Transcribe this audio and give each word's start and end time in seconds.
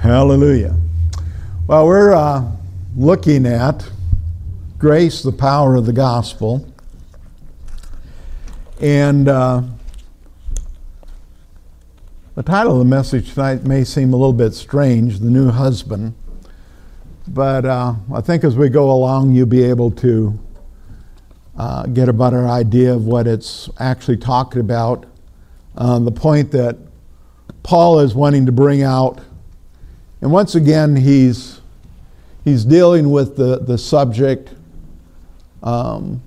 Hallelujah. 0.00 0.74
Well, 1.66 1.84
we're 1.84 2.14
uh, 2.14 2.50
looking 2.96 3.44
at 3.44 3.86
grace, 4.78 5.22
the 5.22 5.30
power 5.30 5.76
of 5.76 5.84
the 5.84 5.92
gospel. 5.92 6.66
And 8.80 9.28
uh, 9.28 9.62
the 12.34 12.42
title 12.42 12.72
of 12.72 12.78
the 12.78 12.86
message 12.86 13.34
tonight 13.34 13.64
may 13.64 13.84
seem 13.84 14.14
a 14.14 14.16
little 14.16 14.32
bit 14.32 14.54
strange 14.54 15.18
The 15.18 15.28
New 15.28 15.50
Husband. 15.50 16.14
But 17.28 17.66
uh, 17.66 17.92
I 18.10 18.22
think 18.22 18.42
as 18.42 18.56
we 18.56 18.70
go 18.70 18.90
along, 18.90 19.32
you'll 19.32 19.44
be 19.44 19.64
able 19.64 19.90
to 19.90 20.40
uh, 21.58 21.84
get 21.88 22.08
a 22.08 22.14
better 22.14 22.48
idea 22.48 22.94
of 22.94 23.04
what 23.04 23.26
it's 23.26 23.68
actually 23.78 24.16
talking 24.16 24.60
about. 24.60 25.04
Uh, 25.76 25.98
the 25.98 26.10
point 26.10 26.52
that 26.52 26.78
Paul 27.62 28.00
is 28.00 28.14
wanting 28.14 28.46
to 28.46 28.52
bring 28.52 28.82
out 28.82 29.20
and 30.20 30.30
once 30.30 30.54
again, 30.54 30.96
he's, 30.96 31.60
he's 32.44 32.64
dealing 32.64 33.10
with 33.10 33.36
the, 33.36 33.58
the 33.58 33.78
subject 33.78 34.54
um, 35.62 36.22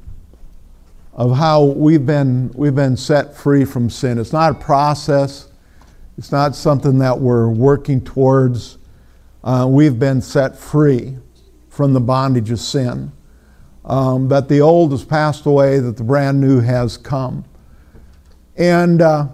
of 1.14 1.36
how 1.38 1.64
we've 1.64 2.06
been, 2.06 2.52
we've 2.56 2.74
been 2.74 2.98
set 2.98 3.36
free 3.36 3.66
from 3.66 3.90
sin. 3.90 4.18
It's 4.18 4.34
not 4.34 4.52
a 4.52 4.56
process, 4.56 5.48
it's 6.18 6.32
not 6.32 6.56
something 6.56 6.98
that 7.00 7.20
we're 7.20 7.50
working 7.50 8.02
towards. 8.02 8.78
Uh, 9.44 9.68
we've 9.70 10.00
been 10.00 10.22
set 10.22 10.58
free 10.58 11.18
from 11.70 11.94
the 11.94 12.00
bondage 12.00 12.50
of 12.50 12.60
sin. 12.60 13.12
Um, 13.86 14.30
that 14.30 14.48
the 14.48 14.62
old 14.62 14.92
has 14.92 15.04
passed 15.04 15.46
away, 15.46 15.80
that 15.80 15.98
the 15.98 16.04
brand 16.04 16.40
new 16.40 16.62
has 16.62 16.96
come. 16.98 17.44
And 18.56 19.02
uh, 19.02 19.28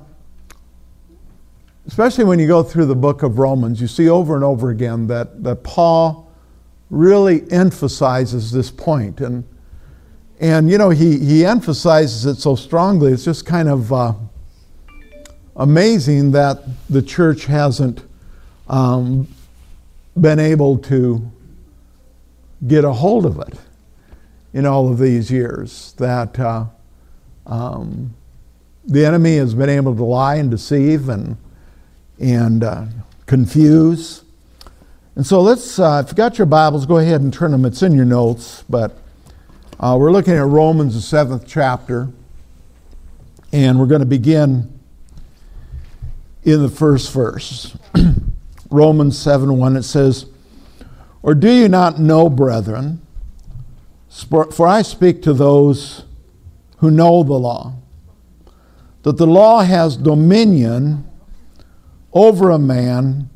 especially 1.89 2.23
when 2.23 2.38
you 2.38 2.45
go 2.45 2.61
through 2.61 2.85
the 2.85 2.95
book 2.95 3.23
of 3.23 3.39
Romans, 3.39 3.81
you 3.81 3.88
see 3.88 4.07
over 4.07 4.35
and 4.35 4.43
over 4.43 4.70
again 4.70 5.07
that, 5.07 5.43
that 5.43 5.63
Paul 5.63 6.31
really 6.91 7.52
emphasizes 7.52 8.51
this 8.51 8.70
point. 8.70 9.20
And, 9.21 9.43
and 10.40 10.70
you 10.70 10.77
know, 10.77 10.91
he, 10.91 11.18
he 11.18 11.43
emphasizes 11.43 12.27
it 12.27 12.35
so 12.35 12.55
strongly, 12.55 13.12
it's 13.12 13.26
just 13.26 13.43
kind 13.43 13.68
of 13.68 13.91
uh, 13.91 14.13
amazing 15.55 16.29
that 16.34 16.59
the 16.91 17.01
church 17.01 17.46
hasn't 17.46 18.03
um, 18.68 19.27
been 20.21 20.37
able 20.37 20.77
to 20.77 21.31
get 22.68 22.85
a 22.85 22.93
hold 22.93 23.26
of 23.26 23.40
it 23.40 23.59
in 24.53 24.68
all 24.68 24.91
of 24.91 24.99
these 24.99 25.31
years. 25.31 25.96
That 25.98 26.40
uh, 26.40 26.65
um, 27.48 28.13
the 28.85 29.03
enemy 29.07 29.37
has 29.37 29.55
been 29.55 29.70
able 29.70 29.96
to 29.96 30.03
lie 30.03 30.35
and 30.35 30.51
deceive 30.51 31.09
and 31.09 31.35
and 32.20 32.63
uh, 32.63 32.85
confuse. 33.25 34.23
And 35.15 35.25
so 35.25 35.41
let's, 35.41 35.79
uh, 35.79 36.03
if 36.03 36.12
you 36.12 36.15
got 36.15 36.37
your 36.37 36.45
Bibles, 36.45 36.85
go 36.85 36.98
ahead 36.98 37.21
and 37.21 37.34
turn 37.34 37.51
them. 37.51 37.65
It's 37.65 37.81
in 37.81 37.93
your 37.93 38.05
notes, 38.05 38.63
but 38.70 38.98
uh, 39.79 39.98
we're 39.99 40.12
looking 40.12 40.34
at 40.34 40.45
Romans, 40.45 40.95
the 40.95 41.01
seventh 41.01 41.45
chapter, 41.47 42.09
and 43.51 43.79
we're 43.79 43.85
going 43.85 44.01
to 44.01 44.05
begin 44.05 44.79
in 46.43 46.62
the 46.62 46.70
first 46.70 47.12
verse. 47.12 47.77
Romans 48.70 49.17
7 49.17 49.57
1, 49.57 49.75
it 49.75 49.84
says, 49.84 50.25
Or 51.23 51.34
do 51.34 51.51
you 51.51 51.67
not 51.67 51.99
know, 51.99 52.29
brethren, 52.29 53.01
for 54.09 54.67
I 54.67 54.81
speak 54.84 55.21
to 55.23 55.34
those 55.34 56.05
who 56.77 56.91
know 56.91 57.23
the 57.23 57.34
law, 57.34 57.73
that 59.03 59.17
the 59.17 59.27
law 59.27 59.62
has 59.62 59.97
dominion 59.97 61.09
over 62.13 62.49
a 62.49 62.60
man 62.60 63.29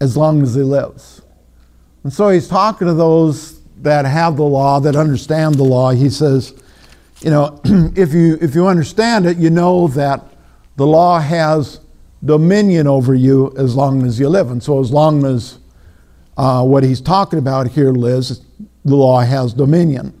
as 0.00 0.16
long 0.16 0.42
as 0.42 0.54
he 0.54 0.62
lives. 0.62 1.22
And 2.04 2.12
so 2.12 2.28
he's 2.28 2.48
talking 2.48 2.86
to 2.86 2.94
those 2.94 3.60
that 3.82 4.04
have 4.04 4.36
the 4.36 4.44
law, 4.44 4.80
that 4.80 4.96
understand 4.96 5.56
the 5.56 5.64
law. 5.64 5.90
He 5.90 6.10
says, 6.10 6.54
you 7.20 7.30
know, 7.30 7.60
if 7.64 8.12
you 8.12 8.38
if 8.40 8.54
you 8.54 8.66
understand 8.66 9.26
it, 9.26 9.36
you 9.36 9.50
know 9.50 9.88
that 9.88 10.22
the 10.76 10.86
law 10.86 11.20
has 11.20 11.80
dominion 12.24 12.86
over 12.86 13.14
you 13.14 13.52
as 13.56 13.74
long 13.74 14.04
as 14.06 14.18
you 14.18 14.28
live. 14.28 14.50
And 14.50 14.62
so 14.62 14.80
as 14.80 14.90
long 14.90 15.24
as 15.24 15.58
uh, 16.36 16.64
what 16.64 16.82
he's 16.82 17.00
talking 17.00 17.38
about 17.38 17.68
here, 17.68 17.92
Liz, 17.92 18.40
the 18.84 18.96
law 18.96 19.20
has 19.20 19.52
dominion. 19.52 20.18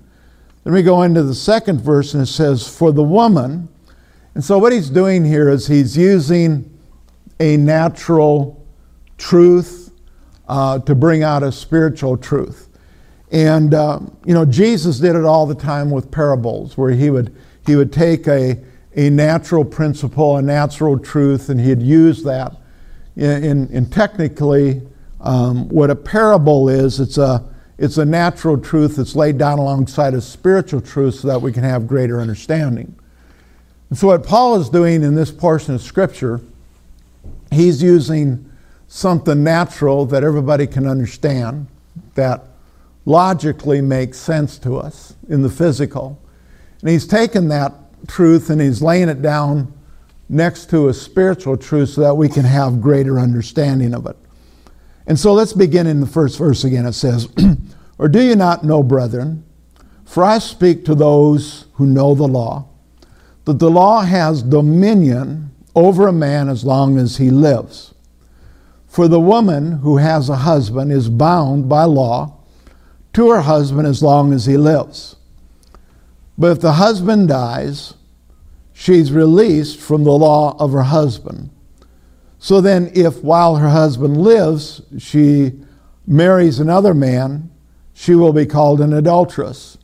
Then 0.64 0.74
we 0.74 0.82
go 0.82 1.02
into 1.02 1.22
the 1.22 1.34
second 1.34 1.80
verse 1.80 2.14
and 2.14 2.22
it 2.22 2.26
says, 2.26 2.68
For 2.68 2.92
the 2.92 3.02
woman, 3.02 3.68
and 4.34 4.44
so 4.44 4.58
what 4.58 4.72
he's 4.72 4.90
doing 4.90 5.24
here 5.24 5.48
is 5.48 5.66
he's 5.66 5.96
using 5.96 6.68
a 7.42 7.56
natural 7.56 8.64
truth 9.18 9.92
uh, 10.46 10.78
to 10.78 10.94
bring 10.94 11.24
out 11.24 11.42
a 11.42 11.50
spiritual 11.50 12.16
truth. 12.16 12.68
And, 13.32 13.74
uh, 13.74 13.98
you 14.24 14.32
know, 14.32 14.44
Jesus 14.44 15.00
did 15.00 15.16
it 15.16 15.24
all 15.24 15.44
the 15.46 15.56
time 15.56 15.90
with 15.90 16.08
parables, 16.08 16.78
where 16.78 16.92
he 16.92 17.10
would, 17.10 17.34
he 17.66 17.74
would 17.74 17.92
take 17.92 18.28
a, 18.28 18.62
a 18.94 19.10
natural 19.10 19.64
principle, 19.64 20.36
a 20.36 20.42
natural 20.42 20.96
truth, 20.96 21.48
and 21.48 21.60
he'd 21.60 21.82
use 21.82 22.22
that. 22.22 22.54
In, 23.16 23.68
in, 23.70 23.90
technically, 23.90 24.80
um, 25.20 25.68
what 25.68 25.90
a 25.90 25.96
parable 25.96 26.68
is, 26.68 27.00
it's 27.00 27.18
a, 27.18 27.44
it's 27.76 27.98
a 27.98 28.04
natural 28.04 28.56
truth 28.56 28.96
that's 28.96 29.16
laid 29.16 29.36
down 29.36 29.58
alongside 29.58 30.14
a 30.14 30.20
spiritual 30.20 30.80
truth 30.80 31.16
so 31.16 31.28
that 31.28 31.42
we 31.42 31.52
can 31.52 31.64
have 31.64 31.88
greater 31.88 32.20
understanding. 32.20 32.94
And 33.90 33.98
so, 33.98 34.06
what 34.06 34.24
Paul 34.24 34.60
is 34.60 34.68
doing 34.68 35.02
in 35.02 35.16
this 35.16 35.32
portion 35.32 35.74
of 35.74 35.82
Scripture 35.82 36.40
he's 37.54 37.82
using 37.82 38.50
something 38.88 39.42
natural 39.42 40.06
that 40.06 40.22
everybody 40.22 40.66
can 40.66 40.86
understand, 40.86 41.66
that 42.14 42.44
logically 43.04 43.80
makes 43.80 44.18
sense 44.18 44.58
to 44.58 44.76
us 44.76 45.14
in 45.28 45.42
the 45.42 45.48
physical. 45.48 46.20
And 46.80 46.90
he's 46.90 47.06
taken 47.06 47.48
that 47.48 47.72
truth 48.06 48.50
and 48.50 48.60
he's 48.60 48.82
laying 48.82 49.08
it 49.08 49.22
down 49.22 49.72
next 50.28 50.70
to 50.70 50.88
a 50.88 50.94
spiritual 50.94 51.56
truth 51.56 51.90
so 51.90 52.00
that 52.00 52.14
we 52.14 52.28
can 52.28 52.44
have 52.44 52.80
greater 52.80 53.18
understanding 53.18 53.94
of 53.94 54.06
it. 54.06 54.16
And 55.06 55.18
so 55.18 55.32
let's 55.32 55.52
begin 55.52 55.86
in 55.86 56.00
the 56.00 56.06
first 56.06 56.38
verse 56.38 56.64
again. 56.64 56.86
It 56.86 56.92
says, 56.92 57.28
Or 57.98 58.08
do 58.08 58.20
you 58.20 58.34
not 58.34 58.64
know, 58.64 58.82
brethren, 58.82 59.44
for 60.04 60.24
I 60.24 60.38
speak 60.38 60.84
to 60.86 60.94
those 60.94 61.66
who 61.74 61.86
know 61.86 62.14
the 62.14 62.26
law, 62.26 62.68
that 63.44 63.58
the 63.58 63.70
law 63.70 64.02
has 64.02 64.42
dominion 64.42 65.51
over 65.74 66.06
a 66.06 66.12
man 66.12 66.48
as 66.48 66.64
long 66.64 66.98
as 66.98 67.16
he 67.16 67.30
lives. 67.30 67.94
For 68.86 69.08
the 69.08 69.20
woman 69.20 69.78
who 69.78 69.96
has 69.96 70.28
a 70.28 70.36
husband 70.36 70.92
is 70.92 71.08
bound 71.08 71.68
by 71.68 71.84
law 71.84 72.36
to 73.14 73.30
her 73.30 73.40
husband 73.40 73.86
as 73.86 74.02
long 74.02 74.32
as 74.32 74.46
he 74.46 74.56
lives. 74.56 75.16
But 76.36 76.52
if 76.52 76.60
the 76.60 76.72
husband 76.72 77.28
dies, 77.28 77.94
she's 78.72 79.12
released 79.12 79.78
from 79.80 80.04
the 80.04 80.12
law 80.12 80.56
of 80.58 80.72
her 80.72 80.82
husband. 80.82 81.50
So 82.38 82.60
then, 82.60 82.90
if 82.94 83.22
while 83.22 83.56
her 83.56 83.70
husband 83.70 84.16
lives, 84.16 84.82
she 84.98 85.52
marries 86.06 86.58
another 86.58 86.92
man, 86.92 87.50
she 87.94 88.14
will 88.14 88.32
be 88.32 88.46
called 88.46 88.80
an 88.80 88.92
adulteress. 88.92 89.78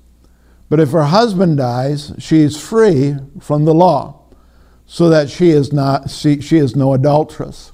But 0.69 0.81
if 0.81 0.91
her 0.91 1.05
husband 1.05 1.59
dies, 1.59 2.13
she 2.19 2.41
is 2.41 2.61
free 2.61 3.17
from 3.41 3.65
the 3.65 3.75
law 3.75 4.18
so 4.91 5.11
that 5.11 5.29
she 5.29 5.51
is 5.51 5.71
not 5.71 6.11
she, 6.11 6.41
she 6.41 6.57
is 6.57 6.75
no 6.75 6.95
adulteress, 6.95 7.73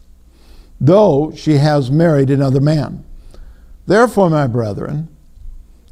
though 0.80 1.32
she 1.34 1.52
has 1.52 1.90
married 1.90 2.28
another 2.28 2.60
man. 2.60 3.04
Therefore, 3.86 4.28
my 4.28 4.48
brethren, 4.48 5.08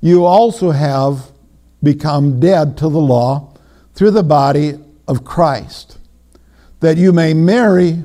you 0.00 0.24
also 0.24 0.72
have 0.72 1.30
become 1.80 2.40
dead 2.40 2.76
to 2.78 2.88
the 2.88 2.98
law 3.00 3.54
through 3.94 4.10
the 4.10 4.24
body 4.24 4.74
of 5.06 5.24
Christ, 5.24 5.98
that 6.80 6.96
you 6.96 7.12
may 7.12 7.34
marry 7.34 8.02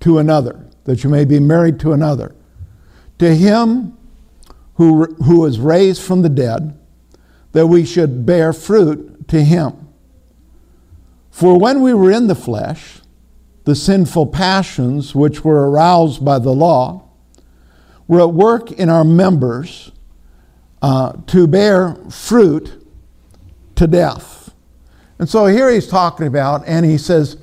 to 0.00 0.18
another, 0.18 0.64
that 0.84 1.02
you 1.02 1.10
may 1.10 1.24
be 1.24 1.40
married 1.40 1.80
to 1.80 1.92
another. 1.92 2.34
To 3.18 3.34
him 3.34 3.98
who, 4.74 5.06
who 5.24 5.40
was 5.40 5.58
raised 5.58 6.02
from 6.02 6.22
the 6.22 6.28
dead, 6.28 6.78
that 7.50 7.66
we 7.66 7.84
should 7.84 8.24
bear 8.24 8.52
fruit 8.52 9.26
to 9.28 9.42
him. 9.42 9.83
For 11.34 11.58
when 11.58 11.82
we 11.82 11.92
were 11.92 12.12
in 12.12 12.28
the 12.28 12.36
flesh, 12.36 13.00
the 13.64 13.74
sinful 13.74 14.28
passions 14.28 15.16
which 15.16 15.44
were 15.44 15.68
aroused 15.68 16.24
by 16.24 16.38
the 16.38 16.52
law 16.52 17.08
were 18.06 18.20
at 18.20 18.32
work 18.32 18.70
in 18.70 18.88
our 18.88 19.02
members 19.02 19.90
uh, 20.80 21.14
to 21.26 21.48
bear 21.48 21.96
fruit 22.08 22.86
to 23.74 23.88
death. 23.88 24.54
And 25.18 25.28
so 25.28 25.46
here 25.46 25.68
he's 25.68 25.88
talking 25.88 26.28
about, 26.28 26.62
and 26.68 26.86
he 26.86 26.96
says, 26.96 27.36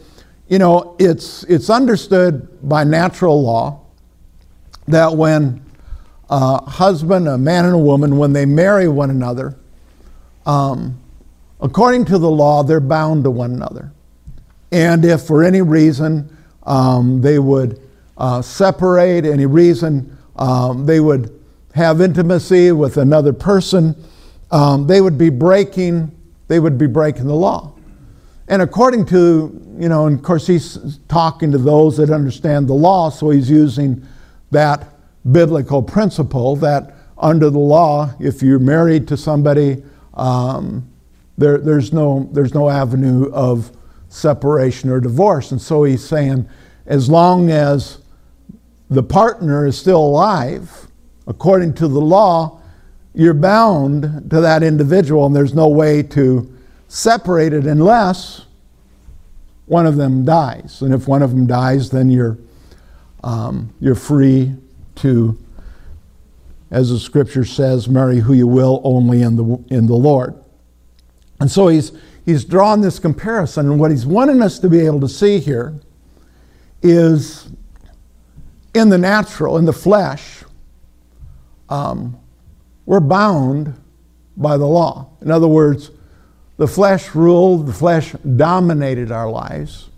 you 0.48 0.58
know, 0.58 0.96
it's, 0.98 1.44
it's 1.44 1.70
understood 1.70 2.48
by 2.64 2.86
natural 2.86 3.44
law 3.44 3.82
that 4.88 5.18
when 5.18 5.66
a 6.30 6.64
husband, 6.64 7.28
a 7.28 7.38
man, 7.38 7.66
and 7.66 7.74
a 7.74 7.78
woman, 7.78 8.18
when 8.18 8.32
they 8.32 8.46
marry 8.46 8.88
one 8.88 9.10
another, 9.10 9.58
um, 10.46 10.98
according 11.62 12.06
to 12.06 12.18
the 12.18 12.30
law, 12.30 12.64
they're 12.64 12.80
bound 12.80 13.24
to 13.24 13.32
one 13.32 13.54
another. 13.54 13.92
And 14.72 15.04
if 15.04 15.24
for 15.24 15.44
any 15.44 15.62
reason 15.62 16.36
um, 16.64 17.22
they 17.22 17.40
would 17.40 17.82
uh, 18.18 18.42
separate, 18.42 19.26
any 19.26 19.46
reason 19.46 20.18
um, 20.36 20.86
they 20.86 21.00
would 21.00 21.38
have 21.74 22.02
intimacy 22.02 22.72
with 22.72 22.98
another 22.98 23.34
person, 23.34 23.96
um, 24.52 24.88
they 24.88 25.02
would 25.02 25.18
be 25.18 25.30
breaking 25.30 26.12
they 26.52 26.60
would 26.60 26.78
be 26.78 26.86
breaking 26.86 27.28
the 27.28 27.34
law. 27.34 27.72
And 28.50 28.62
according 28.62 29.06
to, 29.06 29.78
you 29.80 29.88
know, 29.88 30.08
and 30.08 30.20
of 30.20 30.26
course 30.26 30.46
he's 30.46 31.00
talking 31.08 31.50
to 31.54 31.58
those 31.58 31.96
that 31.96 32.10
understand 32.10 32.68
the 32.68 32.74
law, 32.74 33.10
so 33.10 33.30
he's 33.30 33.50
using 33.50 34.06
that 34.52 34.86
biblical 35.32 35.82
principle 35.82 36.58
that 36.58 36.94
under 37.18 37.50
the 37.50 37.58
law, 37.58 38.14
if 38.20 38.44
you're 38.44 38.60
married 38.60 39.08
to 39.08 39.16
somebody, 39.16 39.82
um, 40.16 40.91
there, 41.42 41.58
there's, 41.58 41.92
no, 41.92 42.30
there's 42.32 42.54
no 42.54 42.70
avenue 42.70 43.32
of 43.32 43.72
separation 44.10 44.90
or 44.90 45.00
divorce. 45.00 45.52
And 45.52 45.62
so 45.62 45.84
he's 45.84 46.08
saying, 46.08 46.48
as 46.86 47.10
long 47.10 47.50
as 47.50 48.00
the 48.90 49.04
partner 49.04 49.66
is 49.66 49.78
still 49.78 50.00
alive, 50.00 50.88
according 51.28 51.74
to 51.76 51.88
the 51.88 52.02
law, 52.02 52.60
you're 53.14 53.34
bound 53.34 54.30
to 54.30 54.42
that 54.42 54.64
individual, 54.64 55.26
and 55.26 55.36
there's 55.36 55.54
no 55.54 55.68
way 55.68 56.04
to 56.04 56.58
separate 56.88 57.54
it 57.54 57.66
unless 57.66 58.46
one 59.66 59.86
of 59.86 59.96
them 59.96 60.26
dies. 60.26 60.82
And 60.82 60.94
if 60.94 61.08
one 61.08 61.22
of 61.22 61.32
them 61.32 61.48
dies, 61.48 61.90
then 61.90 62.10
you're, 62.10 62.38
um, 63.24 63.74
you're 63.80 63.96
free 63.96 64.54
to, 64.96 65.38
as 66.70 66.90
the 66.90 67.00
scripture 67.00 67.46
says, 67.46 67.88
marry 67.88 68.20
who 68.20 68.34
you 68.34 68.48
will 68.48 68.82
only 68.84 69.22
in 69.22 69.36
the, 69.36 69.64
in 69.70 69.88
the 69.88 69.96
Lord. 69.96 70.41
And 71.42 71.50
so 71.50 71.70
he's, 71.70 71.92
he's 72.24 72.46
drawn 72.46 72.82
this 72.82 73.00
comparison, 73.00 73.66
and 73.66 73.80
what 73.80 73.90
he's 73.90 74.06
wanting 74.06 74.44
us 74.44 74.60
to 74.60 74.70
be 74.70 74.80
able 74.86 75.00
to 75.02 75.10
see 75.10 75.40
here 75.40 75.74
is 76.84 77.50
in 78.76 78.90
the 78.90 78.98
natural, 79.00 79.58
in 79.58 79.66
the 79.66 79.74
flesh, 79.74 80.44
um, 81.68 82.16
we're 82.86 83.00
bound 83.00 83.74
by 84.38 84.56
the 84.56 84.68
law. 84.68 85.10
In 85.22 85.32
other 85.32 85.48
words, 85.48 85.90
the 86.58 86.68
flesh 86.68 87.16
ruled, 87.16 87.66
the 87.66 87.74
flesh 87.74 88.12
dominated 88.36 89.12
our 89.12 89.30
lives. 89.30 89.90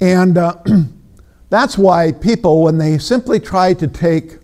And 0.00 0.36
uh, 0.36 0.56
that's 1.50 1.78
why 1.78 2.10
people, 2.10 2.64
when 2.64 2.78
they 2.78 2.98
simply 2.98 3.38
try 3.38 3.74
to 3.74 3.86
take 3.86 4.38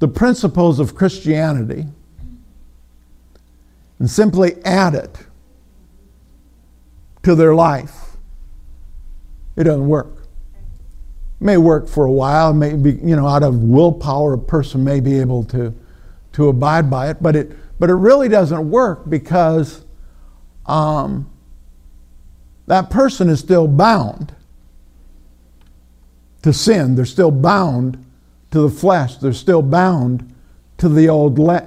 the 0.00 0.08
principles 0.08 0.80
of 0.80 0.94
Christianity 0.94 1.86
and 3.98 4.10
simply 4.10 4.56
add 4.64 4.94
it 4.94 5.18
to 7.22 7.34
their 7.34 7.54
life, 7.54 8.16
it 9.56 9.64
doesn't 9.64 9.88
work 9.88 10.18
It 11.40 11.44
may 11.44 11.56
work 11.58 11.88
for 11.88 12.04
a 12.06 12.12
while, 12.12 12.54
maybe 12.54 12.92
you 12.92 13.16
know 13.16 13.26
out 13.26 13.42
of 13.42 13.62
willpower 13.62 14.34
a 14.34 14.38
person 14.38 14.84
may 14.84 15.00
be 15.00 15.20
able 15.20 15.44
to 15.44 15.74
to 16.32 16.48
abide 16.48 16.90
by 16.90 17.10
it, 17.10 17.22
but 17.22 17.36
it 17.36 17.52
but 17.80 17.90
it 17.90 17.94
really 17.94 18.28
doesn't 18.28 18.70
work 18.70 19.08
because 19.10 19.84
um, 20.66 21.30
that 22.66 22.90
person 22.90 23.28
is 23.28 23.40
still 23.40 23.68
bound 23.68 24.34
to 26.42 26.52
sin. 26.52 26.94
They're 26.94 27.04
still 27.04 27.30
bound 27.30 28.04
to 28.52 28.60
the 28.62 28.70
flesh. 28.70 29.16
They're 29.16 29.32
still 29.32 29.62
bound 29.62 30.34
to 30.78 30.88
the 30.88 31.08
old 31.08 31.38
le- 31.38 31.62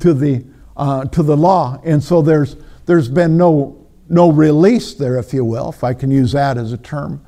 to 0.00 0.14
the 0.14 0.44
uh, 0.80 1.04
to 1.04 1.22
the 1.22 1.36
law, 1.36 1.78
and 1.84 2.02
so 2.02 2.22
there's 2.22 2.56
there's 2.86 3.08
been 3.08 3.36
no 3.36 3.86
no 4.08 4.32
release 4.32 4.94
there, 4.94 5.18
if 5.18 5.34
you 5.34 5.44
will, 5.44 5.68
if 5.68 5.84
I 5.84 5.92
can 5.92 6.10
use 6.10 6.32
that 6.32 6.56
as 6.56 6.72
a 6.72 6.78
term. 6.78 7.22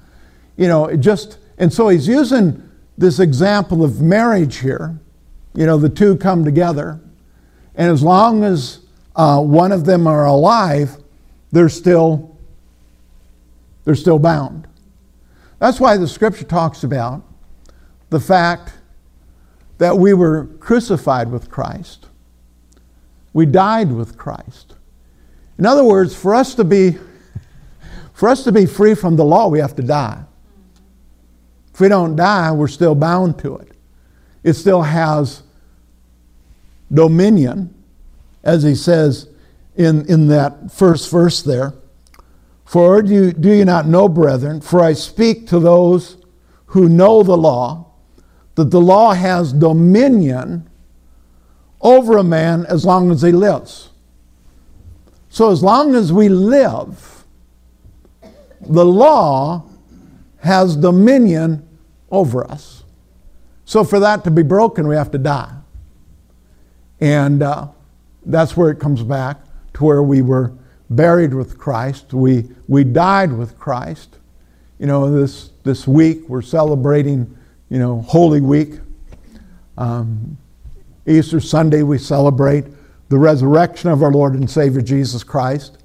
You 0.56 0.68
know, 0.68 0.86
it 0.86 0.96
just 0.96 1.36
and 1.58 1.70
so 1.70 1.90
he's 1.90 2.08
using 2.08 2.66
this 2.96 3.20
example 3.20 3.84
of 3.84 4.00
marriage 4.00 4.56
here. 4.56 4.98
You 5.54 5.66
know, 5.66 5.76
the 5.76 5.90
two 5.90 6.16
come 6.16 6.46
together, 6.46 6.98
and 7.74 7.92
as 7.92 8.02
long 8.02 8.42
as 8.42 8.80
uh, 9.14 9.42
one 9.42 9.70
of 9.70 9.84
them 9.84 10.06
are 10.06 10.24
alive, 10.24 10.96
they're 11.52 11.68
still 11.68 12.34
they're 13.84 13.94
still 13.94 14.18
bound. 14.18 14.66
That's 15.58 15.78
why 15.78 15.98
the 15.98 16.08
scripture 16.08 16.44
talks 16.44 16.84
about 16.84 17.22
the 18.08 18.18
fact 18.18 18.72
that 19.76 19.98
we 19.98 20.14
were 20.14 20.46
crucified 20.58 21.30
with 21.30 21.50
Christ. 21.50 22.06
We 23.32 23.46
died 23.46 23.90
with 23.92 24.18
Christ. 24.18 24.74
In 25.58 25.66
other 25.66 25.84
words, 25.84 26.14
for 26.14 26.34
us 26.34 26.54
to 26.56 26.64
be 26.64 26.98
for 28.12 28.28
us 28.28 28.44
to 28.44 28.52
be 28.52 28.66
free 28.66 28.94
from 28.94 29.16
the 29.16 29.24
law, 29.24 29.48
we 29.48 29.58
have 29.58 29.74
to 29.76 29.82
die. 29.82 30.22
If 31.74 31.80
we 31.80 31.88
don't 31.88 32.14
die, 32.14 32.52
we're 32.52 32.68
still 32.68 32.94
bound 32.94 33.38
to 33.40 33.56
it. 33.56 33.72
It 34.44 34.52
still 34.52 34.82
has 34.82 35.42
dominion, 36.92 37.74
as 38.44 38.62
he 38.62 38.74
says 38.74 39.28
in, 39.74 40.06
in 40.08 40.28
that 40.28 40.70
first 40.70 41.10
verse 41.10 41.42
there. 41.42 41.74
For 42.64 43.02
do 43.02 43.12
you, 43.12 43.32
do 43.32 43.50
you 43.50 43.64
not 43.64 43.86
know, 43.86 44.08
brethren, 44.08 44.60
for 44.60 44.80
I 44.80 44.92
speak 44.92 45.46
to 45.48 45.58
those 45.58 46.18
who 46.66 46.88
know 46.88 47.22
the 47.22 47.36
law, 47.36 47.92
that 48.54 48.70
the 48.70 48.80
law 48.80 49.14
has 49.14 49.52
dominion 49.52 50.68
over 51.82 52.16
a 52.16 52.24
man 52.24 52.64
as 52.66 52.84
long 52.84 53.10
as 53.10 53.22
he 53.22 53.32
lives. 53.32 53.90
So, 55.28 55.50
as 55.50 55.62
long 55.62 55.94
as 55.94 56.12
we 56.12 56.28
live, 56.28 57.24
the 58.60 58.84
law 58.84 59.64
has 60.40 60.76
dominion 60.76 61.66
over 62.10 62.44
us. 62.44 62.84
So, 63.64 63.82
for 63.82 63.98
that 64.00 64.24
to 64.24 64.30
be 64.30 64.42
broken, 64.42 64.86
we 64.86 64.94
have 64.94 65.10
to 65.12 65.18
die. 65.18 65.54
And 67.00 67.42
uh, 67.42 67.68
that's 68.24 68.56
where 68.56 68.70
it 68.70 68.78
comes 68.78 69.02
back 69.02 69.38
to 69.74 69.84
where 69.84 70.02
we 70.02 70.22
were 70.22 70.52
buried 70.90 71.34
with 71.34 71.58
Christ. 71.58 72.12
We, 72.12 72.48
we 72.68 72.84
died 72.84 73.32
with 73.32 73.58
Christ. 73.58 74.18
You 74.78 74.86
know, 74.86 75.10
this, 75.10 75.50
this 75.64 75.88
week 75.88 76.28
we're 76.28 76.42
celebrating, 76.42 77.36
you 77.70 77.78
know, 77.78 78.02
Holy 78.02 78.40
Week. 78.40 78.74
Um, 79.78 80.36
Easter 81.06 81.40
Sunday 81.40 81.82
we 81.82 81.98
celebrate 81.98 82.64
the 83.08 83.18
resurrection 83.18 83.90
of 83.90 84.02
our 84.02 84.10
Lord 84.10 84.34
and 84.34 84.48
Savior 84.48 84.80
Jesus 84.80 85.24
Christ. 85.24 85.78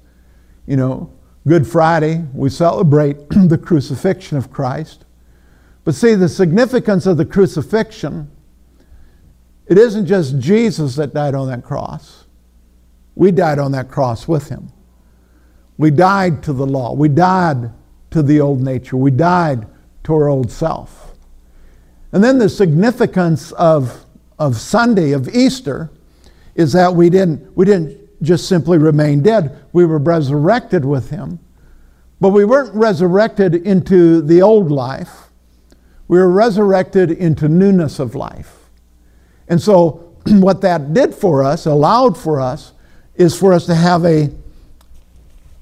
You 0.66 0.76
know, 0.76 1.12
Good 1.46 1.66
Friday, 1.66 2.24
we 2.34 2.50
celebrate 2.50 3.28
the 3.30 3.58
crucifixion 3.58 4.36
of 4.36 4.50
Christ. 4.50 5.04
But 5.84 5.94
see, 5.94 6.14
the 6.14 6.28
significance 6.28 7.06
of 7.06 7.16
the 7.16 7.24
crucifixion, 7.24 8.30
it 9.66 9.78
isn't 9.78 10.06
just 10.06 10.38
Jesus 10.38 10.96
that 10.96 11.14
died 11.14 11.34
on 11.34 11.48
that 11.48 11.64
cross. 11.64 12.26
We 13.14 13.32
died 13.32 13.58
on 13.58 13.72
that 13.72 13.88
cross 13.88 14.28
with 14.28 14.48
him. 14.50 14.72
We 15.78 15.90
died 15.90 16.42
to 16.42 16.52
the 16.52 16.66
law. 16.66 16.92
We 16.92 17.08
died 17.08 17.72
to 18.10 18.22
the 18.22 18.40
old 18.40 18.60
nature. 18.60 18.96
We 18.96 19.10
died 19.10 19.66
to 20.04 20.14
our 20.14 20.28
old 20.28 20.50
self. 20.50 21.14
And 22.12 22.22
then 22.22 22.38
the 22.38 22.48
significance 22.48 23.52
of, 23.52 24.04
of 24.38 24.56
Sunday, 24.56 25.12
of 25.12 25.28
Easter, 25.28 25.90
is 26.54 26.72
that 26.72 26.94
we 26.94 27.10
didn't, 27.10 27.56
we 27.56 27.64
didn't 27.64 27.98
just 28.22 28.48
simply 28.48 28.78
remain 28.78 29.22
dead. 29.22 29.64
We 29.72 29.84
were 29.84 29.98
resurrected 29.98 30.84
with 30.84 31.10
him. 31.10 31.38
But 32.20 32.30
we 32.30 32.44
weren't 32.44 32.74
resurrected 32.74 33.54
into 33.54 34.20
the 34.20 34.42
old 34.42 34.70
life. 34.70 35.30
We 36.08 36.18
were 36.18 36.30
resurrected 36.30 37.10
into 37.10 37.48
newness 37.48 37.98
of 37.98 38.14
life. 38.14 38.70
And 39.48 39.60
so, 39.60 40.14
what 40.26 40.60
that 40.62 40.92
did 40.92 41.14
for 41.14 41.44
us, 41.44 41.66
allowed 41.66 42.18
for 42.18 42.40
us, 42.40 42.72
is 43.14 43.38
for 43.38 43.52
us 43.52 43.66
to 43.66 43.74
have 43.74 44.04
a, 44.04 44.30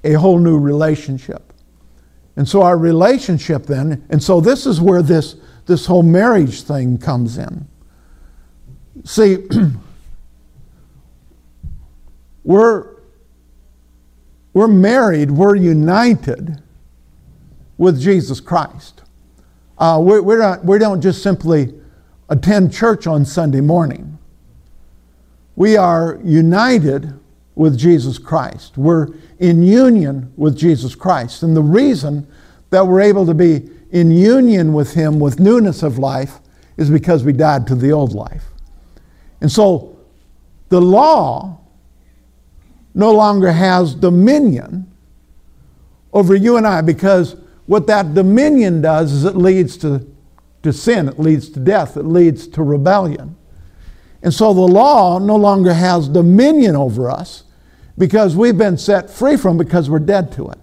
a 0.04 0.12
whole 0.14 0.38
new 0.38 0.58
relationship. 0.58 1.52
And 2.36 2.48
so, 2.48 2.62
our 2.62 2.78
relationship 2.78 3.66
then, 3.66 4.06
and 4.08 4.22
so 4.22 4.40
this 4.40 4.66
is 4.66 4.80
where 4.80 5.02
this, 5.02 5.36
this 5.66 5.86
whole 5.86 6.02
marriage 6.02 6.62
thing 6.62 6.96
comes 6.96 7.38
in. 7.38 7.66
See, 9.04 9.38
We're, 12.46 12.86
we're 14.52 14.68
married, 14.68 15.32
we're 15.32 15.56
united 15.56 16.62
with 17.76 18.00
Jesus 18.00 18.38
Christ. 18.38 19.02
Uh, 19.76 19.98
we're, 20.00 20.22
we're 20.22 20.38
not, 20.38 20.64
we 20.64 20.78
don't 20.78 21.00
just 21.00 21.24
simply 21.24 21.74
attend 22.28 22.72
church 22.72 23.08
on 23.08 23.24
Sunday 23.24 23.60
morning. 23.60 24.16
We 25.56 25.76
are 25.76 26.20
united 26.22 27.18
with 27.56 27.76
Jesus 27.76 28.16
Christ. 28.16 28.78
We're 28.78 29.08
in 29.40 29.64
union 29.64 30.32
with 30.36 30.56
Jesus 30.56 30.94
Christ. 30.94 31.42
And 31.42 31.56
the 31.56 31.62
reason 31.62 32.28
that 32.70 32.86
we're 32.86 33.00
able 33.00 33.26
to 33.26 33.34
be 33.34 33.68
in 33.90 34.12
union 34.12 34.72
with 34.72 34.94
Him 34.94 35.18
with 35.18 35.40
newness 35.40 35.82
of 35.82 35.98
life 35.98 36.38
is 36.76 36.90
because 36.90 37.24
we 37.24 37.32
died 37.32 37.66
to 37.66 37.74
the 37.74 37.90
old 37.90 38.12
life. 38.12 38.44
And 39.40 39.50
so 39.50 39.98
the 40.68 40.80
law 40.80 41.60
no 42.94 43.12
longer 43.12 43.52
has 43.52 43.94
dominion 43.94 44.90
over 46.12 46.34
you 46.34 46.56
and 46.56 46.66
I 46.66 46.80
because 46.80 47.36
what 47.66 47.86
that 47.88 48.14
dominion 48.14 48.80
does 48.80 49.12
is 49.12 49.24
it 49.24 49.36
leads 49.36 49.76
to, 49.78 50.06
to 50.62 50.72
sin, 50.72 51.08
it 51.08 51.18
leads 51.18 51.50
to 51.50 51.60
death, 51.60 51.96
it 51.96 52.04
leads 52.04 52.46
to 52.48 52.62
rebellion. 52.62 53.36
And 54.22 54.32
so 54.32 54.54
the 54.54 54.60
law 54.60 55.18
no 55.18 55.36
longer 55.36 55.74
has 55.74 56.08
dominion 56.08 56.74
over 56.74 57.10
us 57.10 57.44
because 57.98 58.34
we've 58.34 58.56
been 58.56 58.78
set 58.78 59.10
free 59.10 59.36
from 59.36 59.58
because 59.58 59.90
we're 59.90 59.98
dead 59.98 60.32
to 60.32 60.48
it. 60.48 60.58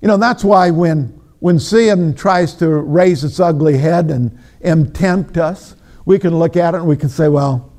You 0.00 0.08
know, 0.08 0.16
that's 0.16 0.44
why 0.44 0.70
when, 0.70 1.18
when 1.40 1.58
sin 1.58 2.14
tries 2.14 2.54
to 2.54 2.68
raise 2.68 3.24
its 3.24 3.40
ugly 3.40 3.78
head 3.78 4.10
and, 4.10 4.38
and 4.60 4.94
tempt 4.94 5.36
us, 5.36 5.76
we 6.04 6.18
can 6.18 6.38
look 6.38 6.56
at 6.56 6.74
it 6.74 6.78
and 6.78 6.86
we 6.86 6.96
can 6.96 7.08
say, 7.08 7.28
well, 7.28 7.72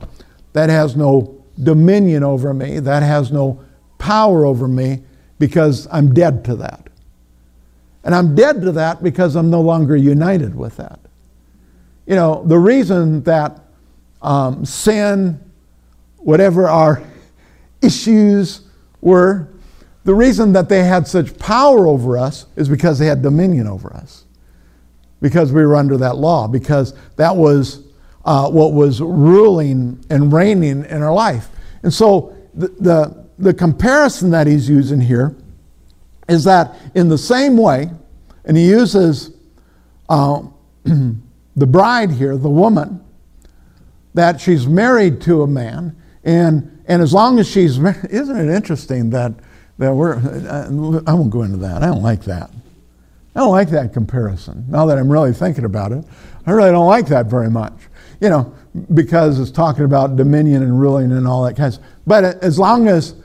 that 0.53 0.69
has 0.69 0.95
no 0.95 1.43
dominion 1.61 2.23
over 2.23 2.53
me, 2.53 2.79
that 2.79 3.03
has 3.03 3.31
no 3.31 3.63
power 3.97 4.45
over 4.45 4.67
me 4.67 5.03
because 5.39 5.87
I'm 5.91 6.13
dead 6.13 6.45
to 6.45 6.55
that. 6.57 6.87
And 8.03 8.13
I'm 8.13 8.35
dead 8.35 8.61
to 8.61 8.71
that 8.73 9.01
because 9.01 9.35
I'm 9.35 9.49
no 9.49 9.61
longer 9.61 9.95
united 9.95 10.55
with 10.55 10.77
that. 10.77 10.99
You 12.05 12.15
know, 12.15 12.43
the 12.45 12.57
reason 12.57 13.23
that 13.23 13.61
um, 14.21 14.65
sin, 14.65 15.39
whatever 16.17 16.67
our 16.67 17.01
issues 17.81 18.61
were, 19.01 19.47
the 20.03 20.13
reason 20.13 20.51
that 20.53 20.67
they 20.67 20.83
had 20.83 21.07
such 21.07 21.37
power 21.39 21.87
over 21.87 22.17
us 22.17 22.45
is 22.57 22.67
because 22.67 22.99
they 22.99 23.05
had 23.05 23.21
dominion 23.21 23.67
over 23.67 23.93
us. 23.93 24.25
Because 25.21 25.53
we 25.53 25.65
were 25.65 25.77
under 25.77 25.97
that 25.97 26.17
law, 26.17 26.49
because 26.49 26.93
that 27.15 27.33
was 27.33 27.83
uh, 28.25 28.49
what 28.49 28.73
was 28.73 29.01
ruling 29.01 30.03
and 30.09 30.31
reigning 30.31 30.85
in 30.85 31.01
our 31.01 31.13
life. 31.13 31.49
And 31.83 31.93
so 31.93 32.35
the, 32.53 32.67
the, 32.79 33.25
the 33.37 33.53
comparison 33.53 34.31
that 34.31 34.47
he's 34.47 34.69
using 34.69 35.01
here 35.01 35.35
is 36.29 36.43
that 36.45 36.75
in 36.95 37.09
the 37.09 37.17
same 37.17 37.57
way, 37.57 37.89
and 38.45 38.55
he 38.55 38.67
uses 38.67 39.31
uh, 40.09 40.41
the 40.83 41.67
bride 41.67 42.11
here, 42.11 42.37
the 42.37 42.49
woman, 42.49 43.03
that 44.13 44.39
she's 44.39 44.67
married 44.67 45.21
to 45.21 45.41
a 45.41 45.47
man, 45.47 45.95
and, 46.23 46.83
and 46.87 47.01
as 47.01 47.13
long 47.13 47.39
as 47.39 47.49
she's 47.49 47.79
married, 47.79 48.05
isn't 48.09 48.37
it 48.37 48.53
interesting 48.53 49.09
that, 49.09 49.33
that 49.77 49.93
we're, 49.93 50.15
uh, 50.15 51.01
I 51.07 51.13
won't 51.13 51.31
go 51.31 51.43
into 51.43 51.57
that, 51.57 51.83
I 51.83 51.87
don't 51.87 52.03
like 52.03 52.23
that. 52.23 52.49
I 53.35 53.39
don't 53.39 53.51
like 53.51 53.71
that 53.71 53.93
comparison. 53.93 54.65
Now 54.67 54.85
that 54.85 54.97
I'm 54.99 55.11
really 55.11 55.33
thinking 55.33 55.65
about 55.65 55.91
it, 55.91 56.05
I 56.45 56.51
really 56.51 56.69
don't 56.69 56.87
like 56.87 57.07
that 57.07 57.25
very 57.25 57.49
much. 57.49 57.73
You 58.23 58.29
know, 58.29 58.55
because 58.93 59.37
it's 59.37 59.51
talking 59.51 59.83
about 59.83 60.15
dominion 60.15 60.63
and 60.63 60.79
ruling 60.79 61.11
and 61.11 61.27
all 61.27 61.43
that 61.43 61.57
kind 61.57 61.67
of 61.67 61.73
stuff. 61.73 61.85
But 62.07 62.23
as 62.41 62.57
long 62.57 62.87
as 62.87 63.15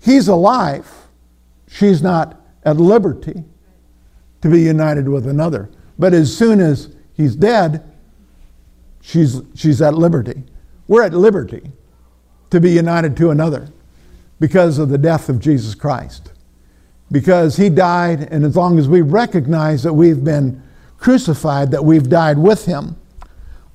he's 0.00 0.28
alive, 0.28 0.88
she's 1.66 2.00
not 2.00 2.40
at 2.64 2.76
liberty 2.76 3.42
to 4.42 4.48
be 4.48 4.60
united 4.60 5.08
with 5.08 5.26
another. 5.26 5.68
But 5.98 6.14
as 6.14 6.34
soon 6.34 6.60
as 6.60 6.94
he's 7.14 7.34
dead, 7.34 7.82
she's, 9.00 9.42
she's 9.56 9.82
at 9.82 9.94
liberty. 9.94 10.44
We're 10.86 11.02
at 11.02 11.12
liberty 11.12 11.72
to 12.50 12.60
be 12.60 12.70
united 12.70 13.16
to 13.16 13.30
another 13.30 13.68
because 14.38 14.78
of 14.78 14.90
the 14.90 14.98
death 14.98 15.28
of 15.28 15.40
Jesus 15.40 15.74
Christ. 15.74 16.32
Because 17.10 17.56
he 17.56 17.68
died, 17.68 18.28
and 18.30 18.44
as 18.44 18.54
long 18.54 18.78
as 18.78 18.86
we 18.88 19.00
recognize 19.00 19.82
that 19.82 19.94
we've 19.94 20.22
been 20.22 20.62
crucified, 20.98 21.72
that 21.72 21.84
we've 21.84 22.08
died 22.08 22.38
with 22.38 22.66
him, 22.66 22.96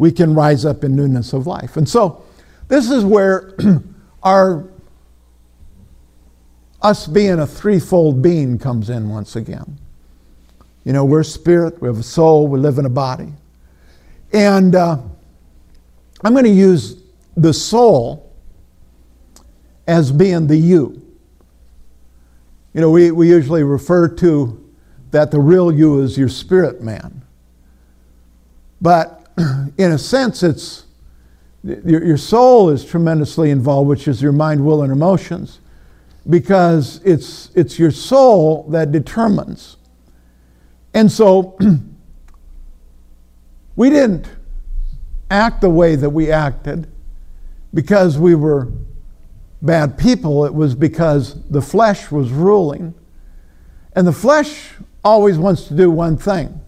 we 0.01 0.11
can 0.11 0.33
rise 0.33 0.65
up 0.65 0.83
in 0.83 0.95
newness 0.95 1.31
of 1.31 1.45
life. 1.45 1.77
And 1.77 1.87
so, 1.87 2.25
this 2.69 2.89
is 2.89 3.05
where 3.05 3.55
our 4.23 4.67
us 6.81 7.05
being 7.05 7.37
a 7.37 7.45
threefold 7.45 8.19
being 8.19 8.57
comes 8.57 8.89
in 8.89 9.09
once 9.09 9.35
again. 9.35 9.77
You 10.85 10.93
know, 10.93 11.05
we're 11.05 11.21
spirit, 11.21 11.79
we 11.79 11.87
have 11.87 11.99
a 11.99 12.03
soul, 12.03 12.47
we 12.47 12.59
live 12.59 12.79
in 12.79 12.87
a 12.87 12.89
body. 12.89 13.31
And 14.33 14.73
uh, 14.73 14.97
I'm 16.23 16.33
going 16.33 16.45
to 16.45 16.49
use 16.49 16.99
the 17.37 17.53
soul 17.53 18.33
as 19.85 20.11
being 20.11 20.47
the 20.47 20.57
you. 20.57 20.99
You 22.73 22.81
know, 22.81 22.89
we, 22.89 23.11
we 23.11 23.29
usually 23.29 23.61
refer 23.61 24.07
to 24.15 24.67
that 25.11 25.29
the 25.29 25.39
real 25.39 25.71
you 25.71 26.01
is 26.01 26.17
your 26.17 26.29
spirit 26.29 26.81
man. 26.81 27.21
But 28.81 29.20
in 29.77 29.91
a 29.91 29.97
sense, 29.97 30.43
it's 30.43 30.85
your, 31.63 32.03
your 32.03 32.17
soul 32.17 32.69
is 32.69 32.83
tremendously 32.83 33.51
involved, 33.51 33.87
which 33.87 34.07
is 34.07 34.21
your 34.21 34.31
mind, 34.31 34.65
will, 34.65 34.81
and 34.81 34.91
emotions, 34.91 35.59
because 36.29 37.01
it's, 37.03 37.51
it's 37.55 37.77
your 37.77 37.91
soul 37.91 38.63
that 38.69 38.91
determines 38.91 39.77
and 40.93 41.11
so 41.11 41.57
we 43.75 43.89
didn't 43.89 44.29
act 45.29 45.61
the 45.61 45.69
way 45.69 45.95
that 45.95 46.09
we 46.09 46.31
acted 46.31 46.87
because 47.73 48.17
we 48.17 48.35
were 48.35 48.71
bad 49.61 49.97
people. 49.97 50.45
It 50.45 50.53
was 50.53 50.75
because 50.75 51.41
the 51.49 51.61
flesh 51.61 52.11
was 52.11 52.31
ruling. 52.31 52.93
And 53.95 54.05
the 54.05 54.13
flesh 54.13 54.73
always 55.03 55.37
wants 55.37 55.67
to 55.67 55.75
do 55.75 55.89
one 55.89 56.17
thing 56.17 56.60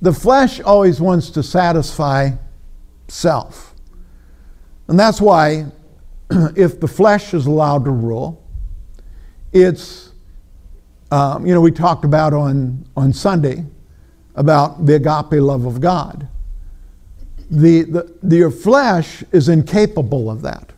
the 0.00 0.12
flesh 0.12 0.60
always 0.60 1.00
wants 1.00 1.30
to 1.30 1.42
satisfy 1.42 2.30
self. 3.08 3.74
And 4.88 4.98
that's 4.98 5.20
why, 5.20 5.66
if 6.30 6.80
the 6.80 6.88
flesh 6.88 7.34
is 7.34 7.46
allowed 7.46 7.84
to 7.84 7.90
rule, 7.90 8.42
it's 9.52 10.12
um, 11.14 11.46
you 11.46 11.54
know, 11.54 11.60
we 11.60 11.70
talked 11.70 12.04
about 12.04 12.32
on, 12.32 12.84
on 12.96 13.12
Sunday 13.12 13.64
about 14.34 14.84
the 14.84 14.96
agape 14.96 15.40
love 15.40 15.64
of 15.64 15.80
God. 15.80 16.26
The, 17.50 17.82
the, 17.82 18.16
the, 18.20 18.36
your 18.36 18.50
flesh 18.50 19.22
is 19.30 19.48
incapable 19.48 20.28
of 20.28 20.42
that 20.42 20.72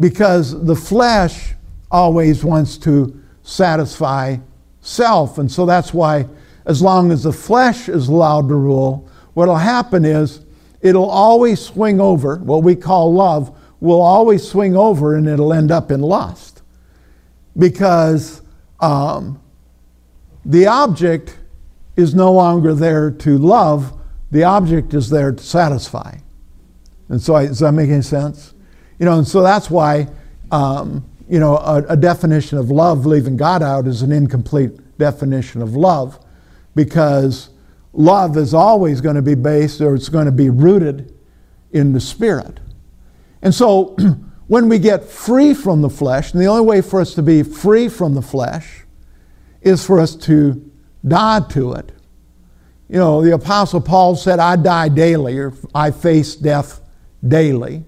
because 0.00 0.64
the 0.64 0.74
flesh 0.74 1.52
always 1.90 2.42
wants 2.42 2.78
to 2.78 3.22
satisfy 3.42 4.36
self. 4.80 5.36
And 5.36 5.52
so 5.52 5.66
that's 5.66 5.92
why, 5.92 6.26
as 6.64 6.82
long 6.82 7.10
as 7.10 7.24
the 7.24 7.32
flesh 7.32 7.88
is 7.88 8.08
allowed 8.08 8.48
to 8.48 8.54
rule, 8.54 9.08
what 9.34 9.48
will 9.48 9.56
happen 9.56 10.04
is 10.04 10.40
it'll 10.80 11.10
always 11.10 11.60
swing 11.60 12.00
over. 12.00 12.36
What 12.36 12.62
we 12.62 12.76
call 12.76 13.12
love 13.12 13.56
will 13.80 14.00
always 14.00 14.46
swing 14.46 14.76
over 14.76 15.16
and 15.16 15.26
it'll 15.26 15.52
end 15.52 15.70
up 15.70 15.90
in 15.90 16.00
lust 16.00 16.62
because 17.58 18.42
um, 18.80 19.40
the 20.44 20.66
object 20.66 21.38
is 21.96 22.14
no 22.14 22.32
longer 22.32 22.74
there 22.74 23.10
to 23.10 23.38
love, 23.38 23.98
the 24.30 24.44
object 24.44 24.94
is 24.94 25.10
there 25.10 25.32
to 25.32 25.42
satisfy. 25.42 26.16
And 27.08 27.20
so, 27.20 27.34
does 27.34 27.58
that 27.58 27.72
make 27.72 27.90
any 27.90 28.02
sense? 28.02 28.54
You 28.98 29.04
know, 29.04 29.18
and 29.18 29.28
so 29.28 29.42
that's 29.42 29.68
why, 29.70 30.08
um, 30.50 31.04
you 31.28 31.38
know, 31.38 31.58
a, 31.58 31.84
a 31.88 31.96
definition 31.96 32.56
of 32.56 32.70
love, 32.70 33.04
leaving 33.04 33.36
God 33.36 33.62
out, 33.62 33.86
is 33.86 34.02
an 34.02 34.12
incomplete 34.12 34.72
definition 34.96 35.60
of 35.60 35.74
love 35.74 36.18
because 36.74 37.50
love 37.92 38.36
is 38.36 38.54
always 38.54 39.00
going 39.00 39.16
to 39.16 39.22
be 39.22 39.34
based 39.34 39.80
or 39.80 39.94
it's 39.94 40.08
going 40.08 40.26
to 40.26 40.32
be 40.32 40.50
rooted 40.50 41.14
in 41.72 41.92
the 41.92 42.00
Spirit. 42.00 42.60
And 43.42 43.54
so, 43.54 43.96
when 44.46 44.68
we 44.68 44.78
get 44.78 45.04
free 45.04 45.54
from 45.54 45.80
the 45.80 45.90
flesh, 45.90 46.32
and 46.32 46.40
the 46.40 46.46
only 46.46 46.64
way 46.64 46.80
for 46.80 47.00
us 47.00 47.14
to 47.14 47.22
be 47.22 47.42
free 47.42 47.88
from 47.88 48.14
the 48.14 48.22
flesh 48.22 48.84
is 49.60 49.84
for 49.84 50.00
us 50.00 50.14
to 50.16 50.70
die 51.06 51.40
to 51.50 51.72
it. 51.72 51.92
You 52.88 52.98
know, 52.98 53.22
the 53.22 53.32
Apostle 53.32 53.80
Paul 53.80 54.16
said, 54.16 54.38
I 54.38 54.56
die 54.56 54.88
daily, 54.88 55.38
or 55.38 55.54
I 55.74 55.90
face 55.90 56.36
death 56.36 56.80
daily. 57.26 57.84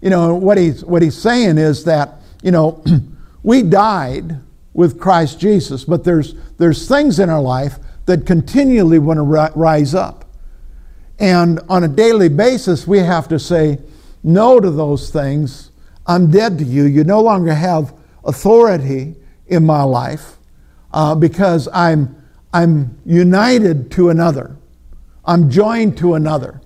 You 0.00 0.10
know, 0.10 0.34
what 0.34 0.58
he's, 0.58 0.84
what 0.84 1.02
he's 1.02 1.16
saying 1.16 1.58
is 1.58 1.84
that, 1.84 2.20
you 2.42 2.50
know, 2.50 2.84
we 3.42 3.62
died 3.62 4.40
with 4.74 4.98
Christ 5.00 5.40
Jesus, 5.40 5.84
but 5.84 6.04
there's, 6.04 6.34
there's 6.56 6.88
things 6.88 7.18
in 7.18 7.28
our 7.28 7.40
life 7.40 7.78
that 8.12 8.26
continually 8.26 8.98
want 8.98 9.16
to 9.16 9.22
rise 9.22 9.94
up. 9.94 10.26
And 11.18 11.60
on 11.70 11.82
a 11.82 11.88
daily 11.88 12.28
basis, 12.28 12.86
we 12.86 12.98
have 12.98 13.26
to 13.28 13.38
say 13.38 13.78
no 14.22 14.60
to 14.60 14.70
those 14.70 15.08
things 15.08 15.70
I'm 16.06 16.30
dead 16.30 16.58
to 16.58 16.64
you. 16.64 16.84
You 16.84 17.04
no 17.04 17.22
longer 17.22 17.54
have 17.54 17.94
authority 18.24 19.14
in 19.46 19.64
my 19.64 19.82
life 19.82 20.36
uh, 20.92 21.14
because 21.14 21.68
I'm, 21.72 22.22
I'm 22.52 22.98
united 23.06 23.90
to 23.92 24.10
another. 24.10 24.56
I'm 25.24 25.48
joined 25.48 25.96
to 25.98 26.14
another. 26.14 26.60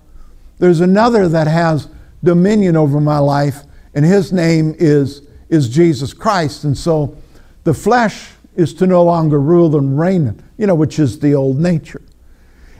There's 0.57 0.81
another 0.81 1.29
that 1.29 1.47
has 1.47 1.87
dominion 2.23 2.75
over 2.75 2.99
my 2.99 3.19
life, 3.19 3.63
and 3.93 4.03
his 4.03 4.33
name 4.33 4.75
is, 4.79 5.21
is 5.49 5.69
Jesus 5.69 6.13
Christ. 6.13 6.65
And 6.65 6.77
so 6.77 7.15
the 7.63 7.75
flesh 7.75 8.31
is 8.57 8.73
to 8.73 8.87
no 8.87 9.03
longer 9.03 9.39
rule 9.39 9.77
and 9.77 9.97
reign, 9.97 10.43
you 10.57 10.67
know, 10.67 10.75
which 10.75 10.99
is 10.99 11.19
the 11.19 11.33
old 11.33 11.59
nature. 11.59 12.01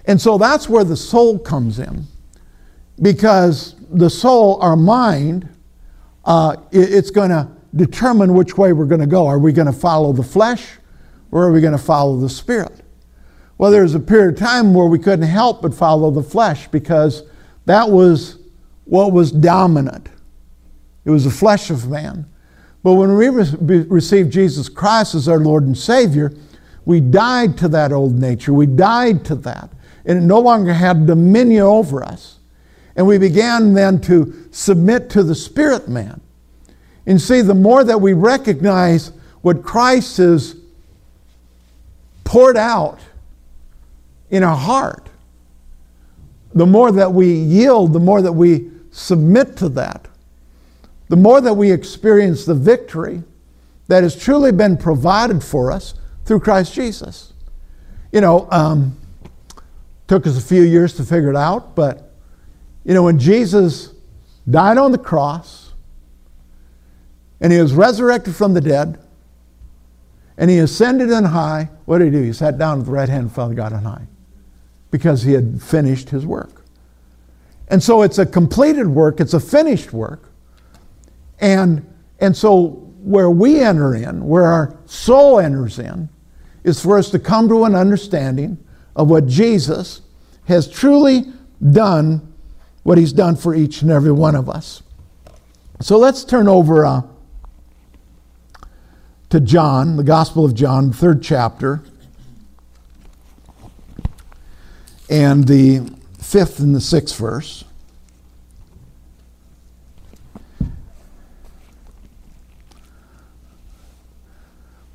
And 0.05 0.19
so 0.19 0.37
that's 0.37 0.67
where 0.67 0.83
the 0.83 0.97
soul 0.97 1.37
comes 1.37 1.79
in. 1.79 2.05
Because 3.01 3.75
the 3.91 4.09
soul, 4.09 4.59
our 4.61 4.75
mind, 4.75 5.47
uh, 6.25 6.57
it's 6.71 7.11
going 7.11 7.29
to 7.29 7.47
determine 7.75 8.33
which 8.33 8.57
way 8.57 8.73
we're 8.73 8.85
going 8.85 9.01
to 9.01 9.07
go. 9.07 9.27
Are 9.27 9.37
we 9.37 9.53
going 9.53 9.67
to 9.67 9.73
follow 9.73 10.11
the 10.13 10.23
flesh 10.23 10.65
or 11.31 11.43
are 11.43 11.51
we 11.51 11.61
going 11.61 11.77
to 11.77 11.83
follow 11.83 12.17
the 12.17 12.29
Spirit? 12.29 12.81
Well, 13.59 13.69
there 13.69 13.83
was 13.83 13.93
a 13.93 13.99
period 13.99 14.33
of 14.33 14.39
time 14.39 14.73
where 14.73 14.87
we 14.87 14.97
couldn't 14.97 15.27
help 15.27 15.61
but 15.61 15.75
follow 15.75 16.09
the 16.09 16.23
flesh 16.23 16.67
because 16.69 17.23
that 17.65 17.89
was 17.89 18.39
what 18.85 19.11
was 19.11 19.31
dominant. 19.31 20.09
It 21.05 21.11
was 21.11 21.25
the 21.25 21.31
flesh 21.31 21.69
of 21.69 21.89
man. 21.89 22.25
But 22.87 22.93
when 22.93 23.17
we 23.17 23.27
re- 23.27 23.85
received 23.89 24.31
Jesus 24.31 24.69
Christ 24.69 25.13
as 25.13 25.27
our 25.27 25.39
Lord 25.39 25.65
and 25.65 25.77
Savior, 25.77 26.31
we 26.85 27.01
died 27.01 27.57
to 27.57 27.67
that 27.67 27.91
old 27.91 28.15
nature. 28.15 28.53
We 28.53 28.65
died 28.65 29.25
to 29.25 29.35
that. 29.35 29.69
And 30.05 30.17
it 30.17 30.21
no 30.21 30.39
longer 30.39 30.71
had 30.71 31.05
dominion 31.05 31.63
over 31.63 32.01
us. 32.01 32.39
And 32.95 33.05
we 33.05 33.17
began 33.17 33.73
then 33.73 33.99
to 34.03 34.47
submit 34.51 35.09
to 35.09 35.23
the 35.23 35.35
spirit 35.35 35.89
man. 35.89 36.21
And 37.05 37.21
see, 37.21 37.41
the 37.41 37.53
more 37.53 37.83
that 37.83 37.99
we 37.99 38.13
recognize 38.13 39.11
what 39.41 39.63
Christ 39.63 40.15
has 40.15 40.55
poured 42.23 42.55
out 42.55 43.01
in 44.29 44.43
our 44.43 44.55
heart, 44.55 45.09
the 46.53 46.65
more 46.65 46.93
that 46.93 47.11
we 47.11 47.33
yield, 47.33 47.91
the 47.91 47.99
more 47.99 48.21
that 48.21 48.31
we 48.31 48.71
submit 48.91 49.57
to 49.57 49.67
that, 49.67 50.07
the 51.09 51.15
more 51.15 51.41
that 51.41 51.53
we 51.53 51.71
experience 51.71 52.45
the 52.45 52.55
victory 52.55 53.23
that 53.87 54.03
has 54.03 54.15
truly 54.15 54.51
been 54.51 54.77
provided 54.77 55.43
for 55.43 55.71
us 55.71 55.93
through 56.25 56.41
Christ 56.41 56.73
Jesus. 56.73 57.33
You 58.11 58.21
know, 58.21 58.47
um, 58.51 58.97
took 60.07 60.27
us 60.27 60.37
a 60.37 60.41
few 60.41 60.61
years 60.61 60.93
to 60.95 61.03
figure 61.03 61.29
it 61.29 61.35
out, 61.35 61.75
but 61.75 62.13
you 62.83 62.93
know, 62.93 63.03
when 63.03 63.19
Jesus 63.19 63.93
died 64.49 64.77
on 64.77 64.91
the 64.91 64.97
cross 64.97 65.73
and 67.41 67.51
he 67.51 67.59
was 67.59 67.73
resurrected 67.73 68.35
from 68.35 68.53
the 68.53 68.61
dead 68.61 68.99
and 70.37 70.49
he 70.49 70.59
ascended 70.59 71.11
on 71.11 71.25
high, 71.25 71.69
what 71.85 71.99
did 71.99 72.05
he 72.05 72.11
do? 72.11 72.23
He 72.23 72.33
sat 72.33 72.57
down 72.57 72.79
at 72.79 72.85
the 72.85 72.91
right 72.91 73.09
hand 73.09 73.25
of 73.25 73.33
Father 73.33 73.53
God 73.53 73.73
on 73.73 73.83
high 73.83 74.07
because 74.91 75.23
he 75.23 75.33
had 75.33 75.61
finished 75.61 76.09
his 76.09 76.25
work. 76.25 76.63
And 77.67 77.83
so 77.83 78.01
it's 78.01 78.17
a 78.17 78.25
completed 78.25 78.87
work, 78.87 79.19
it's 79.19 79.33
a 79.33 79.39
finished 79.39 79.91
work. 79.91 80.31
And, 81.39 81.85
and 82.19 82.35
so 82.35 82.67
where 83.01 83.29
we 83.29 83.61
enter 83.61 83.95
in, 83.95 84.25
where 84.25 84.45
our 84.45 84.77
soul 84.85 85.39
enters 85.39 85.79
in, 85.79 86.09
is 86.63 86.81
for 86.81 86.97
us 86.97 87.09
to 87.11 87.19
come 87.19 87.47
to 87.47 87.63
an 87.63 87.75
understanding 87.75 88.57
of 88.95 89.09
what 89.09 89.27
Jesus 89.27 90.01
has 90.45 90.67
truly 90.67 91.25
done, 91.71 92.33
what 92.83 92.97
he's 92.97 93.13
done 93.13 93.35
for 93.35 93.55
each 93.55 93.81
and 93.81 93.91
every 93.91 94.11
one 94.11 94.35
of 94.35 94.49
us. 94.49 94.83
So 95.79 95.97
let's 95.97 96.23
turn 96.25 96.47
over 96.47 96.85
uh, 96.85 97.01
to 99.29 99.39
John, 99.39 99.97
the 99.97 100.03
Gospel 100.03 100.43
of 100.43 100.55
John, 100.55 100.91
third 100.91 101.21
chapter, 101.21 101.83
and 105.09 105.47
the 105.47 105.89
fifth 106.19 106.59
and 106.59 106.73
the 106.73 106.81
sixth 106.81 107.17
verse. 107.17 107.63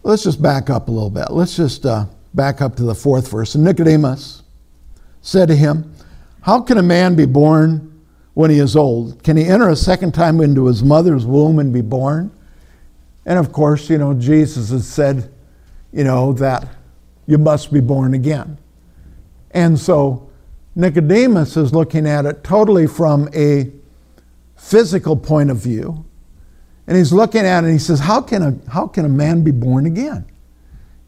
Let's 0.05 0.25
just 0.25 0.43
back 0.43 0.69
up 0.69 0.89
a 0.89 0.91
little 0.91 1.11
bit. 1.11 1.31
Let's 1.31 1.57
just 1.57 1.87
uh, 1.87 2.07
back 2.35 2.61
up 2.61 2.75
to 2.77 2.83
the 2.83 2.95
fourth 2.95 3.31
verse. 3.31 3.55
And 3.55 3.65
Nicodemus 3.65 4.43
said 5.21 5.49
to 5.49 5.57
him, 5.57 5.95
How 6.41 6.61
can 6.61 6.79
a 6.79 6.83
man 6.83 7.15
be 7.15 7.27
born 7.27 8.03
when 8.35 8.51
he 8.51 8.59
is 8.59 8.75
old? 8.75 9.23
Can 9.23 9.37
he 9.37 9.45
enter 9.45 9.69
a 9.69 9.77
second 9.77 10.13
time 10.13 10.41
into 10.41 10.67
his 10.67 10.83
mother's 10.83 11.25
womb 11.25 11.61
and 11.61 11.73
be 11.73 11.83
born? 11.83 12.33
And 13.25 13.39
of 13.39 13.53
course, 13.53 13.89
you 13.89 13.99
know, 13.99 14.15
Jesus 14.15 14.71
has 14.71 14.89
said, 14.89 15.33
you 15.93 16.03
know, 16.03 16.33
that 16.35 16.67
you 17.27 17.39
must 17.39 17.73
be 17.73 17.81
born 17.81 18.15
again. 18.15 18.59
And 19.53 19.79
so 19.79 20.31
Nicodemus 20.75 21.57
is 21.57 21.73
looking 21.73 22.09
at 22.09 22.27
it 22.27 22.43
totally 22.43 22.89
from 22.89 23.29
a 23.35 23.71
physical 24.57 25.17
point 25.17 25.51
of 25.51 25.59
view 25.59 26.05
and 26.87 26.97
he's 26.97 27.13
looking 27.13 27.43
at 27.43 27.63
it 27.63 27.67
and 27.67 27.73
he 27.73 27.79
says, 27.79 28.01
How 28.01 28.21
can 28.21 28.43
a, 28.43 28.71
how 28.71 28.87
can 28.87 29.05
a 29.05 29.09
man 29.09 29.45
be 29.45 29.51
born 29.51 29.87
again? 29.87 30.25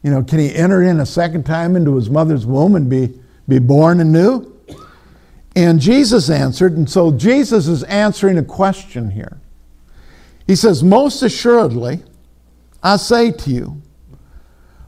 You 0.03 0.11
know, 0.11 0.23
can 0.23 0.39
he 0.39 0.53
enter 0.53 0.83
in 0.83 0.99
a 0.99 1.05
second 1.05 1.45
time 1.45 1.75
into 1.75 1.95
his 1.95 2.09
mother's 2.09 2.45
womb 2.45 2.75
and 2.75 2.89
be, 2.89 3.19
be 3.47 3.59
born 3.59 3.99
anew? 3.99 4.51
And 5.55 5.79
Jesus 5.79 6.29
answered, 6.29 6.73
and 6.73 6.89
so 6.89 7.11
Jesus 7.11 7.67
is 7.67 7.83
answering 7.83 8.37
a 8.37 8.43
question 8.43 9.09
here. 9.09 9.39
He 10.45 10.55
says, 10.55 10.83
Most 10.83 11.23
assuredly, 11.23 12.03
I 12.83 12.97
say 12.97 13.31
to 13.31 13.49
you, 13.49 13.81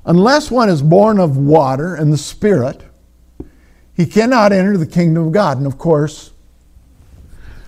unless 0.05 0.51
one 0.51 0.69
is 0.69 0.81
born 0.81 1.19
of 1.19 1.37
water 1.37 1.95
and 1.95 2.13
the 2.13 2.17
Spirit, 2.17 2.83
he 3.95 4.05
cannot 4.05 4.51
enter 4.51 4.77
the 4.77 4.85
kingdom 4.85 5.27
of 5.27 5.31
God. 5.31 5.57
And 5.57 5.65
of 5.65 5.77
course, 5.77 6.31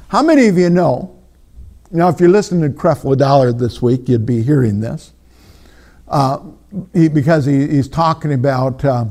how 0.10 0.22
many 0.22 0.48
of 0.48 0.58
you 0.58 0.70
know 0.70 1.19
now, 1.92 2.08
if 2.10 2.20
you're 2.20 2.30
listening 2.30 2.72
to 2.72 2.78
Creflo 2.78 3.18
Dollar 3.18 3.52
this 3.52 3.82
week, 3.82 4.08
you'd 4.08 4.26
be 4.26 4.44
hearing 4.44 4.80
this. 4.80 5.14
Uh, 6.08 6.40
he, 6.94 7.08
because 7.08 7.46
he, 7.46 7.68
he's 7.68 7.88
talking 7.88 8.32
about, 8.32 8.86
uh, 8.86 9.06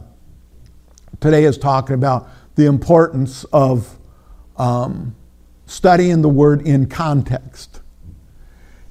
today 1.19 1.43
is 1.43 1.59
talking 1.59 1.95
about 1.95 2.29
the 2.55 2.67
importance 2.67 3.45
of 3.53 3.99
um, 4.57 5.17
studying 5.67 6.23
the 6.23 6.29
word 6.29 6.67
in 6.67 6.87
context. 6.87 7.81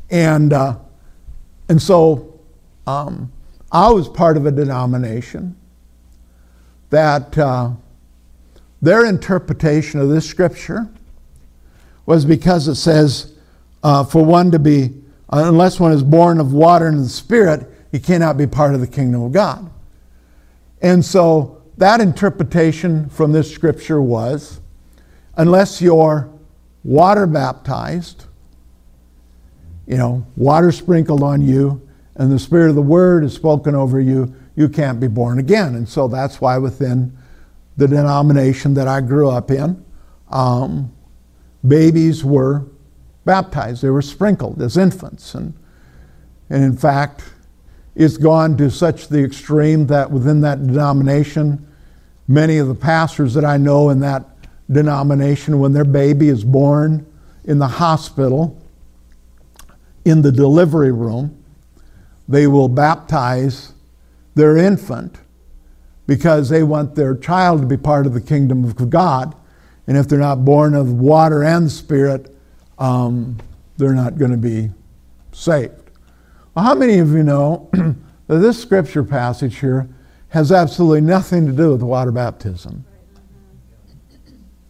And, 0.09 0.51
uh, 0.51 0.79
and 1.69 1.81
so 1.81 2.41
um, 2.87 3.31
I 3.71 3.89
was 3.89 4.09
part 4.09 4.35
of 4.35 4.45
a 4.45 4.51
denomination 4.51 5.55
that 6.89 7.37
uh, 7.37 7.71
their 8.81 9.05
interpretation 9.05 10.01
of 10.01 10.09
this 10.09 10.25
scripture 10.29 10.89
was 12.05 12.25
because 12.25 12.67
it 12.67 12.75
says, 12.75 13.33
uh, 13.87 14.03
for 14.03 14.25
one 14.25 14.51
to 14.51 14.59
be, 14.59 14.93
uh, 15.29 15.43
unless 15.45 15.79
one 15.79 15.93
is 15.93 16.03
born 16.03 16.41
of 16.41 16.51
water 16.51 16.87
and 16.87 16.99
the 16.99 17.07
Spirit, 17.07 17.71
he 17.89 17.99
cannot 17.99 18.35
be 18.35 18.45
part 18.45 18.75
of 18.75 18.81
the 18.81 18.87
kingdom 18.87 19.21
of 19.21 19.31
God. 19.31 19.71
And 20.81 21.05
so 21.05 21.61
that 21.77 22.01
interpretation 22.01 23.07
from 23.07 23.31
this 23.31 23.49
scripture 23.49 24.01
was 24.01 24.59
unless 25.37 25.81
you're 25.81 26.29
water 26.83 27.25
baptized, 27.25 28.25
you 29.85 29.95
know, 29.95 30.27
water 30.35 30.73
sprinkled 30.73 31.23
on 31.23 31.39
you, 31.39 31.81
and 32.15 32.29
the 32.29 32.39
Spirit 32.39 32.67
of 32.67 32.75
the 32.75 32.81
Word 32.81 33.23
is 33.23 33.33
spoken 33.33 33.73
over 33.73 34.01
you, 34.01 34.35
you 34.57 34.67
can't 34.67 34.99
be 34.99 35.07
born 35.07 35.39
again. 35.39 35.75
And 35.75 35.87
so 35.87 36.09
that's 36.09 36.41
why 36.41 36.57
within 36.57 37.17
the 37.77 37.87
denomination 37.87 38.73
that 38.73 38.89
I 38.89 38.99
grew 38.99 39.29
up 39.29 39.49
in, 39.49 39.85
um, 40.29 40.91
babies 41.65 42.25
were 42.25 42.65
baptized, 43.27 43.83
they 43.83 43.91
were 43.91 44.01
sprinkled 44.01 44.59
as 44.59 44.75
infants. 44.75 45.35
And, 45.35 45.53
and 46.49 46.63
in 46.63 46.75
fact, 46.75 47.23
it's 47.93 48.17
gone 48.17 48.57
to 48.57 48.71
such 48.71 49.09
the 49.09 49.23
extreme 49.23 49.85
that 49.87 50.09
within 50.09 50.41
that 50.41 50.65
denomination, 50.65 51.67
many 52.27 52.57
of 52.57 52.67
the 52.67 52.75
pastors 52.75 53.35
that 53.35 53.45
I 53.45 53.57
know 53.57 53.89
in 53.89 53.99
that 53.99 54.25
denomination, 54.71 55.59
when 55.59 55.73
their 55.73 55.85
baby 55.85 56.29
is 56.29 56.43
born 56.43 57.05
in 57.43 57.59
the 57.59 57.67
hospital, 57.67 58.59
in 60.05 60.21
the 60.21 60.31
delivery 60.31 60.91
room, 60.91 61.43
they 62.27 62.47
will 62.47 62.69
baptize 62.69 63.73
their 64.35 64.57
infant 64.57 65.17
because 66.05 66.49
they 66.49 66.63
want 66.63 66.95
their 66.95 67.15
child 67.15 67.61
to 67.61 67.67
be 67.67 67.77
part 67.77 68.05
of 68.05 68.13
the 68.13 68.21
kingdom 68.21 68.63
of 68.63 68.89
God. 68.89 69.35
And 69.85 69.97
if 69.97 70.07
they're 70.07 70.19
not 70.19 70.45
born 70.45 70.73
of 70.73 70.91
water 70.91 71.43
and 71.43 71.71
Spirit, 71.71 72.36
um, 72.79 73.37
they're 73.77 73.93
not 73.93 74.17
going 74.17 74.31
to 74.31 74.37
be 74.37 74.69
saved. 75.31 75.91
Well, 76.53 76.65
how 76.65 76.75
many 76.75 76.99
of 76.99 77.11
you 77.11 77.23
know 77.23 77.69
that 78.27 78.37
this 78.37 78.59
scripture 78.61 79.03
passage 79.03 79.59
here 79.59 79.87
has 80.29 80.51
absolutely 80.51 81.01
nothing 81.01 81.45
to 81.45 81.51
do 81.51 81.71
with 81.71 81.81
water 81.81 82.11
baptism? 82.11 82.85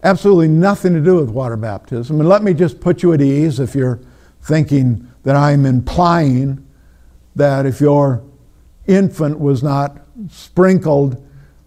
Absolutely 0.03 0.47
nothing 0.47 0.93
to 0.93 1.01
do 1.01 1.15
with 1.15 1.29
water 1.29 1.57
baptism. 1.57 2.19
And 2.19 2.29
let 2.29 2.43
me 2.43 2.53
just 2.53 2.79
put 2.79 3.01
you 3.03 3.13
at 3.13 3.21
ease 3.21 3.59
if 3.59 3.73
you're 3.73 3.99
thinking 4.41 5.07
that 5.23 5.35
I'm 5.35 5.65
implying 5.65 6.65
that 7.35 7.65
if 7.65 7.81
your 7.81 8.23
infant 8.87 9.39
was 9.39 9.63
not 9.63 9.97
sprinkled, 10.29 11.23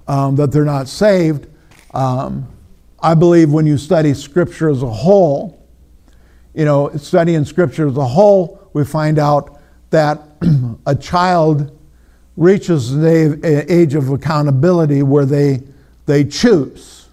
um, 0.08 0.36
that 0.36 0.50
they're 0.52 0.64
not 0.64 0.88
saved. 0.88 1.46
Um, 1.94 2.48
I 3.02 3.14
believe 3.14 3.52
when 3.52 3.66
you 3.66 3.78
study 3.78 4.12
Scripture 4.14 4.68
as 4.68 4.82
a 4.82 4.90
whole, 4.90 5.59
you 6.54 6.64
know, 6.64 6.90
studying 6.96 7.44
Scripture 7.44 7.88
as 7.88 7.96
a 7.96 8.04
whole, 8.04 8.68
we 8.72 8.84
find 8.84 9.18
out 9.18 9.60
that 9.90 10.20
a 10.86 10.94
child 10.94 11.76
reaches 12.36 12.96
the 12.96 13.64
age 13.68 13.94
of 13.94 14.10
accountability 14.10 15.02
where 15.02 15.26
they, 15.26 15.60
they 16.06 16.24
choose. 16.24 17.08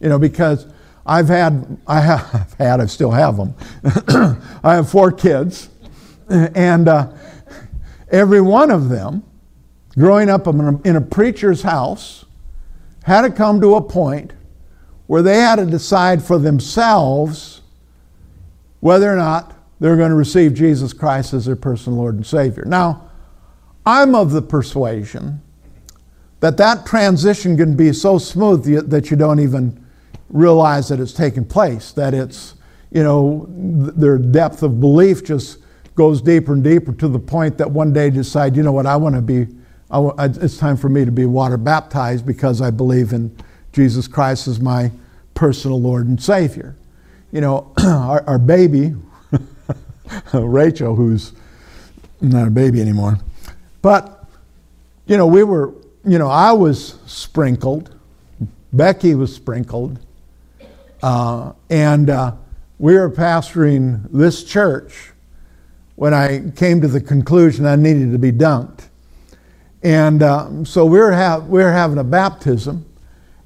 You 0.00 0.08
know, 0.08 0.18
because 0.18 0.66
I've 1.04 1.28
had, 1.28 1.78
I 1.86 2.00
have 2.00 2.54
had, 2.58 2.80
I 2.80 2.86
still 2.86 3.10
have 3.10 3.36
them. 3.36 3.54
I 4.64 4.74
have 4.74 4.90
four 4.90 5.12
kids, 5.12 5.68
and 6.28 6.88
uh, 6.88 7.12
every 8.10 8.40
one 8.40 8.70
of 8.70 8.88
them, 8.88 9.22
growing 9.94 10.28
up 10.28 10.46
in 10.46 10.60
a, 10.60 10.82
in 10.82 10.96
a 10.96 11.00
preacher's 11.00 11.62
house, 11.62 12.24
had 13.04 13.22
to 13.22 13.30
come 13.30 13.60
to 13.60 13.76
a 13.76 13.80
point 13.80 14.32
where 15.06 15.22
they 15.22 15.36
had 15.36 15.56
to 15.56 15.66
decide 15.66 16.22
for 16.22 16.38
themselves 16.38 17.55
whether 18.86 19.12
or 19.12 19.16
not 19.16 19.52
they're 19.80 19.96
going 19.96 20.10
to 20.10 20.16
receive 20.16 20.54
Jesus 20.54 20.92
Christ 20.92 21.34
as 21.34 21.46
their 21.46 21.56
personal 21.56 21.98
Lord 21.98 22.14
and 22.14 22.24
Savior. 22.24 22.64
Now, 22.64 23.10
I'm 23.84 24.14
of 24.14 24.30
the 24.30 24.40
persuasion 24.40 25.42
that 26.38 26.56
that 26.58 26.86
transition 26.86 27.56
can 27.56 27.74
be 27.74 27.92
so 27.92 28.16
smooth 28.16 28.88
that 28.88 29.10
you 29.10 29.16
don't 29.16 29.40
even 29.40 29.84
realize 30.28 30.88
that 30.88 31.00
it's 31.00 31.12
taken 31.12 31.44
place, 31.44 31.90
that 31.92 32.14
it's, 32.14 32.54
you 32.92 33.02
know, 33.02 33.46
their 33.48 34.18
depth 34.18 34.62
of 34.62 34.78
belief 34.78 35.24
just 35.24 35.58
goes 35.96 36.22
deeper 36.22 36.52
and 36.52 36.62
deeper 36.62 36.92
to 36.92 37.08
the 37.08 37.18
point 37.18 37.58
that 37.58 37.68
one 37.68 37.92
day 37.92 38.08
decide, 38.08 38.54
you 38.54 38.62
know 38.62 38.70
what, 38.70 38.86
I 38.86 38.94
want 38.94 39.16
to 39.16 39.20
be, 39.20 39.48
it's 39.90 40.58
time 40.58 40.76
for 40.76 40.88
me 40.88 41.04
to 41.04 41.10
be 41.10 41.26
water 41.26 41.56
baptized 41.56 42.24
because 42.24 42.62
I 42.62 42.70
believe 42.70 43.12
in 43.12 43.36
Jesus 43.72 44.06
Christ 44.06 44.46
as 44.46 44.60
my 44.60 44.92
personal 45.34 45.80
Lord 45.80 46.06
and 46.06 46.22
Savior. 46.22 46.76
You 47.32 47.40
know, 47.40 47.72
our, 47.84 48.22
our 48.28 48.38
baby, 48.38 48.94
Rachel, 50.32 50.94
who's 50.94 51.32
not 52.20 52.48
a 52.48 52.50
baby 52.50 52.80
anymore, 52.80 53.18
but, 53.82 54.24
you 55.06 55.16
know, 55.16 55.26
we 55.26 55.44
were, 55.44 55.74
you 56.04 56.18
know, 56.18 56.28
I 56.28 56.52
was 56.52 56.98
sprinkled, 57.06 57.94
Becky 58.72 59.14
was 59.14 59.34
sprinkled, 59.34 59.98
uh, 61.02 61.52
and 61.70 62.10
uh, 62.10 62.32
we 62.78 62.94
were 62.94 63.10
pastoring 63.10 64.06
this 64.10 64.44
church 64.44 65.12
when 65.96 66.12
I 66.12 66.50
came 66.56 66.80
to 66.82 66.88
the 66.88 67.00
conclusion 67.00 67.66
I 67.66 67.76
needed 67.76 68.12
to 68.12 68.18
be 68.18 68.30
dunked. 68.30 68.88
And 69.82 70.22
uh, 70.22 70.64
so 70.64 70.84
we 70.84 70.98
were, 70.98 71.12
ha- 71.12 71.38
we're 71.38 71.72
having 71.72 71.98
a 71.98 72.04
baptism. 72.04 72.84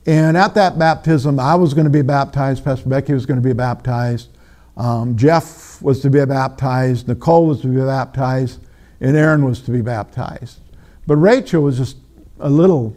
And 0.06 0.36
at 0.36 0.54
that 0.54 0.78
baptism, 0.78 1.38
I 1.38 1.54
was 1.54 1.74
going 1.74 1.84
to 1.84 1.90
be 1.90 2.02
baptized. 2.02 2.64
Pastor 2.64 2.88
Becky 2.88 3.12
was 3.12 3.26
going 3.26 3.40
to 3.40 3.46
be 3.46 3.52
baptized. 3.52 4.28
Um, 4.76 5.16
Jeff 5.16 5.80
was 5.82 6.00
to 6.00 6.10
be 6.10 6.24
baptized. 6.24 7.06
Nicole 7.06 7.46
was 7.46 7.60
to 7.62 7.68
be 7.68 7.76
baptized. 7.76 8.60
And 9.00 9.16
Aaron 9.16 9.44
was 9.44 9.60
to 9.62 9.70
be 9.70 9.82
baptized. 9.82 10.60
But 11.06 11.16
Rachel 11.16 11.62
was 11.62 11.78
just 11.78 11.96
a 12.38 12.48
little 12.48 12.96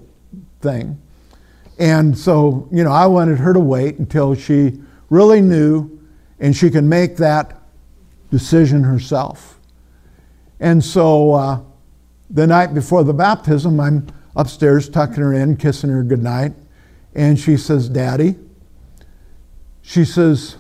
thing. 0.61 1.01
And 1.79 2.17
so, 2.17 2.67
you 2.71 2.83
know, 2.83 2.91
I 2.91 3.05
wanted 3.07 3.39
her 3.39 3.53
to 3.53 3.59
wait 3.59 3.97
until 3.97 4.35
she 4.35 4.81
really 5.09 5.41
knew 5.41 5.89
and 6.39 6.55
she 6.55 6.69
could 6.69 6.83
make 6.83 7.17
that 7.17 7.61
decision 8.31 8.83
herself. 8.83 9.59
And 10.59 10.83
so 10.83 11.33
uh, 11.33 11.59
the 12.29 12.47
night 12.47 12.73
before 12.73 13.03
the 13.03 13.13
baptism, 13.13 13.79
I'm 13.79 14.07
upstairs 14.35 14.89
tucking 14.89 15.21
her 15.21 15.33
in, 15.33 15.57
kissing 15.57 15.89
her 15.89 16.03
goodnight. 16.03 16.53
And 17.15 17.39
she 17.39 17.57
says, 17.57 17.89
Daddy, 17.89 18.35
she 19.81 20.05
says, 20.05 20.57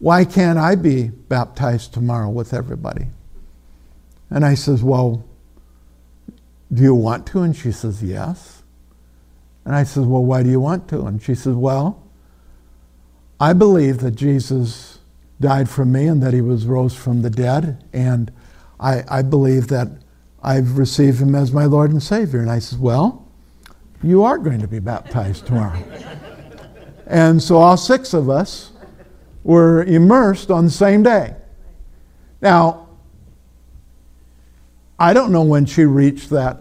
why 0.00 0.24
can't 0.24 0.58
I 0.58 0.76
be 0.76 1.08
baptized 1.08 1.92
tomorrow 1.92 2.30
with 2.30 2.54
everybody? 2.54 3.08
And 4.30 4.46
I 4.46 4.54
says, 4.54 4.82
Well, 4.82 5.24
do 6.72 6.82
you 6.82 6.94
want 6.94 7.26
to? 7.28 7.42
And 7.42 7.54
she 7.54 7.70
says, 7.70 8.02
Yes. 8.02 8.62
And 9.66 9.74
I 9.74 9.84
says, 9.84 10.06
Well, 10.06 10.24
why 10.24 10.42
do 10.42 10.48
you 10.48 10.58
want 10.58 10.88
to? 10.88 11.02
And 11.02 11.22
she 11.22 11.34
says, 11.34 11.54
Well, 11.54 12.02
I 13.38 13.52
believe 13.52 13.98
that 13.98 14.12
Jesus 14.12 14.98
died 15.38 15.68
for 15.68 15.84
me 15.84 16.06
and 16.06 16.22
that 16.22 16.32
he 16.32 16.40
was 16.40 16.64
rose 16.64 16.94
from 16.94 17.20
the 17.20 17.30
dead. 17.30 17.84
And 17.92 18.32
I, 18.78 19.04
I 19.08 19.20
believe 19.20 19.68
that 19.68 19.88
I've 20.42 20.78
received 20.78 21.20
him 21.20 21.34
as 21.34 21.52
my 21.52 21.66
Lord 21.66 21.90
and 21.90 22.02
Savior. 22.02 22.40
And 22.40 22.50
I 22.50 22.58
says, 22.58 22.78
Well, 22.78 23.29
you 24.02 24.22
are 24.22 24.38
going 24.38 24.60
to 24.60 24.68
be 24.68 24.78
baptized 24.78 25.46
tomorrow. 25.46 25.82
and 27.06 27.42
so 27.42 27.56
all 27.56 27.76
six 27.76 28.14
of 28.14 28.30
us 28.30 28.72
were 29.44 29.84
immersed 29.84 30.50
on 30.50 30.64
the 30.64 30.70
same 30.70 31.02
day. 31.02 31.34
Now, 32.40 32.88
I 34.98 35.12
don't 35.12 35.32
know 35.32 35.42
when 35.42 35.66
she 35.66 35.84
reached 35.84 36.30
that 36.30 36.58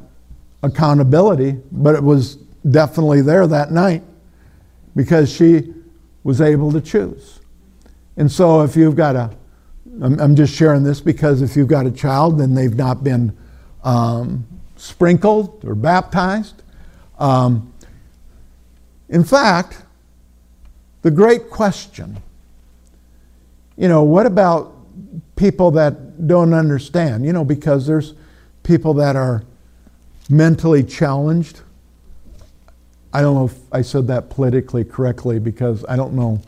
accountability, 0.64 1.58
but 1.72 1.96
it 1.96 2.04
was 2.04 2.36
definitely 2.70 3.22
there 3.22 3.48
that 3.48 3.72
night 3.72 4.04
because 4.96 5.32
she 5.32 5.74
was 6.24 6.42
able 6.42 6.72
to 6.72 6.82
choose. 6.82 7.40
And 8.18 8.32
so 8.32 8.62
if 8.62 8.76
you've 8.76 8.96
got 8.96 9.16
a, 9.16 9.32
I'm, 10.02 10.36
just 10.36 10.54
sharing 10.54 10.84
this 10.84 11.02
because 11.02 11.42
if 11.42 11.56
you've 11.56 11.68
got 11.68 11.86
a 11.86 11.92
child 11.92 12.40
and 12.42 12.58
they've 12.58 12.76
not 12.76 13.04
been 13.04 13.36
um, 13.84 14.46
sprinkled 14.76 15.64
or 15.66 15.76
baptized, 15.76 16.64
um, 17.20 17.72
in 19.10 19.24
fact, 19.24 19.84
the 21.02 21.12
great 21.12 21.50
question, 21.50 22.18
you 23.78 23.88
know, 23.88 24.04
what 24.04 24.26
about 24.26 24.76
people 25.36 25.72
that 25.72 26.28
don't 26.28 26.54
understand? 26.54 27.26
You 27.26 27.34
know, 27.34 27.46
because 27.46 27.86
there's 27.86 28.14
people 28.64 28.94
that 28.96 29.16
are 29.16 29.44
mentally 30.30 30.84
challenged. 30.84 31.62
I 33.14 33.22
don't 33.22 33.36
know 33.36 33.46
if 33.46 33.58
I 33.72 33.82
said 33.82 34.08
that 34.08 34.30
politically 34.30 34.84
correctly 34.84 35.40
because 35.40 35.86
I 35.88 35.96
don't 35.96 36.14
know 36.14 36.42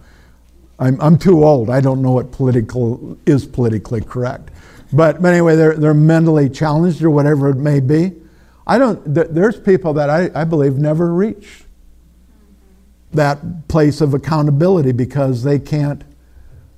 I'm, 0.81 0.99
I'm 0.99 1.17
too 1.17 1.45
old. 1.45 1.69
I 1.69 1.79
don't 1.79 2.01
know 2.01 2.11
what 2.11 2.31
political 2.31 3.15
is 3.27 3.45
politically 3.45 4.01
correct. 4.01 4.49
But, 4.91 5.21
but 5.21 5.31
anyway, 5.31 5.55
they're, 5.55 5.75
they're 5.75 5.93
mentally 5.93 6.49
challenged 6.49 7.03
or 7.03 7.11
whatever 7.11 7.49
it 7.49 7.57
may 7.57 7.79
be. 7.79 8.13
I 8.65 8.77
don't, 8.77 9.13
th- 9.13 9.27
there's 9.31 9.59
people 9.59 9.93
that 9.93 10.09
I, 10.09 10.29
I 10.35 10.43
believe 10.43 10.77
never 10.77 11.13
reach 11.13 11.63
that 13.11 13.67
place 13.67 14.01
of 14.01 14.13
accountability 14.13 14.91
because 14.91 15.43
they 15.43 15.59
can't, 15.59 16.03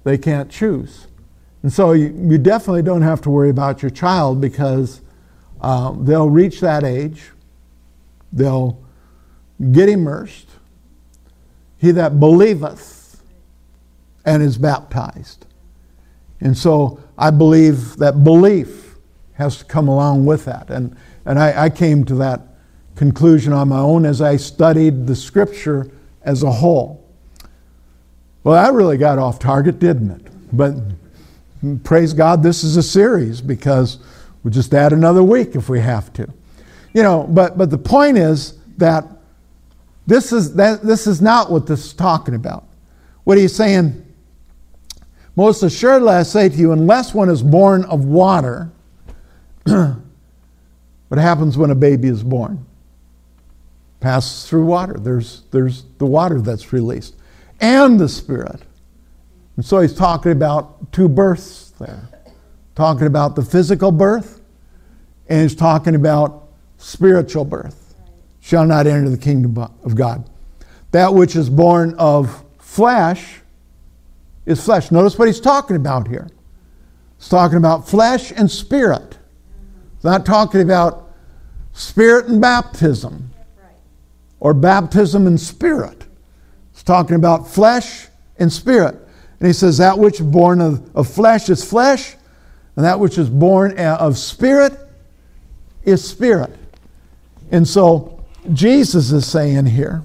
they 0.03 0.17
can't 0.17 0.49
choose. 0.49 1.07
And 1.61 1.71
so 1.71 1.91
you, 1.91 2.13
you 2.29 2.37
definitely 2.37 2.81
don't 2.81 3.01
have 3.01 3.21
to 3.21 3.29
worry 3.29 3.49
about 3.49 3.81
your 3.81 3.91
child 3.91 4.41
because 4.41 5.01
uh, 5.61 5.93
they'll 5.99 6.29
reach 6.29 6.59
that 6.61 6.83
age, 6.83 7.31
they'll 8.31 8.81
get 9.71 9.89
immersed. 9.89 10.49
He 11.77 11.91
that 11.91 12.19
believeth 12.19 13.21
and 14.25 14.41
is 14.41 14.57
baptized. 14.57 15.45
And 16.39 16.57
so 16.57 16.99
I 17.17 17.29
believe 17.29 17.97
that 17.97 18.23
belief 18.23 18.95
has 19.33 19.57
to 19.57 19.65
come 19.65 19.87
along 19.87 20.25
with 20.25 20.45
that. 20.45 20.69
And, 20.69 20.95
and 21.25 21.39
I, 21.39 21.65
I 21.65 21.69
came 21.69 22.05
to 22.05 22.15
that 22.15 22.41
conclusion 22.95 23.53
on 23.53 23.69
my 23.69 23.79
own 23.79 24.05
as 24.05 24.21
I 24.21 24.37
studied 24.37 25.07
the 25.07 25.15
scripture 25.15 25.89
as 26.21 26.43
a 26.43 26.51
whole. 26.51 27.03
Well, 28.43 28.61
that 28.61 28.73
really 28.73 28.97
got 28.97 29.19
off 29.19 29.39
target, 29.39 29.79
didn't 29.79 30.11
it? 30.11 30.27
But 30.51 30.75
praise 31.83 32.13
God, 32.13 32.43
this 32.43 32.63
is 32.63 32.77
a 32.77 32.83
series 32.83 33.41
because 33.41 33.99
we'll 34.43 34.51
just 34.51 34.73
add 34.73 34.91
another 34.91 35.23
week 35.23 35.55
if 35.55 35.69
we 35.69 35.79
have 35.79 36.11
to. 36.13 36.27
You 36.93 37.03
know, 37.03 37.23
but, 37.29 37.57
but 37.57 37.69
the 37.69 37.77
point 37.77 38.17
is 38.17 38.59
that 38.77 39.05
this 40.05 40.33
is, 40.33 40.53
that, 40.55 40.83
this 40.83 41.07
is 41.07 41.21
not 41.21 41.49
what 41.49 41.65
this 41.65 41.85
is 41.85 41.93
talking 41.93 42.35
about. 42.35 42.65
What 43.23 43.37
he's 43.37 43.55
saying, 43.55 44.05
most 45.35 45.63
assuredly, 45.63 46.09
I 46.09 46.23
say 46.23 46.49
to 46.49 46.55
you, 46.55 46.73
unless 46.73 47.13
one 47.13 47.29
is 47.29 47.41
born 47.41 47.85
of 47.85 48.05
water, 48.05 48.69
what 51.13 51.21
happens 51.21 51.59
when 51.59 51.69
a 51.69 51.75
baby 51.75 52.07
is 52.07 52.23
born? 52.23 52.65
Passes 53.99 54.49
through 54.49 54.65
water. 54.65 54.93
There's, 54.93 55.43
there's 55.51 55.83
the 55.99 56.07
water 56.07 56.41
that's 56.41 56.73
released, 56.73 57.13
and 57.61 57.99
the 57.99 58.09
Spirit. 58.09 58.63
And 59.55 59.63
so 59.63 59.79
he's 59.79 59.93
talking 59.93 60.31
about 60.31 60.91
two 60.91 61.07
births 61.07 61.71
there 61.79 62.09
talking 62.73 63.05
about 63.05 63.35
the 63.35 63.43
physical 63.43 63.91
birth, 63.91 64.41
and 65.27 65.43
he's 65.43 65.53
talking 65.53 65.93
about 65.93 66.47
spiritual 66.79 67.45
birth. 67.45 67.93
Shall 68.41 68.65
not 68.65 68.87
enter 68.87 69.07
the 69.07 69.15
kingdom 69.15 69.55
of 69.55 69.93
God. 69.93 70.27
That 70.93 71.13
which 71.13 71.35
is 71.35 71.47
born 71.47 71.93
of 71.99 72.43
flesh 72.57 73.41
is 74.47 74.65
flesh. 74.65 74.89
Notice 74.89 75.19
what 75.19 75.27
he's 75.27 75.39
talking 75.39 75.75
about 75.75 76.07
here. 76.07 76.27
He's 77.19 77.29
talking 77.29 77.57
about 77.57 77.87
flesh 77.87 78.31
and 78.35 78.49
spirit. 78.49 79.19
He's 79.97 80.05
not 80.05 80.25
talking 80.25 80.61
about 80.61 81.02
spirit 81.73 82.27
and 82.27 82.39
baptism 82.39 83.31
or 84.39 84.53
baptism 84.53 85.27
and 85.27 85.39
spirit. 85.39 86.05
He's 86.71 86.83
talking 86.83 87.15
about 87.15 87.47
flesh 87.47 88.07
and 88.37 88.51
spirit. 88.51 88.95
And 89.39 89.47
he 89.47 89.53
says, 89.53 89.77
That 89.77 89.97
which 89.97 90.19
is 90.19 90.25
born 90.25 90.61
of, 90.61 90.95
of 90.95 91.09
flesh 91.09 91.49
is 91.49 91.63
flesh, 91.63 92.15
and 92.75 92.85
that 92.85 92.99
which 92.99 93.17
is 93.17 93.29
born 93.29 93.77
uh, 93.77 93.97
of 93.99 94.17
spirit 94.17 94.73
is 95.83 96.07
spirit. 96.07 96.55
And 97.51 97.67
so 97.67 98.23
Jesus 98.51 99.11
is 99.11 99.27
saying 99.27 99.65
here 99.67 100.03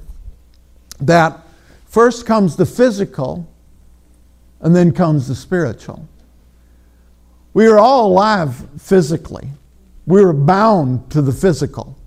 that 1.00 1.40
first 1.86 2.26
comes 2.26 2.56
the 2.56 2.66
physical 2.66 3.48
and 4.60 4.74
then 4.74 4.92
comes 4.92 5.28
the 5.28 5.34
spiritual. 5.34 6.06
We 7.54 7.66
are 7.66 7.78
all 7.78 8.06
alive 8.06 8.64
physically. 8.80 9.48
We 10.08 10.24
were 10.24 10.32
bound 10.32 11.10
to 11.10 11.20
the 11.20 11.32
physical. 11.32 11.98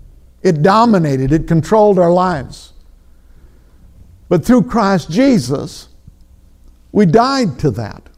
It 0.42 0.64
dominated, 0.64 1.32
it 1.32 1.48
controlled 1.48 2.00
our 2.00 2.12
lives. 2.12 2.74
But 4.28 4.44
through 4.44 4.64
Christ 4.64 5.12
Jesus, 5.12 5.88
we 6.92 7.06
died 7.06 7.60
to 7.60 7.70
that. 7.72 8.10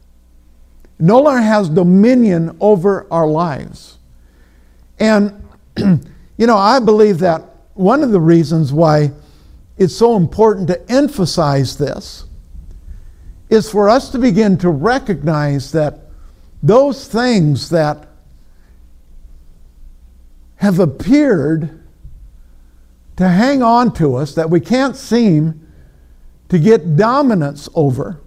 No 0.98 1.18
longer 1.18 1.42
has 1.42 1.68
dominion 1.68 2.56
over 2.60 3.06
our 3.10 3.26
lives. 3.26 3.98
And, 4.98 5.46
you 5.76 6.46
know, 6.46 6.56
I 6.56 6.80
believe 6.80 7.18
that 7.18 7.42
one 7.74 8.02
of 8.02 8.10
the 8.10 8.20
reasons 8.20 8.72
why 8.72 9.12
it's 9.76 9.94
so 9.94 10.16
important 10.16 10.66
to 10.68 10.90
emphasize 10.90 11.76
this 11.76 12.24
is 13.50 13.70
for 13.70 13.90
us 13.90 14.08
to 14.12 14.18
begin 14.18 14.56
to 14.58 14.70
recognize 14.70 15.72
that 15.72 15.98
those 16.62 17.06
things 17.06 17.68
that 17.68 18.08
have 20.56 20.78
appeared 20.78 21.82
to 23.16 23.28
hang 23.28 23.62
on 23.62 23.92
to 23.94 24.16
us 24.16 24.34
that 24.34 24.50
we 24.50 24.60
can't 24.60 24.96
seem 24.96 25.66
to 26.48 26.58
get 26.58 26.96
dominance 26.96 27.68
over, 27.74 28.20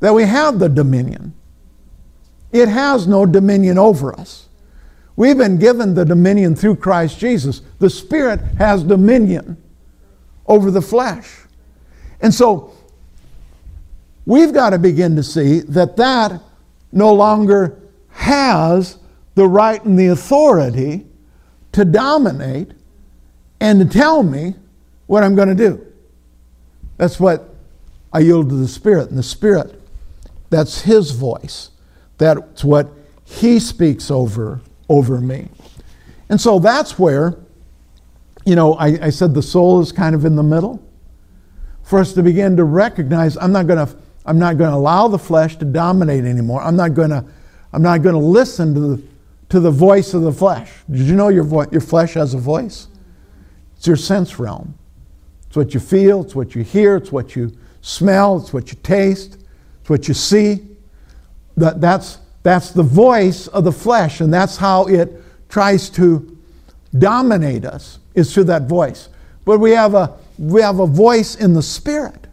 that 0.00 0.14
we 0.14 0.24
have 0.24 0.58
the 0.58 0.68
dominion. 0.68 1.34
It 2.52 2.68
has 2.68 3.06
no 3.06 3.26
dominion 3.26 3.78
over 3.78 4.18
us. 4.18 4.48
We've 5.16 5.36
been 5.36 5.58
given 5.58 5.94
the 5.94 6.04
dominion 6.04 6.54
through 6.54 6.76
Christ 6.76 7.18
Jesus. 7.18 7.62
The 7.80 7.90
Spirit 7.90 8.40
has 8.58 8.84
dominion 8.84 9.56
over 10.46 10.70
the 10.70 10.80
flesh. 10.80 11.40
And 12.20 12.32
so 12.32 12.72
we've 14.24 14.52
got 14.52 14.70
to 14.70 14.78
begin 14.78 15.16
to 15.16 15.22
see 15.22 15.60
that 15.60 15.96
that 15.96 16.40
no 16.92 17.12
longer 17.12 17.80
has 18.10 18.98
the 19.38 19.46
right 19.46 19.82
and 19.84 19.96
the 19.96 20.08
authority 20.08 21.06
to 21.70 21.84
dominate 21.84 22.72
and 23.60 23.80
to 23.80 23.86
tell 23.86 24.24
me 24.24 24.54
what 25.06 25.22
I'm 25.22 25.36
going 25.36 25.48
to 25.48 25.54
do. 25.54 25.86
That's 26.96 27.20
what 27.20 27.54
I 28.12 28.18
yield 28.18 28.48
to 28.48 28.56
the 28.56 28.66
Spirit. 28.66 29.10
And 29.10 29.18
the 29.18 29.22
Spirit, 29.22 29.80
that's 30.50 30.82
His 30.82 31.12
voice. 31.12 31.70
That's 32.18 32.64
what 32.64 32.90
He 33.24 33.60
speaks 33.60 34.10
over, 34.10 34.60
over 34.88 35.20
me. 35.20 35.48
And 36.28 36.40
so 36.40 36.58
that's 36.58 36.98
where, 36.98 37.38
you 38.44 38.56
know, 38.56 38.74
I, 38.74 39.06
I 39.06 39.10
said 39.10 39.34
the 39.34 39.42
soul 39.42 39.80
is 39.80 39.92
kind 39.92 40.16
of 40.16 40.24
in 40.24 40.34
the 40.34 40.42
middle. 40.42 40.82
For 41.84 42.00
us 42.00 42.12
to 42.14 42.22
begin 42.24 42.56
to 42.56 42.64
recognize, 42.64 43.36
I'm 43.36 43.52
not 43.52 43.66
going 43.68 43.86
to. 43.86 43.96
I'm 44.26 44.38
not 44.38 44.58
going 44.58 44.70
to 44.70 44.76
allow 44.76 45.08
the 45.08 45.18
flesh 45.18 45.56
to 45.56 45.64
dominate 45.64 46.24
anymore. 46.24 46.60
I'm 46.60 46.76
not 46.76 46.92
going 46.92 47.08
to, 47.08 47.24
I'm 47.72 47.80
not 47.80 48.02
going 48.02 48.14
to 48.14 48.20
listen 48.20 48.74
to 48.74 48.80
the, 48.80 49.02
to 49.48 49.60
the 49.60 49.70
voice 49.70 50.14
of 50.14 50.22
the 50.22 50.32
flesh. 50.32 50.70
Did 50.90 51.02
you 51.02 51.16
know 51.16 51.28
your, 51.28 51.44
vo- 51.44 51.70
your 51.70 51.80
flesh 51.80 52.14
has 52.14 52.34
a 52.34 52.38
voice? 52.38 52.88
It's 53.76 53.86
your 53.86 53.96
sense 53.96 54.38
realm. 54.38 54.74
It's 55.46 55.56
what 55.56 55.72
you 55.72 55.80
feel, 55.80 56.22
it's 56.22 56.34
what 56.34 56.54
you 56.54 56.62
hear, 56.62 56.96
it's 56.96 57.10
what 57.10 57.34
you 57.34 57.56
smell, 57.80 58.36
it's 58.36 58.52
what 58.52 58.70
you 58.70 58.78
taste, 58.82 59.38
it's 59.80 59.88
what 59.88 60.06
you 60.06 60.14
see. 60.14 60.66
That, 61.56 61.80
that's, 61.80 62.18
that's 62.42 62.70
the 62.70 62.82
voice 62.82 63.46
of 63.48 63.64
the 63.64 63.72
flesh, 63.72 64.20
and 64.20 64.32
that's 64.32 64.56
how 64.56 64.86
it 64.86 65.22
tries 65.48 65.88
to 65.90 66.36
dominate 66.98 67.64
us, 67.64 67.98
is 68.14 68.32
through 68.32 68.44
that 68.44 68.62
voice. 68.68 69.08
But 69.44 69.58
we 69.58 69.70
have 69.70 69.94
a, 69.94 70.14
we 70.38 70.60
have 70.60 70.80
a 70.80 70.86
voice 70.86 71.36
in 71.36 71.54
the 71.54 71.62
spirit. 71.62 72.26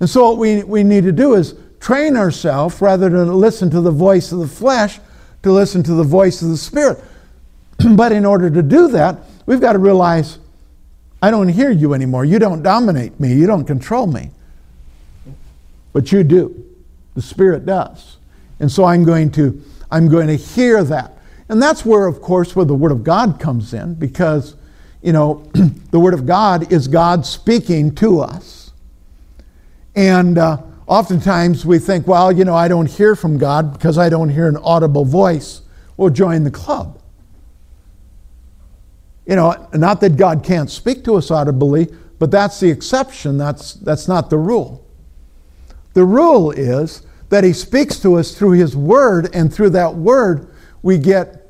And 0.00 0.08
so 0.08 0.30
what 0.30 0.38
we, 0.38 0.62
we 0.62 0.82
need 0.82 1.04
to 1.04 1.12
do 1.12 1.34
is 1.34 1.54
train 1.80 2.16
ourselves 2.16 2.80
rather 2.80 3.08
than 3.08 3.32
listen 3.34 3.70
to 3.70 3.80
the 3.80 3.90
voice 3.90 4.32
of 4.32 4.38
the 4.38 4.48
flesh 4.48 4.98
to 5.46 5.52
listen 5.52 5.82
to 5.84 5.94
the 5.94 6.04
voice 6.04 6.42
of 6.42 6.48
the 6.48 6.56
spirit. 6.56 7.02
but 7.96 8.12
in 8.12 8.24
order 8.24 8.50
to 8.50 8.62
do 8.62 8.88
that, 8.88 9.18
we've 9.46 9.60
got 9.60 9.72
to 9.72 9.78
realize 9.78 10.38
I 11.22 11.30
don't 11.30 11.48
hear 11.48 11.70
you 11.70 11.94
anymore. 11.94 12.24
You 12.24 12.38
don't 12.38 12.62
dominate 12.62 13.18
me. 13.18 13.32
You 13.32 13.46
don't 13.46 13.64
control 13.64 14.06
me. 14.06 14.30
But 15.92 16.12
you 16.12 16.22
do. 16.22 16.64
The 17.14 17.22
Spirit 17.22 17.64
does. 17.64 18.18
And 18.60 18.70
so 18.70 18.84
I'm 18.84 19.04
going 19.04 19.30
to 19.32 19.62
I'm 19.90 20.08
going 20.08 20.26
to 20.26 20.36
hear 20.36 20.82
that. 20.84 21.12
And 21.48 21.62
that's 21.62 21.84
where, 21.84 22.06
of 22.06 22.20
course, 22.20 22.56
where 22.56 22.64
the 22.64 22.74
Word 22.74 22.90
of 22.90 23.04
God 23.04 23.38
comes 23.38 23.72
in, 23.72 23.94
because, 23.94 24.56
you 25.00 25.12
know, 25.12 25.48
the 25.90 26.00
Word 26.00 26.12
of 26.12 26.26
God 26.26 26.72
is 26.72 26.88
God 26.88 27.24
speaking 27.24 27.94
to 27.96 28.20
us. 28.20 28.72
And 29.94 30.38
uh, 30.38 30.60
oftentimes 30.86 31.66
we 31.66 31.78
think, 31.78 32.06
well, 32.06 32.30
you 32.30 32.44
know, 32.44 32.54
I 32.54 32.68
don't 32.68 32.88
hear 32.88 33.16
from 33.16 33.38
God 33.38 33.72
because 33.72 33.98
I 33.98 34.08
don't 34.08 34.28
hear 34.28 34.48
an 34.48 34.56
audible 34.58 35.04
voice. 35.04 35.62
Well, 35.96 36.10
join 36.10 36.44
the 36.44 36.50
club. 36.50 37.00
You 39.26 39.36
know, 39.36 39.68
not 39.74 40.00
that 40.02 40.16
God 40.16 40.44
can't 40.44 40.70
speak 40.70 41.04
to 41.04 41.16
us 41.16 41.30
audibly, 41.30 41.88
but 42.18 42.30
that's 42.30 42.60
the 42.60 42.70
exception. 42.70 43.38
That's, 43.38 43.74
that's 43.74 44.06
not 44.06 44.30
the 44.30 44.38
rule. 44.38 44.86
The 45.94 46.04
rule 46.04 46.50
is 46.50 47.02
that 47.30 47.42
He 47.42 47.52
speaks 47.52 47.98
to 48.00 48.16
us 48.16 48.36
through 48.36 48.52
His 48.52 48.76
Word, 48.76 49.34
and 49.34 49.52
through 49.52 49.70
that 49.70 49.94
Word, 49.94 50.54
we 50.82 50.98
get 50.98 51.46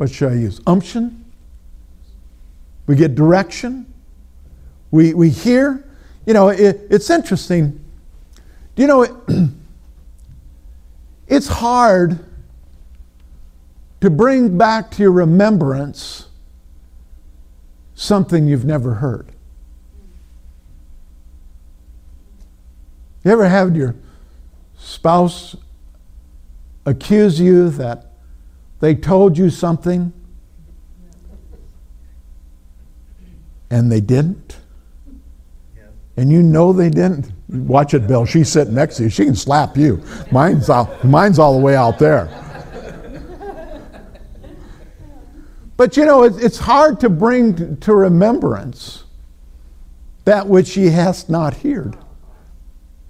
what 0.00 0.10
should 0.10 0.32
I 0.32 0.36
use? 0.36 0.62
Unction. 0.66 1.26
We 2.86 2.96
get 2.96 3.14
direction. 3.14 3.84
We, 4.90 5.12
we 5.12 5.28
hear. 5.28 5.89
You 6.30 6.34
know, 6.34 6.50
it, 6.50 6.86
it's 6.88 7.10
interesting. 7.10 7.84
Do 8.76 8.82
you 8.82 8.86
know, 8.86 9.02
it, 9.02 9.10
it's 11.26 11.48
hard 11.48 12.20
to 14.00 14.10
bring 14.10 14.56
back 14.56 14.92
to 14.92 15.02
your 15.02 15.10
remembrance 15.10 16.28
something 17.96 18.46
you've 18.46 18.64
never 18.64 18.94
heard. 18.94 19.32
You 23.24 23.32
ever 23.32 23.48
had 23.48 23.74
your 23.74 23.96
spouse 24.78 25.56
accuse 26.86 27.40
you 27.40 27.70
that 27.70 28.06
they 28.78 28.94
told 28.94 29.36
you 29.36 29.50
something 29.50 30.12
and 33.68 33.90
they 33.90 34.00
didn't? 34.00 34.59
And 36.16 36.30
you 36.30 36.42
know 36.42 36.72
they 36.72 36.90
didn't? 36.90 37.32
Watch 37.48 37.94
it, 37.94 38.06
Bill. 38.06 38.26
She's 38.26 38.48
sitting 38.48 38.74
next 38.74 38.96
to 38.96 39.04
you. 39.04 39.10
She 39.10 39.24
can 39.24 39.34
slap 39.34 39.76
you. 39.76 40.02
Mine's, 40.30 40.68
out, 40.68 41.02
mine's 41.04 41.38
all 41.38 41.54
the 41.54 41.64
way 41.64 41.76
out 41.76 41.98
there. 41.98 42.28
But 45.76 45.96
you 45.96 46.04
know, 46.04 46.24
it's 46.24 46.58
hard 46.58 47.00
to 47.00 47.08
bring 47.08 47.78
to 47.78 47.94
remembrance 47.94 49.04
that 50.26 50.46
which 50.46 50.76
ye 50.76 50.88
hast 50.88 51.30
not 51.30 51.56
heard. 51.56 51.96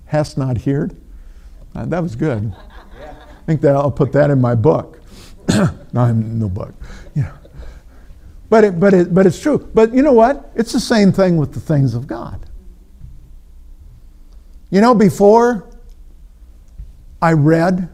Hast 0.06 0.38
not 0.38 0.58
heard? 0.58 0.96
Uh, 1.74 1.84
that 1.86 2.00
was 2.00 2.14
good. 2.14 2.54
I 3.00 3.44
think 3.44 3.60
that 3.62 3.74
I'll 3.74 3.90
put 3.90 4.12
that 4.12 4.30
in 4.30 4.40
my 4.40 4.54
book. 4.54 5.00
no, 5.48 5.72
I'm 5.94 6.38
no 6.38 6.48
book. 6.48 6.72
Yeah. 7.16 7.32
But 8.48 8.62
it, 8.62 8.78
but 8.78 8.94
it, 8.94 9.12
but 9.12 9.26
it's 9.26 9.40
true. 9.40 9.58
But 9.74 9.92
you 9.92 10.02
know 10.02 10.12
what? 10.12 10.52
It's 10.54 10.72
the 10.72 10.78
same 10.78 11.10
thing 11.10 11.36
with 11.38 11.52
the 11.52 11.60
things 11.60 11.94
of 11.94 12.06
God. 12.06 12.46
You 14.70 14.80
know, 14.80 14.94
before 14.94 15.68
I 17.20 17.32
read, 17.32 17.88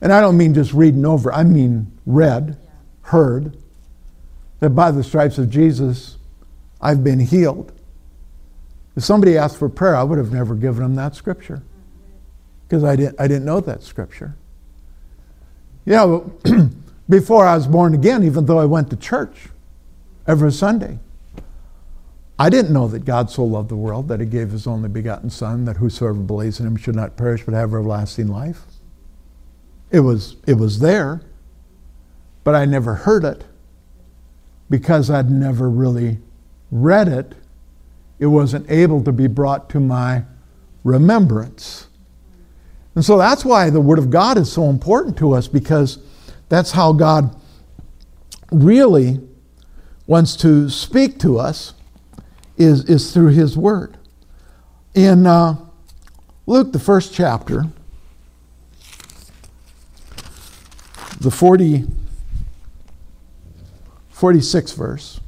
and 0.00 0.12
I 0.12 0.20
don't 0.20 0.36
mean 0.36 0.54
just 0.54 0.72
reading 0.72 1.06
over, 1.06 1.32
I 1.32 1.44
mean 1.44 1.96
read 2.04 2.58
heard 3.02 3.56
that 4.60 4.70
by 4.70 4.90
the 4.90 5.02
stripes 5.04 5.38
of 5.38 5.50
Jesus 5.50 6.16
I've 6.80 7.04
been 7.04 7.20
healed. 7.20 7.72
If 8.96 9.04
somebody 9.04 9.38
asked 9.38 9.56
for 9.56 9.68
prayer, 9.68 9.96
I 9.96 10.02
would 10.02 10.18
have 10.18 10.32
never 10.32 10.54
given 10.54 10.82
them 10.82 10.96
that 10.96 11.14
scripture 11.14 11.56
mm-hmm. 11.56 12.12
because 12.68 12.84
I 12.84 12.96
didn't, 12.96 13.20
I 13.20 13.28
didn't 13.28 13.44
know 13.44 13.60
that 13.60 13.82
scripture. 13.82 14.34
You 15.84 15.92
know, 15.92 16.32
before 17.08 17.46
I 17.46 17.54
was 17.54 17.66
born 17.66 17.94
again, 17.94 18.24
even 18.24 18.46
though 18.46 18.58
I 18.58 18.64
went 18.64 18.90
to 18.90 18.96
church 18.96 19.48
every 20.26 20.52
Sunday, 20.52 20.98
I 22.38 22.50
didn't 22.50 22.72
know 22.72 22.88
that 22.88 23.04
God 23.04 23.30
so 23.30 23.44
loved 23.44 23.68
the 23.68 23.76
world 23.76 24.08
that 24.08 24.20
he 24.20 24.26
gave 24.26 24.50
his 24.50 24.66
only 24.66 24.88
begotten 24.88 25.30
Son, 25.30 25.64
that 25.66 25.76
whosoever 25.76 26.18
believes 26.18 26.58
in 26.58 26.66
him 26.66 26.76
should 26.76 26.96
not 26.96 27.16
perish 27.16 27.44
but 27.44 27.54
have 27.54 27.70
everlasting 27.70 28.28
life. 28.28 28.62
It 29.90 30.00
was, 30.00 30.36
it 30.46 30.54
was 30.54 30.80
there 30.80 31.22
but 32.44 32.54
I 32.54 32.64
never 32.64 32.94
heard 32.94 33.24
it 33.24 33.44
because 34.68 35.10
I'd 35.10 35.30
never 35.30 35.70
really 35.70 36.18
read 36.70 37.08
it. 37.08 37.34
It 38.18 38.26
wasn't 38.26 38.70
able 38.70 39.02
to 39.04 39.12
be 39.12 39.26
brought 39.26 39.68
to 39.70 39.80
my 39.80 40.24
remembrance. 40.84 41.88
And 42.94 43.04
so 43.04 43.16
that's 43.16 43.44
why 43.44 43.70
the 43.70 43.80
Word 43.80 43.98
of 43.98 44.10
God 44.10 44.38
is 44.38 44.50
so 44.50 44.68
important 44.68 45.16
to 45.18 45.32
us 45.32 45.48
because 45.48 45.98
that's 46.48 46.72
how 46.72 46.92
God 46.92 47.36
really 48.50 49.20
wants 50.06 50.36
to 50.36 50.68
speak 50.68 51.18
to 51.20 51.38
us 51.38 51.74
is, 52.62 52.84
is 52.84 53.12
through 53.12 53.28
His 53.28 53.56
Word. 53.56 53.96
In 54.94 55.26
uh, 55.26 55.56
Luke, 56.46 56.72
the 56.72 56.78
first 56.78 57.14
chapter, 57.14 57.66
the 61.20 61.30
40 61.30 61.84
46th 64.22 64.76
verse. 64.76 65.20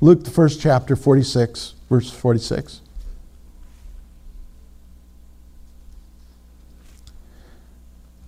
Luke, 0.00 0.22
the 0.22 0.30
first 0.30 0.60
chapter, 0.60 0.94
46, 0.94 1.74
verse 1.90 2.12
46. 2.12 2.80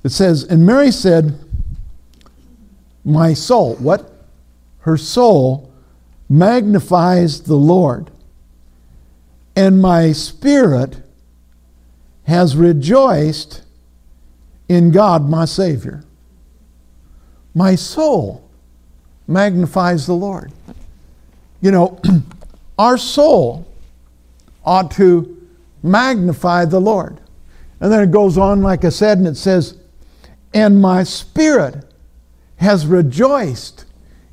It 0.03 0.09
says, 0.09 0.42
And 0.42 0.66
Mary 0.66 0.90
said, 0.90 1.38
My 3.05 3.33
soul, 3.33 3.77
what? 3.77 4.11
Her 4.81 4.97
soul 4.97 5.73
magnifies 6.29 7.42
the 7.42 7.55
Lord, 7.55 8.11
and 9.59 9.83
my 9.83 10.12
spirit 10.12 11.03
has 12.23 12.55
rejoiced 12.55 13.62
in 14.68 14.92
God 14.92 15.29
my 15.29 15.44
Savior. 15.47 16.05
My 17.57 17.75
soul 17.75 18.49
magnifies 19.27 20.07
the 20.07 20.12
Lord. 20.12 20.53
You 21.61 21.73
know, 21.73 22.01
our 22.79 22.97
soul 22.97 23.66
ought 24.64 24.92
to 24.92 25.44
magnify 25.83 26.64
the 26.64 26.81
Lord. 26.81 27.18
And 27.81 27.90
then 27.90 28.05
it 28.05 28.12
goes 28.12 28.38
on, 28.38 28.62
like 28.62 28.85
I 28.85 28.90
said, 28.90 29.18
and 29.18 29.27
it 29.27 29.37
says, 29.37 29.77
And 30.55 30.81
my 30.81 31.03
spirit 31.03 31.85
has 32.59 32.87
rejoiced 32.87 33.87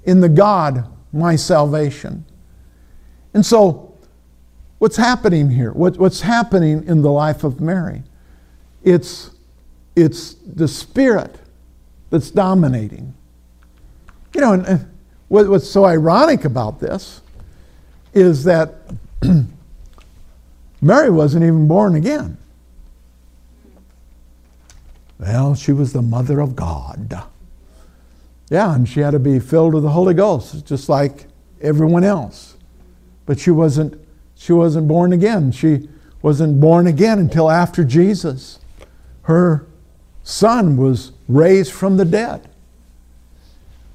in 0.04 0.20
the 0.20 0.30
God, 0.30 0.86
my 1.12 1.36
salvation. 1.36 2.26
And 3.34 3.44
so, 3.44 3.94
what's 4.86 4.98
happening 4.98 5.50
here? 5.50 5.71
What, 5.71 5.98
what's 5.98 6.21
happening 6.21 6.84
in 6.86 7.02
the 7.02 7.10
life 7.10 7.43
of 7.43 7.60
Mary? 7.60 8.04
It's, 8.84 9.32
it's 9.95 10.36
the 10.36 10.67
spirit 10.67 11.39
that's 12.12 12.30
dominating. 12.30 13.15
You 14.36 14.41
know, 14.41 14.54
and 14.54 14.88
what's 15.28 15.67
so 15.67 15.86
ironic 15.86 16.45
about 16.45 16.80
this 16.80 17.21
is 18.13 18.43
that 18.43 18.76
Mary 20.82 21.10
wasn't 21.10 21.45
even 21.45 21.67
born 21.67 21.95
again. 21.95 22.38
Well, 25.17 25.56
she 25.56 25.71
was 25.71 25.93
the 25.93 26.04
mother 26.04 26.39
of 26.41 26.56
God. 26.56 27.24
Yeah, 28.52 28.76
and 28.76 28.88
she 28.88 29.00
had 29.00 29.12
to 29.12 29.19
be 29.19 29.39
filled 29.39 29.74
with 29.74 29.82
the 29.82 29.89
Holy 29.89 30.13
Ghost, 30.13 30.63
just 30.63 30.89
like 30.89 31.26
everyone 31.60 32.04
else. 32.04 32.56
But 33.26 33.39
she 33.39 33.50
wasn't, 33.50 34.05
she 34.45 34.53
wasn't 34.53 34.88
born 34.88 35.12
again. 35.12 35.51
She 35.51 35.89
wasn't 36.21 36.62
born 36.62 36.86
again 36.86 37.17
until 37.17 37.49
after 37.49 37.84
Jesus. 37.84 38.60
Her 39.23 39.65
son 40.21 40.77
was 40.77 41.13
raised 41.27 41.73
from 41.73 41.97
the 41.97 42.05
dead. 42.05 42.47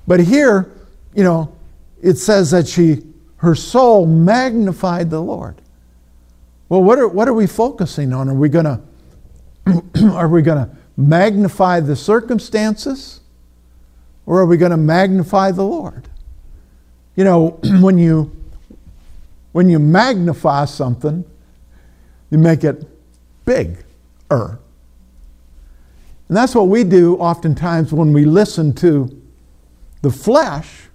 But 0.09 0.19
here, 0.19 0.69
you 1.15 1.23
know, 1.23 1.57
it 2.03 2.17
says 2.17 2.51
that 2.51 2.67
she, 2.67 3.05
her 3.37 3.55
soul 3.55 4.07
magnified 4.07 5.09
the 5.09 5.23
Lord. 5.23 5.63
Well, 6.69 6.83
what 6.83 6.99
are, 6.99 7.07
what 7.07 7.29
are 7.29 7.35
we 7.35 7.47
focusing 7.47 8.13
on? 8.13 8.29
Are 8.29 8.35
we 8.35 8.49
going 8.49 8.65
to, 8.65 8.81
are 10.13 10.27
we 10.27 10.43
going 10.43 10.67
to 10.67 10.77
magnify 10.97 11.79
the 11.79 11.95
circumstances? 11.95 13.21
Or 14.27 14.41
are 14.41 14.47
we 14.47 14.57
going 14.57 14.73
to 14.73 14.77
magnify 14.77 15.53
the 15.53 15.65
Lord? 15.65 16.09
You 17.15 17.23
know, 17.23 17.61
when 17.81 17.99
you, 17.99 18.33
when 19.53 19.69
you 19.69 19.79
magnify 19.79 20.65
something, 20.65 21.25
you 22.31 22.39
make 22.39 22.65
it 22.65 22.85
big 23.45 23.85
er. 24.31 24.59
And 26.29 26.37
that's 26.37 26.55
what 26.55 26.69
we 26.69 26.85
do 26.85 27.17
oftentimes 27.17 27.93
when 27.93 28.13
we 28.13 28.25
listen 28.25 28.73
to 28.75 29.21
the 30.03 30.11
flesh, 30.11 30.89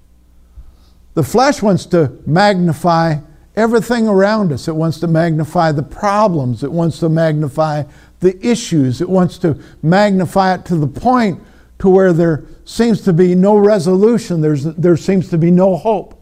the 1.14 1.24
flesh 1.24 1.62
wants 1.62 1.86
to 1.88 2.18
magnify 2.26 3.18
everything 3.56 4.08
around 4.08 4.52
us. 4.52 4.68
It 4.68 4.76
wants 4.76 5.00
to 5.00 5.08
magnify 5.08 5.72
the 5.72 5.84
problems. 5.84 6.64
It 6.64 6.72
wants 6.72 7.00
to 7.00 7.10
magnify 7.10 7.84
the 8.20 8.46
issues. 8.46 9.02
It 9.02 9.10
wants 9.10 9.38
to 9.40 9.60
magnify 9.82 10.56
it 10.56 10.66
to 10.66 10.76
the 10.78 10.88
point 10.88 11.42
to 11.80 11.90
where 11.90 12.14
there 12.14 12.46
seems 12.64 13.02
to 13.02 13.14
be 13.14 13.36
no 13.36 13.58
resolution. 13.58 14.42
There's, 14.42 14.64
there 14.64 14.98
seems 14.98 15.30
to 15.30 15.38
be 15.38 15.52
no 15.52 15.76
hope. 15.76 16.15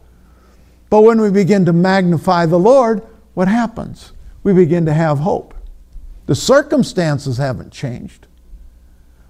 But 0.93 1.01
when 1.01 1.19
we 1.19 1.31
begin 1.31 1.65
to 1.65 1.73
magnify 1.73 2.45
the 2.45 2.59
Lord, 2.59 3.01
what 3.33 3.47
happens? 3.47 4.11
We 4.43 4.53
begin 4.53 4.85
to 4.85 4.93
have 4.93 5.17
hope. 5.17 5.55
The 6.27 6.35
circumstances 6.35 7.37
haven't 7.37 7.73
changed. 7.73 8.27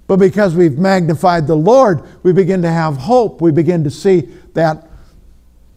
But 0.06 0.18
because 0.18 0.56
we've 0.56 0.78
magnified 0.78 1.48
the 1.48 1.56
Lord, 1.56 2.04
we 2.22 2.34
begin 2.34 2.62
to 2.64 2.70
have 2.70 2.98
hope. 2.98 3.40
We 3.40 3.54
begin 3.54 3.86
to 3.86 3.90
see 3.90 4.28
that 4.56 4.90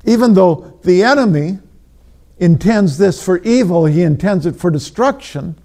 even 0.05 0.35
though 0.35 0.77
the 0.83 1.05
enemy 1.05 1.61
intends 2.39 2.99
this 2.99 3.25
for 3.25 3.39
evil, 3.45 3.87
he 3.87 4.03
intends 4.03 4.45
it 4.45 4.57
for 4.57 4.73
destruction. 4.73 5.57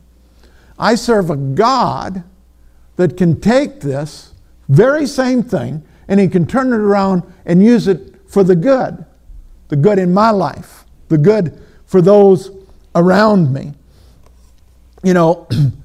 I 0.78 0.94
serve 0.94 1.32
a 1.32 1.36
God 1.36 2.24
that 2.96 3.18
can 3.18 3.42
take 3.42 3.80
this 3.80 4.36
very 4.70 5.08
same 5.08 5.42
thing 5.42 5.84
and 6.08 6.20
he 6.20 6.28
can 6.28 6.46
turn 6.46 6.74
it 6.74 6.80
around 6.80 7.24
and 7.44 7.64
use 7.64 7.88
it 7.88 8.22
for 8.28 8.44
the 8.44 8.56
good 8.56 9.04
the 9.72 9.76
good 9.76 9.98
in 9.98 10.14
my 10.14 10.30
life, 10.30 10.86
the 11.08 11.18
good 11.18 11.60
for 11.88 12.00
those 12.00 12.52
around 12.94 13.52
me. 13.52 13.74
You 15.04 15.16
know, 15.16 15.48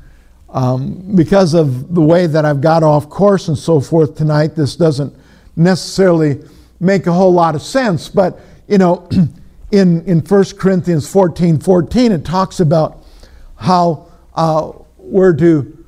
Um, 0.56 1.14
because 1.14 1.52
of 1.52 1.94
the 1.94 2.00
way 2.00 2.26
that 2.26 2.46
I've 2.46 2.62
got 2.62 2.82
off 2.82 3.10
course 3.10 3.48
and 3.48 3.58
so 3.58 3.78
forth 3.78 4.16
tonight, 4.16 4.54
this 4.54 4.74
doesn't 4.74 5.14
necessarily 5.54 6.42
make 6.80 7.06
a 7.06 7.12
whole 7.12 7.32
lot 7.32 7.54
of 7.54 7.60
sense. 7.60 8.08
But, 8.08 8.40
you 8.66 8.78
know, 8.78 9.06
in, 9.70 10.02
in 10.06 10.20
1 10.20 10.44
Corinthians 10.58 11.10
14 11.12 11.58
14, 11.58 12.10
it 12.10 12.24
talks 12.24 12.60
about 12.60 13.04
how 13.56 14.10
uh, 14.34 14.72
we're 14.96 15.34
to 15.34 15.84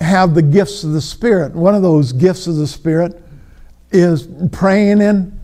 have 0.00 0.34
the 0.34 0.40
gifts 0.42 0.82
of 0.82 0.92
the 0.92 1.02
Spirit. 1.02 1.54
One 1.54 1.74
of 1.74 1.82
those 1.82 2.12
gifts 2.12 2.46
of 2.46 2.56
the 2.56 2.66
Spirit 2.66 3.22
is 3.90 4.26
praying 4.52 5.02
in, 5.02 5.37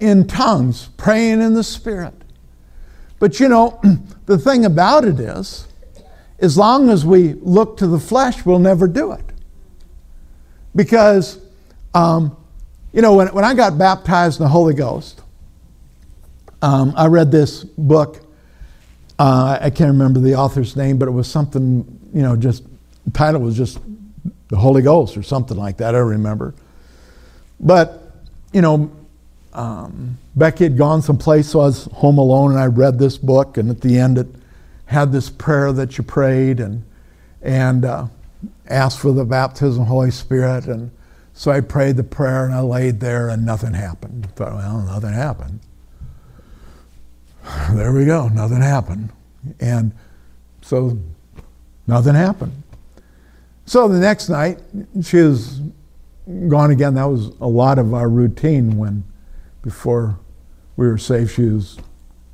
in 0.00 0.26
tongues, 0.26 0.88
praying 0.96 1.40
in 1.40 1.54
the 1.54 1.64
Spirit. 1.64 2.14
But 3.18 3.38
you 3.38 3.48
know, 3.48 3.80
the 4.26 4.38
thing 4.38 4.64
about 4.64 5.04
it 5.04 5.20
is, 5.20 5.68
as 6.40 6.56
long 6.56 6.88
as 6.88 7.04
we 7.04 7.34
look 7.34 7.76
to 7.76 7.86
the 7.86 8.00
flesh, 8.00 8.44
we'll 8.44 8.58
never 8.58 8.88
do 8.88 9.12
it. 9.12 9.24
Because, 10.74 11.38
um, 11.94 12.36
you 12.92 13.02
know, 13.02 13.14
when, 13.14 13.28
when 13.28 13.44
I 13.44 13.54
got 13.54 13.76
baptized 13.76 14.40
in 14.40 14.44
the 14.44 14.48
Holy 14.48 14.72
Ghost, 14.72 15.20
um, 16.62 16.94
I 16.96 17.06
read 17.06 17.30
this 17.30 17.64
book. 17.64 18.20
Uh, 19.18 19.58
I 19.60 19.68
can't 19.68 19.90
remember 19.90 20.20
the 20.20 20.34
author's 20.34 20.76
name, 20.76 20.96
but 20.96 21.08
it 21.08 21.12
was 21.12 21.28
something, 21.28 21.84
you 22.14 22.22
know, 22.22 22.36
just, 22.36 22.64
the 23.04 23.10
title 23.10 23.42
was 23.42 23.56
just 23.56 23.78
The 24.48 24.56
Holy 24.56 24.80
Ghost 24.80 25.16
or 25.16 25.22
something 25.22 25.58
like 25.58 25.76
that, 25.78 25.94
I 25.94 25.98
remember. 25.98 26.54
But, 27.58 28.14
you 28.52 28.62
know, 28.62 28.90
um, 29.52 30.18
Becky 30.36 30.64
had 30.64 30.76
gone 30.76 31.02
someplace, 31.02 31.48
so 31.48 31.60
I 31.60 31.66
was 31.66 31.84
home 31.86 32.18
alone, 32.18 32.52
and 32.52 32.60
I 32.60 32.66
read 32.66 32.98
this 32.98 33.18
book, 33.18 33.56
and 33.56 33.70
at 33.70 33.80
the 33.80 33.98
end 33.98 34.18
it 34.18 34.28
had 34.86 35.12
this 35.12 35.30
prayer 35.30 35.72
that 35.72 35.98
you 35.98 36.04
prayed 36.04 36.58
and, 36.60 36.84
and 37.42 37.84
uh, 37.84 38.06
asked 38.68 38.98
for 38.98 39.12
the 39.12 39.24
baptism 39.24 39.82
of 39.82 39.88
the 39.88 39.92
Holy 39.92 40.10
Spirit. 40.10 40.66
And 40.66 40.90
so 41.32 41.50
I 41.50 41.60
prayed 41.60 41.96
the 41.96 42.04
prayer 42.04 42.44
and 42.44 42.52
I 42.52 42.60
laid 42.60 42.98
there 42.98 43.28
and 43.28 43.46
nothing 43.46 43.72
happened. 43.72 44.26
I 44.26 44.28
thought, 44.32 44.52
well, 44.54 44.82
nothing 44.82 45.12
happened. 45.12 45.60
There 47.72 47.92
we 47.92 48.04
go, 48.04 48.28
nothing 48.28 48.60
happened. 48.60 49.10
And 49.60 49.92
so 50.60 50.98
nothing 51.86 52.14
happened. 52.14 52.62
So 53.64 53.88
the 53.88 53.98
next 53.98 54.28
night, 54.28 54.58
she 55.02 55.18
was 55.18 55.60
gone 56.48 56.70
again. 56.70 56.94
That 56.94 57.04
was 57.04 57.26
a 57.40 57.46
lot 57.46 57.78
of 57.78 57.94
our 57.94 58.08
routine 58.08 58.76
when, 58.76 59.04
before 59.62 60.18
we 60.76 60.86
were 60.86 60.98
saved, 60.98 61.32
she 61.32 61.42
was 61.42 61.78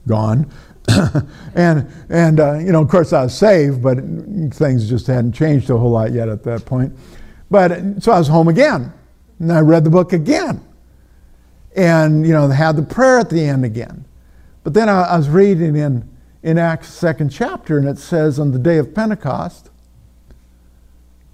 gone. 0.06 0.50
and 1.54 1.90
and 2.08 2.40
uh, 2.40 2.58
you 2.58 2.70
know, 2.72 2.80
of 2.80 2.88
course, 2.88 3.12
I 3.12 3.24
was 3.24 3.36
saved, 3.36 3.82
but 3.82 3.98
things 4.54 4.88
just 4.88 5.06
hadn't 5.06 5.32
changed 5.32 5.68
a 5.70 5.76
whole 5.76 5.90
lot 5.90 6.12
yet 6.12 6.28
at 6.28 6.44
that 6.44 6.64
point. 6.64 6.96
But 7.50 8.02
so 8.02 8.12
I 8.12 8.18
was 8.18 8.28
home 8.28 8.48
again, 8.48 8.92
and 9.38 9.52
I 9.52 9.60
read 9.60 9.84
the 9.84 9.90
book 9.90 10.12
again, 10.12 10.64
and 11.74 12.26
you 12.26 12.32
know, 12.32 12.48
had 12.48 12.76
the 12.76 12.82
prayer 12.82 13.18
at 13.18 13.30
the 13.30 13.42
end 13.42 13.64
again. 13.64 14.04
But 14.62 14.74
then 14.74 14.88
I, 14.88 15.02
I 15.02 15.16
was 15.16 15.28
reading 15.28 15.76
in 15.76 16.08
in 16.42 16.58
Acts 16.58 16.88
second 16.88 17.30
chapter, 17.30 17.78
and 17.78 17.88
it 17.88 17.98
says 17.98 18.38
on 18.38 18.52
the 18.52 18.58
day 18.58 18.78
of 18.78 18.94
Pentecost 18.94 19.70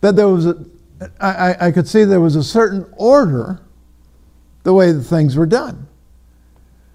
that 0.01 0.17
there 0.17 0.29
was 0.29 0.47
a, 0.47 0.65
I, 1.21 1.67
I 1.67 1.73
could 1.73 1.87
see 1.87 2.05
there 2.05 2.21
was 2.21 2.37
a 2.37 2.45
certain 2.45 2.87
order 2.97 3.61
the 4.63 4.73
way 4.73 4.93
the 4.93 5.03
things 5.03 5.37
were 5.37 5.47
done. 5.47 5.87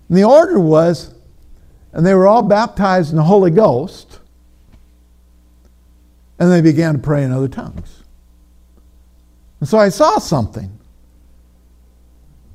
And 0.10 0.18
the 0.18 0.24
order 0.24 0.60
was 0.60 1.14
and 1.98 2.06
they 2.06 2.14
were 2.14 2.28
all 2.28 2.44
baptized 2.44 3.10
in 3.10 3.16
the 3.16 3.24
Holy 3.24 3.50
Ghost, 3.50 4.20
and 6.38 6.52
they 6.52 6.62
began 6.62 6.94
to 6.94 7.00
pray 7.00 7.24
in 7.24 7.32
other 7.32 7.48
tongues. 7.48 8.04
And 9.60 9.68
so 9.68 9.80
I 9.80 9.90
saw 9.90 10.20
something. 10.20 10.78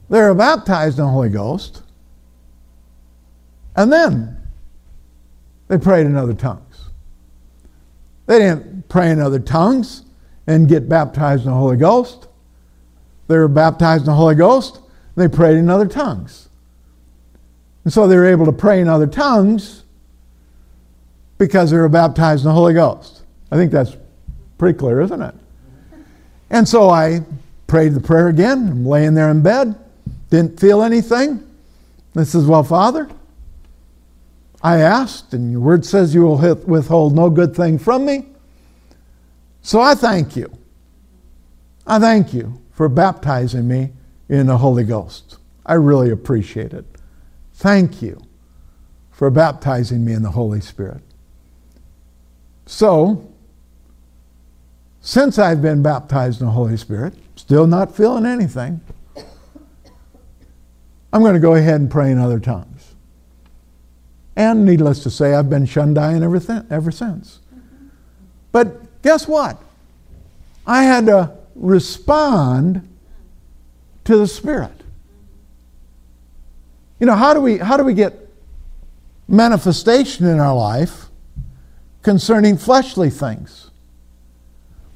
they 0.08 0.20
were 0.20 0.32
baptized 0.34 0.98
in 1.00 1.06
the 1.06 1.10
Holy 1.10 1.28
Ghost, 1.28 1.82
and 3.74 3.92
then 3.92 4.36
they 5.66 5.76
prayed 5.76 6.06
in 6.06 6.14
other 6.14 6.34
tongues. 6.34 6.90
They 8.26 8.38
didn't 8.38 8.88
pray 8.88 9.10
in 9.10 9.18
other 9.18 9.40
tongues 9.40 10.04
and 10.46 10.68
get 10.68 10.88
baptized 10.88 11.46
in 11.46 11.50
the 11.50 11.56
Holy 11.56 11.78
Ghost. 11.78 12.28
They 13.26 13.36
were 13.36 13.48
baptized 13.48 14.02
in 14.02 14.06
the 14.06 14.14
Holy 14.14 14.36
Ghost, 14.36 14.81
they 15.16 15.28
prayed 15.28 15.56
in 15.56 15.68
other 15.68 15.86
tongues. 15.86 16.48
And 17.84 17.92
so 17.92 18.06
they 18.06 18.16
were 18.16 18.26
able 18.26 18.46
to 18.46 18.52
pray 18.52 18.80
in 18.80 18.88
other 18.88 19.06
tongues 19.06 19.82
because 21.38 21.70
they 21.70 21.76
were 21.76 21.88
baptized 21.88 22.44
in 22.44 22.48
the 22.48 22.54
Holy 22.54 22.74
Ghost. 22.74 23.22
I 23.50 23.56
think 23.56 23.72
that's 23.72 23.96
pretty 24.58 24.78
clear, 24.78 25.00
isn't 25.00 25.20
it? 25.20 25.34
And 26.50 26.68
so 26.68 26.90
I 26.90 27.22
prayed 27.66 27.94
the 27.94 28.00
prayer 28.00 28.28
again. 28.28 28.68
I'm 28.68 28.86
laying 28.86 29.14
there 29.14 29.30
in 29.30 29.42
bed, 29.42 29.74
didn't 30.30 30.60
feel 30.60 30.82
anything. 30.82 31.46
I 32.14 32.24
says, 32.24 32.46
Well, 32.46 32.62
Father, 32.62 33.08
I 34.62 34.78
asked, 34.78 35.34
and 35.34 35.50
your 35.50 35.60
word 35.60 35.84
says 35.84 36.14
you 36.14 36.22
will 36.22 36.38
withhold 36.66 37.16
no 37.16 37.30
good 37.30 37.56
thing 37.56 37.78
from 37.78 38.04
me. 38.04 38.26
So 39.62 39.80
I 39.80 39.94
thank 39.94 40.36
you. 40.36 40.50
I 41.86 41.98
thank 41.98 42.32
you 42.32 42.60
for 42.72 42.88
baptizing 42.88 43.66
me 43.66 43.90
in 44.32 44.46
the 44.46 44.56
Holy 44.56 44.82
Ghost. 44.82 45.36
I 45.66 45.74
really 45.74 46.10
appreciate 46.10 46.72
it. 46.72 46.86
Thank 47.52 48.00
you 48.00 48.18
for 49.10 49.30
baptizing 49.30 50.06
me 50.06 50.14
in 50.14 50.22
the 50.22 50.30
Holy 50.30 50.62
Spirit. 50.62 51.02
So, 52.64 53.30
since 55.02 55.38
I've 55.38 55.60
been 55.60 55.82
baptized 55.82 56.40
in 56.40 56.46
the 56.46 56.52
Holy 56.52 56.78
Spirit, 56.78 57.14
still 57.36 57.66
not 57.66 57.94
feeling 57.94 58.24
anything, 58.24 58.80
I'm 61.12 61.20
going 61.20 61.34
to 61.34 61.40
go 61.40 61.54
ahead 61.54 61.82
and 61.82 61.90
pray 61.90 62.10
in 62.10 62.18
other 62.18 62.40
tongues. 62.40 62.94
And 64.34 64.64
needless 64.64 65.02
to 65.02 65.10
say, 65.10 65.34
I've 65.34 65.50
been 65.50 65.66
shundaing 65.66 66.22
ever, 66.22 66.40
th- 66.40 66.62
ever 66.70 66.90
since. 66.90 67.40
But 68.50 69.02
guess 69.02 69.28
what? 69.28 69.58
I 70.66 70.84
had 70.84 71.04
to 71.06 71.36
respond 71.54 72.88
to 74.04 74.16
the 74.16 74.26
Spirit. 74.26 74.82
You 76.98 77.06
know, 77.06 77.16
how 77.16 77.34
do 77.34 77.40
we, 77.40 77.58
how 77.58 77.76
do 77.76 77.84
we 77.84 77.94
get 77.94 78.28
manifestation 79.26 80.26
in 80.26 80.38
our 80.38 80.54
life 80.54 81.06
concerning 82.02 82.56
fleshly 82.56 83.10
things? 83.10 83.70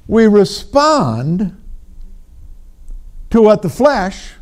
We 0.07 0.27
respond 0.27 1.61
to 3.29 3.41
what 3.41 3.61
the 3.61 3.69
flesh 3.69 4.33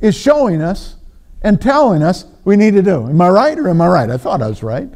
is 0.00 0.16
showing 0.16 0.62
us 0.62 0.96
and 1.42 1.60
telling 1.60 2.02
us 2.02 2.26
we 2.44 2.56
need 2.56 2.74
to 2.74 2.82
do. 2.82 3.08
Am 3.08 3.20
I 3.20 3.28
right 3.28 3.58
or 3.58 3.68
am 3.68 3.80
I 3.80 3.88
right? 3.88 4.10
I 4.10 4.16
thought 4.16 4.42
I 4.42 4.48
was 4.48 4.62
right. 4.62 4.88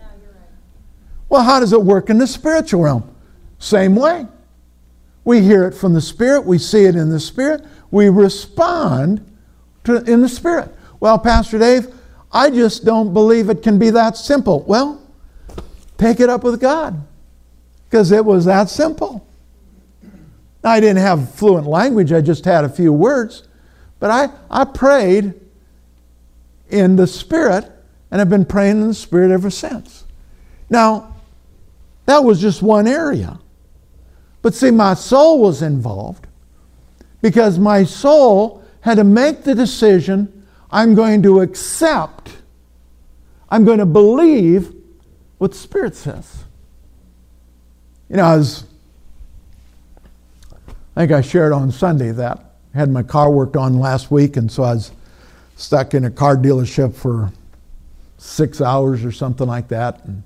Well, 1.29 1.43
how 1.43 1.59
does 1.59 1.73
it 1.73 1.83
work 1.83 2.11
in 2.11 2.19
the 2.19 2.27
spiritual 2.27 2.83
realm? 2.83 3.15
Same 3.59 3.97
way. 3.97 4.27
We 5.27 5.43
hear 5.43 5.67
it 5.67 5.75
from 5.75 5.93
the 5.93 6.01
Spirit, 6.01 6.47
we 6.47 6.57
see 6.57 6.85
it 6.85 6.95
in 6.95 7.11
the 7.11 7.19
Spirit, 7.19 7.65
we 7.91 8.09
respond 8.09 9.29
to, 9.83 9.97
in 10.05 10.23
the 10.23 10.29
Spirit. 10.29 10.73
Well, 11.01 11.19
Pastor 11.19 11.59
Dave, 11.59 11.93
I 12.31 12.49
just 12.49 12.85
don't 12.85 13.13
believe 13.13 13.51
it 13.51 13.61
can 13.61 13.77
be 13.77 13.91
that 13.91 14.17
simple. 14.17 14.63
Well, 14.69 15.03
take 15.99 16.21
it 16.21 16.31
up 16.31 16.45
with 16.45 16.61
God 16.61 17.05
because 17.91 18.13
it 18.13 18.25
was 18.25 18.45
that 18.45 18.71
simple. 18.71 19.27
I 20.63 20.79
didn't 20.79 20.99
have 20.99 21.35
fluent 21.35 21.67
language, 21.67 22.13
I 22.13 22.21
just 22.21 22.45
had 22.45 22.65
a 22.65 22.69
few 22.69 22.93
words. 22.93 23.49
But 23.99 24.13
I, 24.13 24.29
I 24.49 24.65
prayed 24.65 25.35
in 26.71 26.95
the 26.95 27.09
Spirit 27.09 27.69
and 28.13 28.21
have 28.21 28.31
been 28.31 28.45
praying 28.45 28.81
in 28.81 28.87
the 28.87 28.95
Spirit 28.95 29.33
ever 29.33 29.51
since. 29.51 30.05
Now, 30.71 31.17
that 32.05 32.23
was 32.23 32.41
just 32.41 32.63
one 32.63 32.87
area. 32.87 33.41
But 34.47 34.55
see, 34.55 34.71
my 34.71 34.95
soul 34.95 35.41
was 35.41 35.61
involved 35.61 36.29
because 37.21 37.59
my 37.59 37.83
soul 37.83 38.63
had 38.81 38.95
to 38.99 39.03
make 39.03 39.43
the 39.43 39.57
decision 39.57 40.47
I'm 40.71 40.95
going 40.95 41.25
to 41.25 41.41
accept, 41.41 42.31
I'm 43.51 43.65
going 43.65 43.81
to 43.81 43.87
believe 43.87 44.73
what 45.39 45.51
the 45.51 45.57
Spirit 45.57 45.97
says. 45.97 46.45
You 48.09 48.19
know, 48.19 48.23
I 48.23 48.37
was, 48.37 48.67
I 50.95 51.01
think 51.01 51.11
I 51.11 51.23
shared 51.23 51.53
on 51.53 51.73
Sunday 51.73 52.13
that 52.13 52.39
I 52.73 52.79
had 52.79 52.89
my 52.89 53.03
car 53.03 53.33
worked 53.33 53.57
on 53.57 53.81
last 53.81 54.13
week, 54.13 54.37
and 54.37 54.49
so 54.49 54.63
I 54.63 54.75
was 54.75 54.93
stuck 55.57 55.93
in 55.93 56.05
a 56.05 56.11
car 56.13 56.37
dealership 56.37 56.95
for 56.95 57.33
six 58.17 58.61
hours 58.61 59.05
or 59.05 59.11
something 59.11 59.49
like 59.49 59.67
that. 59.71 60.05
And 60.05 60.23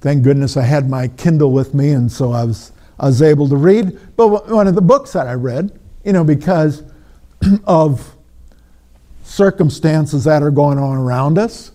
thank 0.00 0.22
goodness 0.22 0.56
I 0.56 0.62
had 0.62 0.88
my 0.88 1.08
Kindle 1.08 1.50
with 1.50 1.74
me, 1.74 1.90
and 1.90 2.12
so 2.12 2.30
I 2.30 2.44
was 2.44 2.70
I 3.00 3.06
was 3.06 3.22
able 3.22 3.48
to 3.48 3.56
read. 3.56 3.98
But 4.16 4.48
one 4.48 4.68
of 4.68 4.74
the 4.74 4.82
books 4.82 5.12
that 5.14 5.26
I 5.26 5.32
read, 5.32 5.78
you 6.04 6.12
know, 6.12 6.22
because 6.22 6.82
of 7.64 8.14
circumstances 9.24 10.24
that 10.24 10.42
are 10.42 10.50
going 10.50 10.78
on 10.78 10.96
around 10.96 11.38
us. 11.38 11.72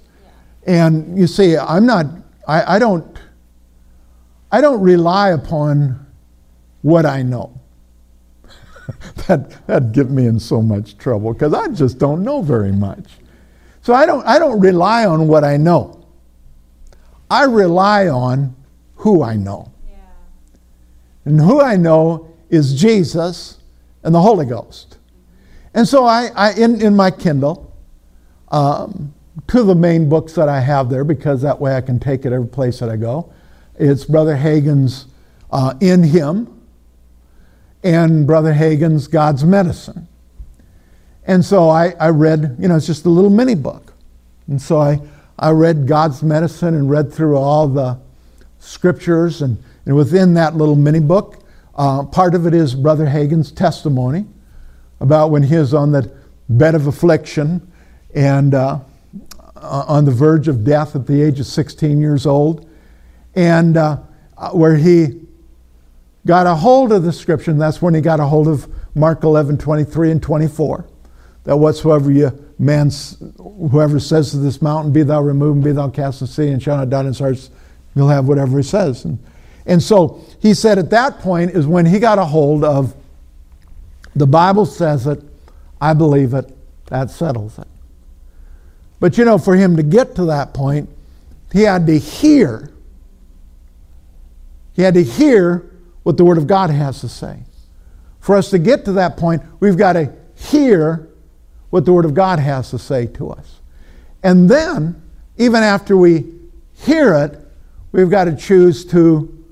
And 0.67 1.17
you 1.17 1.25
see, 1.25 1.57
I'm 1.57 1.85
not, 1.85 2.05
I, 2.47 2.75
I 2.75 2.79
don't, 2.79 3.17
I 4.51 4.61
don't 4.61 4.81
rely 4.81 5.29
upon 5.29 6.05
what 6.83 7.05
I 7.05 7.23
know. 7.23 7.59
that, 9.27 9.65
that'd 9.65 9.93
get 9.93 10.09
me 10.11 10.27
in 10.27 10.39
so 10.39 10.61
much 10.61 10.97
trouble 10.97 11.33
because 11.33 11.53
I 11.53 11.69
just 11.69 11.97
don't 11.97 12.23
know 12.23 12.43
very 12.43 12.71
much. 12.71 13.05
So 13.81 13.93
I 13.93 14.05
don't, 14.05 14.25
I 14.27 14.37
don't 14.37 14.59
rely 14.59 15.05
on 15.05 15.27
what 15.27 15.43
I 15.43 15.57
know. 15.57 16.05
I 17.31 17.45
rely 17.45 18.07
on 18.09 18.55
who 18.95 19.23
I 19.23 19.35
know. 19.35 19.71
And 21.25 21.41
who 21.41 21.61
I 21.61 21.75
know 21.75 22.31
is 22.49 22.79
Jesus 22.79 23.57
and 24.03 24.13
the 24.13 24.21
Holy 24.21 24.45
Ghost. 24.45 24.97
And 25.73 25.87
so 25.87 26.05
I, 26.05 26.29
I 26.35 26.53
in, 26.53 26.81
in 26.81 26.95
my 26.95 27.11
Kindle, 27.11 27.73
um, 28.49 29.13
to 29.47 29.63
the 29.63 29.75
main 29.75 30.07
books 30.07 30.33
that 30.33 30.47
I 30.47 30.61
have 30.61 30.89
there, 30.89 31.03
because 31.03 31.41
that 31.41 31.59
way 31.59 31.75
I 31.75 31.81
can 31.81 31.99
take 31.99 32.25
it 32.25 32.31
every 32.31 32.47
place 32.47 32.79
that 32.79 32.89
I 32.89 32.95
go, 32.95 33.33
it's 33.77 34.05
Brother 34.05 34.37
Hagin's 34.37 35.07
uh, 35.51 35.73
In 35.81 36.03
Him 36.03 36.61
and 37.83 38.25
Brother 38.25 38.53
Hagin's 38.53 39.07
God's 39.07 39.43
Medicine. 39.43 40.07
And 41.25 41.43
so 41.43 41.69
I, 41.69 41.89
I 41.99 42.09
read, 42.09 42.55
you 42.59 42.67
know, 42.67 42.75
it's 42.75 42.87
just 42.87 43.05
a 43.05 43.09
little 43.09 43.29
mini 43.29 43.55
book. 43.55 43.93
And 44.47 44.61
so 44.61 44.79
I, 44.79 45.01
I 45.37 45.51
read 45.51 45.87
God's 45.87 46.23
Medicine 46.23 46.75
and 46.75 46.89
read 46.89 47.11
through 47.11 47.37
all 47.37 47.67
the 47.67 47.99
scriptures 48.59 49.41
and 49.41 49.61
and 49.85 49.95
within 49.95 50.33
that 50.35 50.55
little 50.55 50.75
mini 50.75 50.99
book, 50.99 51.43
uh, 51.75 52.03
part 52.03 52.35
of 52.35 52.45
it 52.45 52.53
is 52.53 52.73
Brother 52.73 53.05
Hagin's 53.05 53.51
testimony 53.51 54.25
about 54.99 55.29
when 55.29 55.43
he 55.43 55.55
is 55.55 55.73
on 55.73 55.91
the 55.91 56.11
bed 56.49 56.75
of 56.75 56.87
affliction 56.87 57.71
and 58.13 58.53
uh, 58.53 58.79
on 59.55 60.05
the 60.05 60.11
verge 60.11 60.47
of 60.47 60.63
death 60.63 60.95
at 60.95 61.05
the 61.05 61.21
age 61.21 61.39
of 61.39 61.45
16 61.45 61.99
years 61.99 62.25
old, 62.25 62.69
and 63.35 63.77
uh, 63.77 63.97
where 64.51 64.77
he 64.77 65.21
got 66.25 66.47
a 66.47 66.55
hold 66.55 66.91
of 66.91 67.03
the 67.03 67.11
scripture, 67.11 67.51
and 67.51 67.61
that's 67.61 67.81
when 67.81 67.93
he 67.93 68.01
got 68.01 68.19
a 68.19 68.25
hold 68.25 68.47
of 68.47 68.67
Mark 68.95 69.23
11, 69.23 69.57
23 69.57 70.11
and 70.11 70.23
24. 70.23 70.87
That 71.43 71.57
whatsoever 71.57 72.11
you 72.11 72.31
man, 72.57 72.89
whoever 73.37 73.99
says 73.99 74.31
to 74.31 74.37
this 74.37 74.61
mountain, 74.61 74.93
be 74.93 75.03
thou 75.03 75.21
removed 75.21 75.55
and 75.55 75.63
be 75.63 75.71
thou 75.71 75.89
cast 75.89 76.21
in 76.21 76.27
the 76.27 76.33
sea, 76.33 76.47
and 76.49 76.61
shall 76.61 76.77
not 76.77 76.89
doubt 76.89 77.01
in 77.01 77.07
his 77.07 77.19
heart, 77.19 77.49
you'll 77.95 78.09
have 78.09 78.27
whatever 78.27 78.57
he 78.57 78.63
says. 78.63 79.05
And 79.05 79.19
and 79.65 79.81
so 79.81 80.21
he 80.39 80.53
said 80.53 80.77
at 80.77 80.89
that 80.91 81.19
point 81.19 81.51
is 81.51 81.65
when 81.65 81.85
he 81.85 81.99
got 81.99 82.19
a 82.19 82.25
hold 82.25 82.63
of 82.63 82.95
the 84.15 84.27
Bible 84.27 84.65
says 84.65 85.07
it, 85.07 85.21
I 85.81 85.93
believe 85.93 86.33
it, 86.33 86.49
that 86.87 87.09
settles 87.09 87.59
it. 87.59 87.67
But 88.99 89.17
you 89.17 89.25
know, 89.25 89.37
for 89.37 89.55
him 89.55 89.75
to 89.75 89.83
get 89.83 90.15
to 90.15 90.25
that 90.25 90.53
point, 90.53 90.89
he 91.51 91.63
had 91.63 91.85
to 91.87 91.97
hear. 91.97 92.71
He 94.73 94.81
had 94.81 94.93
to 94.93 95.03
hear 95.03 95.69
what 96.03 96.17
the 96.17 96.25
Word 96.25 96.37
of 96.37 96.47
God 96.47 96.69
has 96.69 97.01
to 97.01 97.09
say. 97.09 97.39
For 98.19 98.35
us 98.35 98.49
to 98.51 98.59
get 98.59 98.85
to 98.85 98.93
that 98.93 99.17
point, 99.17 99.41
we've 99.59 99.77
got 99.77 99.93
to 99.93 100.11
hear 100.35 101.09
what 101.69 101.85
the 101.85 101.93
Word 101.93 102.05
of 102.05 102.13
God 102.13 102.39
has 102.39 102.69
to 102.71 102.79
say 102.79 103.07
to 103.07 103.31
us. 103.31 103.61
And 104.23 104.49
then, 104.49 105.01
even 105.37 105.61
after 105.61 105.97
we 105.97 106.33
hear 106.73 107.13
it, 107.13 107.39
we've 107.91 108.09
got 108.09 108.25
to 108.25 108.35
choose 108.35 108.85
to 108.85 109.44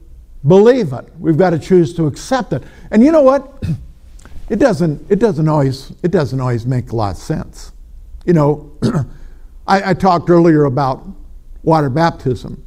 believe 0.45 0.93
it. 0.93 1.05
We've 1.19 1.37
got 1.37 1.51
to 1.51 1.59
choose 1.59 1.93
to 1.95 2.07
accept 2.07 2.53
it. 2.53 2.63
And 2.91 3.03
you 3.03 3.11
know 3.11 3.23
what? 3.23 3.63
It 4.49 4.57
doesn't, 4.57 5.09
it 5.09 5.19
doesn't, 5.19 5.47
always, 5.47 5.93
it 6.03 6.11
doesn't 6.11 6.39
always 6.39 6.65
make 6.65 6.91
a 6.91 6.95
lot 6.95 7.11
of 7.11 7.17
sense. 7.17 7.71
You 8.25 8.33
know, 8.33 8.77
I, 9.67 9.91
I, 9.91 9.93
talked 9.93 10.29
earlier 10.29 10.65
about 10.65 11.07
water 11.63 11.89
baptism. 11.89 12.63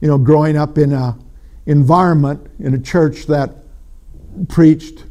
You 0.00 0.08
know, 0.08 0.18
growing 0.18 0.58
up 0.58 0.76
in 0.76 0.92
an 0.92 1.14
environment 1.64 2.46
in 2.60 2.74
a 2.74 2.78
church 2.78 3.24
that 3.26 3.50
preached 4.48 5.04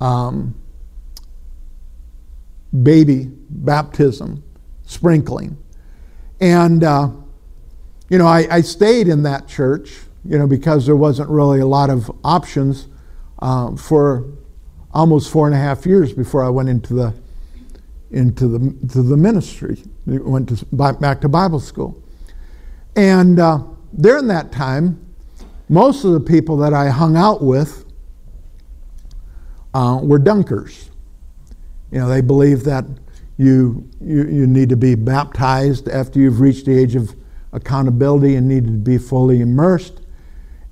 um, 0.00 0.54
baby 2.82 3.30
baptism, 3.48 4.42
sprinkling. 4.84 5.56
And, 6.40 6.82
uh, 6.84 7.10
you 8.08 8.18
know, 8.18 8.26
I, 8.26 8.46
I, 8.50 8.60
stayed 8.60 9.08
in 9.08 9.22
that 9.22 9.48
church, 9.48 9.94
you 10.24 10.38
know, 10.38 10.46
because 10.46 10.86
there 10.86 10.96
wasn't 10.96 11.28
really 11.28 11.60
a 11.60 11.66
lot 11.66 11.90
of 11.90 12.10
options 12.24 12.88
uh, 13.40 13.76
for 13.76 14.26
almost 14.92 15.30
four 15.30 15.46
and 15.46 15.54
a 15.54 15.58
half 15.58 15.84
years 15.86 16.12
before 16.12 16.44
I 16.44 16.48
went 16.48 16.68
into 16.68 16.94
the 16.94 17.14
into 18.10 18.46
the 18.46 18.88
to 18.88 19.02
the 19.02 19.16
ministry. 19.16 19.82
Went 20.06 20.48
to 20.50 20.66
back 20.72 21.20
to 21.22 21.28
Bible 21.28 21.60
school, 21.60 22.02
and 22.96 23.38
uh, 23.38 23.58
during 24.00 24.28
that 24.28 24.52
time, 24.52 25.04
most 25.68 26.04
of 26.04 26.12
the 26.12 26.20
people 26.20 26.56
that 26.58 26.72
I 26.72 26.88
hung 26.88 27.16
out 27.16 27.42
with 27.42 27.84
uh, 29.72 29.98
were 30.02 30.18
dunkers. 30.18 30.90
You 31.90 32.00
know, 32.00 32.08
they 32.08 32.20
believe 32.20 32.64
that 32.64 32.84
you, 33.36 33.88
you, 34.00 34.24
you 34.24 34.46
need 34.46 34.68
to 34.68 34.76
be 34.76 34.94
baptized 34.94 35.88
after 35.88 36.18
you've 36.20 36.40
reached 36.40 36.66
the 36.66 36.78
age 36.78 36.94
of 36.94 37.14
accountability 37.52 38.36
and 38.36 38.48
needed 38.48 38.66
to 38.66 38.72
be 38.72 38.98
fully 38.98 39.40
immersed. 39.40 40.00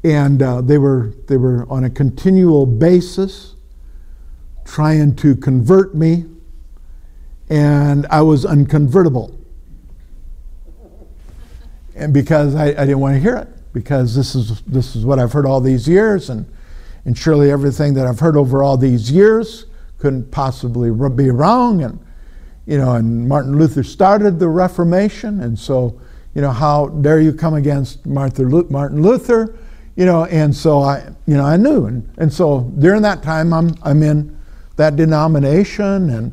And 0.05 0.43
uh, 0.43 0.61
they, 0.63 0.79
were, 0.79 1.13
they 1.29 1.37
were 1.37 1.67
on 1.71 1.85
a 1.85 1.91
continual 1.91 2.67
basis 2.67 3.55
trying 4.65 5.15
to 5.17 5.37
convert 5.37 5.95
me, 5.95 6.25
and 7.49 8.07
I 8.07 8.23
was 8.23 8.45
unconvertible. 8.45 9.39
And 11.95 12.13
because 12.13 12.55
I, 12.55 12.69
I 12.69 12.87
didn't 12.87 13.01
want 13.01 13.15
to 13.15 13.21
hear 13.21 13.37
it, 13.37 13.49
because 13.73 14.15
this 14.17 14.35
is, 14.35 14.61
this 14.63 14.97
is 14.97 15.05
what 15.05 15.19
I've 15.19 15.33
heard 15.33 15.47
all 15.47 15.61
these 15.61 15.89
years, 15.89 16.31
and, 16.31 16.51
and 17.05 17.17
surely 17.17 17.51
everything 17.51 17.95
that 17.95 18.07
I've 18.07 18.21
heard 18.21 18.37
over 18.37 18.63
all 18.63 18.77
these 18.77 19.11
years 19.11 19.67
couldn't 19.99 20.31
possibly 20.31 20.91
be 21.11 21.31
wrong. 21.31 21.83
And, 21.83 22.05
you 22.67 22.79
know, 22.79 22.95
and 22.95 23.29
Martin 23.29 23.57
Luther 23.57 23.83
started 23.85 24.39
the 24.39 24.49
Reformation. 24.49 25.41
And 25.41 25.59
so, 25.59 26.01
you 26.35 26.41
know, 26.41 26.51
how 26.51 26.89
dare 26.89 27.21
you 27.21 27.33
come 27.33 27.55
against 27.55 28.05
Martin 28.07 29.03
Luther? 29.03 29.57
You 29.95 30.07
know, 30.07 30.25
and 30.25 30.55
so 30.55 30.81
I, 30.81 31.05
you 31.27 31.37
know, 31.37 31.45
I 31.45 31.57
knew. 31.57 31.87
And, 31.87 32.11
and 32.17 32.33
so 32.33 32.73
during 32.79 33.03
that 33.03 33.23
time, 33.23 33.53
I'm, 33.53 33.75
I'm 33.83 34.03
in 34.03 34.39
that 34.77 34.97
denomination. 34.97 36.11
And, 36.11 36.33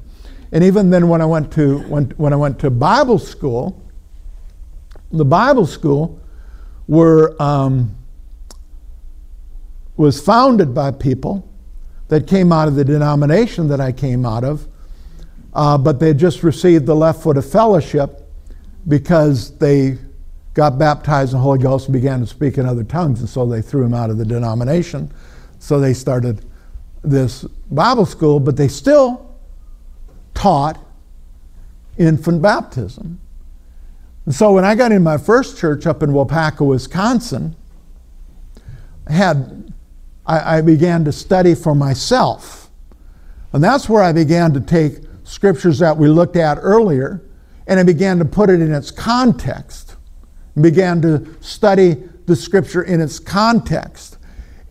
and 0.52 0.64
even 0.64 0.90
then 0.90 1.10
when 1.10 1.22
I 1.22 1.26
went 1.26 1.52
to, 1.54 1.80
when, 1.80 2.06
when 2.12 2.32
I 2.32 2.38
went 2.38 2.60
to 2.60 2.70
Bible 2.70 3.20
school, 3.20 3.82
the 5.12 5.26
Bible 5.26 5.66
school 5.66 6.20
were, 6.88 7.36
um, 7.42 7.96
was 9.98 10.22
founded 10.22 10.74
by 10.74 10.92
people 10.92 11.46
that 12.08 12.28
came 12.28 12.52
out 12.52 12.68
of 12.68 12.76
the 12.76 12.86
denomination 12.86 13.68
that 13.68 13.82
I 13.82 13.92
came 13.92 14.26
out 14.26 14.44
of, 14.44 14.68
uh, 15.54 15.78
but 15.78 16.00
they 16.00 16.14
just 16.14 16.44
received 16.44 16.86
the 16.86 16.96
left 16.96 17.22
foot 17.22 17.38
of 17.38 17.50
fellowship 17.50 18.22
because 18.88 19.58
they 19.58 19.98
got 20.54 20.78
baptized 20.78 21.32
in 21.32 21.38
the 21.38 21.44
Holy 21.44 21.60
Ghost 21.60 21.88
and 21.88 21.94
began 21.94 22.20
to 22.20 22.28
speak 22.28 22.58
in 22.58 22.66
other 22.66 22.84
tongues, 22.84 23.20
and 23.20 23.30
so 23.30 23.46
they 23.46 23.62
threw 23.62 23.84
him 23.84 23.94
out 23.94 24.10
of 24.10 24.18
the 24.18 24.26
denomination. 24.26 25.12
So 25.60 25.80
they 25.80 25.94
started 25.94 26.46
this 27.04 27.44
Bible 27.72 28.06
school, 28.06 28.40
but 28.40 28.58
they 28.58 28.68
still 28.68 29.36
taught 30.34 30.80
infant 31.98 32.42
baptism. 32.42 33.20
And 34.26 34.36
so 34.36 34.54
when 34.54 34.64
I 34.64 34.76
got 34.76 34.92
in 34.92 35.04
my 35.04 35.18
first 35.18 35.58
church 35.58 35.86
up 35.86 36.04
in 36.04 36.12
Waupaca, 36.12 36.66
Wisconsin, 36.66 37.56
I 39.08 39.14
had 39.14 39.74
I, 40.30 40.58
I 40.58 40.62
began 40.62 41.04
to 41.06 41.12
study 41.12 41.56
for 41.56 41.74
myself. 41.74 42.70
And 43.52 43.64
that's 43.64 43.90
where 43.90 44.04
I 44.04 44.14
began 44.14 44.54
to 44.54 44.62
take 44.62 45.00
scriptures 45.24 45.80
that 45.80 45.98
we 45.98 46.08
looked 46.08 46.36
at 46.36 46.60
earlier 46.62 47.24
and 47.66 47.80
I 47.80 47.84
began 47.84 48.20
to 48.20 48.26
put 48.26 48.50
it 48.50 48.62
in 48.62 48.74
its 48.74 48.92
context. 48.92 49.89
Began 50.62 51.02
to 51.02 51.36
study 51.42 51.96
the 52.26 52.36
scripture 52.36 52.84
in 52.84 53.02
its 53.02 53.20
context. 53.20 54.18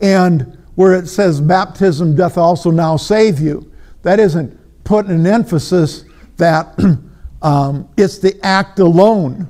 And 0.01 0.59
where 0.75 0.95
it 0.95 1.09
says, 1.09 1.41
Baptism 1.41 2.15
doth 2.15 2.39
also 2.39 2.71
now 2.71 2.97
save 2.97 3.41
you, 3.41 3.73
that 4.03 4.21
isn't 4.21 4.59
putting 4.85 5.13
an 5.13 5.27
emphasis 5.27 6.05
that 6.37 6.79
um, 7.43 7.89
it's 7.97 8.19
the 8.19 8.39
act 8.45 8.79
alone 8.79 9.49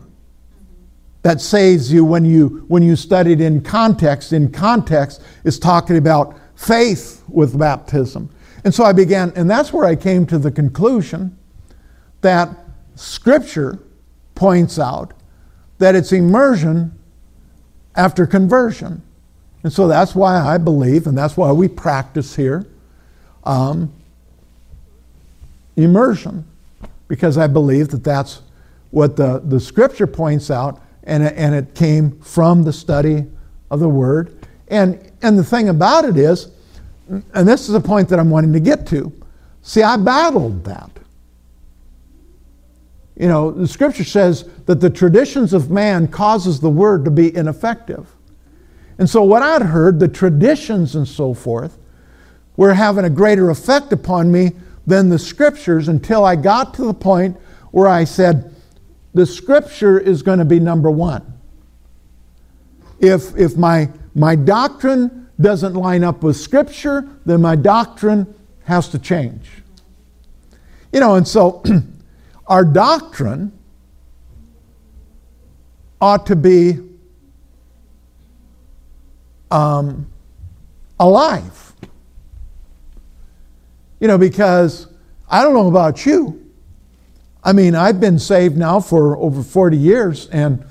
that 1.22 1.41
saves 1.41 1.93
you 1.93 2.05
when 2.05 2.24
you 2.24 2.64
when 2.68 2.82
you 2.82 2.97
studied 2.97 3.41
in 3.41 3.61
context 3.61 4.32
in 4.32 4.51
context 4.51 5.22
is 5.45 5.59
talking 5.59 5.97
about 5.97 6.39
faith 6.55 7.22
with 7.28 7.59
baptism 7.59 8.30
and 8.64 8.72
so 8.72 8.84
i 8.84 8.93
began 8.93 9.32
and 9.36 9.51
that's 9.51 9.72
where 9.72 9.84
i 9.84 9.95
came 9.95 10.24
to 10.24 10.39
the 10.39 10.51
conclusion 10.51 11.36
that 12.20 12.49
scripture 12.95 13.78
points 14.34 14.78
out 14.78 15.12
that 15.78 15.94
it's 15.94 16.12
immersion 16.12 16.96
after 17.94 18.26
conversion 18.26 19.02
and 19.62 19.72
so 19.72 19.88
that's 19.88 20.14
why 20.14 20.36
i 20.38 20.58
believe 20.58 21.06
and 21.06 21.16
that's 21.16 21.36
why 21.36 21.50
we 21.52 21.68
practice 21.68 22.36
here 22.36 22.66
um, 23.44 23.92
immersion 25.76 26.44
because 27.08 27.38
i 27.38 27.46
believe 27.46 27.88
that 27.88 28.04
that's 28.04 28.42
what 28.90 29.16
the, 29.16 29.40
the 29.44 29.60
scripture 29.60 30.06
points 30.06 30.50
out 30.50 30.80
and 31.08 31.22
it, 31.22 31.34
and 31.36 31.54
it 31.54 31.74
came 31.74 32.20
from 32.20 32.62
the 32.62 32.72
study 32.72 33.26
of 33.70 33.80
the 33.80 33.88
Word. 33.88 34.46
And, 34.68 35.10
and 35.22 35.38
the 35.38 35.42
thing 35.42 35.70
about 35.70 36.04
it 36.04 36.16
is, 36.16 36.50
and 37.08 37.48
this 37.48 37.68
is 37.68 37.74
a 37.74 37.80
point 37.80 38.08
that 38.10 38.18
I'm 38.18 38.30
wanting 38.30 38.52
to 38.52 38.60
get 38.60 38.86
to, 38.88 39.10
see, 39.62 39.82
I 39.82 39.96
battled 39.96 40.64
that. 40.64 40.90
You 43.18 43.26
know, 43.26 43.50
the 43.50 43.66
scripture 43.66 44.04
says 44.04 44.48
that 44.66 44.80
the 44.80 44.88
traditions 44.88 45.52
of 45.52 45.70
man 45.70 46.06
causes 46.06 46.60
the 46.60 46.70
word 46.70 47.04
to 47.04 47.10
be 47.10 47.34
ineffective. 47.34 48.14
And 48.96 49.10
so 49.10 49.22
what 49.22 49.42
I'd 49.42 49.62
heard, 49.62 49.98
the 49.98 50.08
traditions 50.08 50.94
and 50.94 51.06
so 51.06 51.34
forth, 51.34 51.78
were 52.56 52.74
having 52.74 53.04
a 53.04 53.10
greater 53.10 53.50
effect 53.50 53.92
upon 53.92 54.30
me 54.30 54.52
than 54.86 55.08
the 55.08 55.18
scriptures 55.18 55.88
until 55.88 56.24
I 56.24 56.36
got 56.36 56.74
to 56.74 56.84
the 56.84 56.94
point 56.94 57.36
where 57.72 57.88
I 57.88 58.04
said, 58.04 58.54
the 59.14 59.26
scripture 59.26 59.98
is 59.98 60.22
going 60.22 60.38
to 60.38 60.44
be 60.44 60.60
number 60.60 60.90
one. 60.90 61.38
If, 63.00 63.36
if 63.36 63.56
my, 63.56 63.90
my 64.14 64.36
doctrine 64.36 65.28
doesn't 65.40 65.74
line 65.74 66.04
up 66.04 66.22
with 66.22 66.36
scripture, 66.36 67.08
then 67.26 67.42
my 67.42 67.56
doctrine 67.56 68.32
has 68.64 68.88
to 68.90 68.98
change. 68.98 69.48
You 70.92 71.00
know, 71.00 71.16
and 71.16 71.26
so 71.26 71.62
our 72.49 72.64
doctrine 72.64 73.53
ought 76.01 76.26
to 76.26 76.36
be 76.36 76.78
um, 79.51 80.11
alive. 80.99 81.74
You 84.01 84.09
know, 84.09 84.18
because 84.18 84.86
I 85.28 85.42
don't 85.42 85.55
know 85.55 85.68
about 85.68 86.07
you, 86.07 86.44
I 87.44 87.53
mean, 87.53 87.74
I've 87.74 88.01
been 88.01 88.18
saved 88.18 88.57
now 88.57 88.80
for 88.80 89.16
over 89.16 89.42
40 89.42 89.76
years, 89.76 90.28
and 90.28 90.64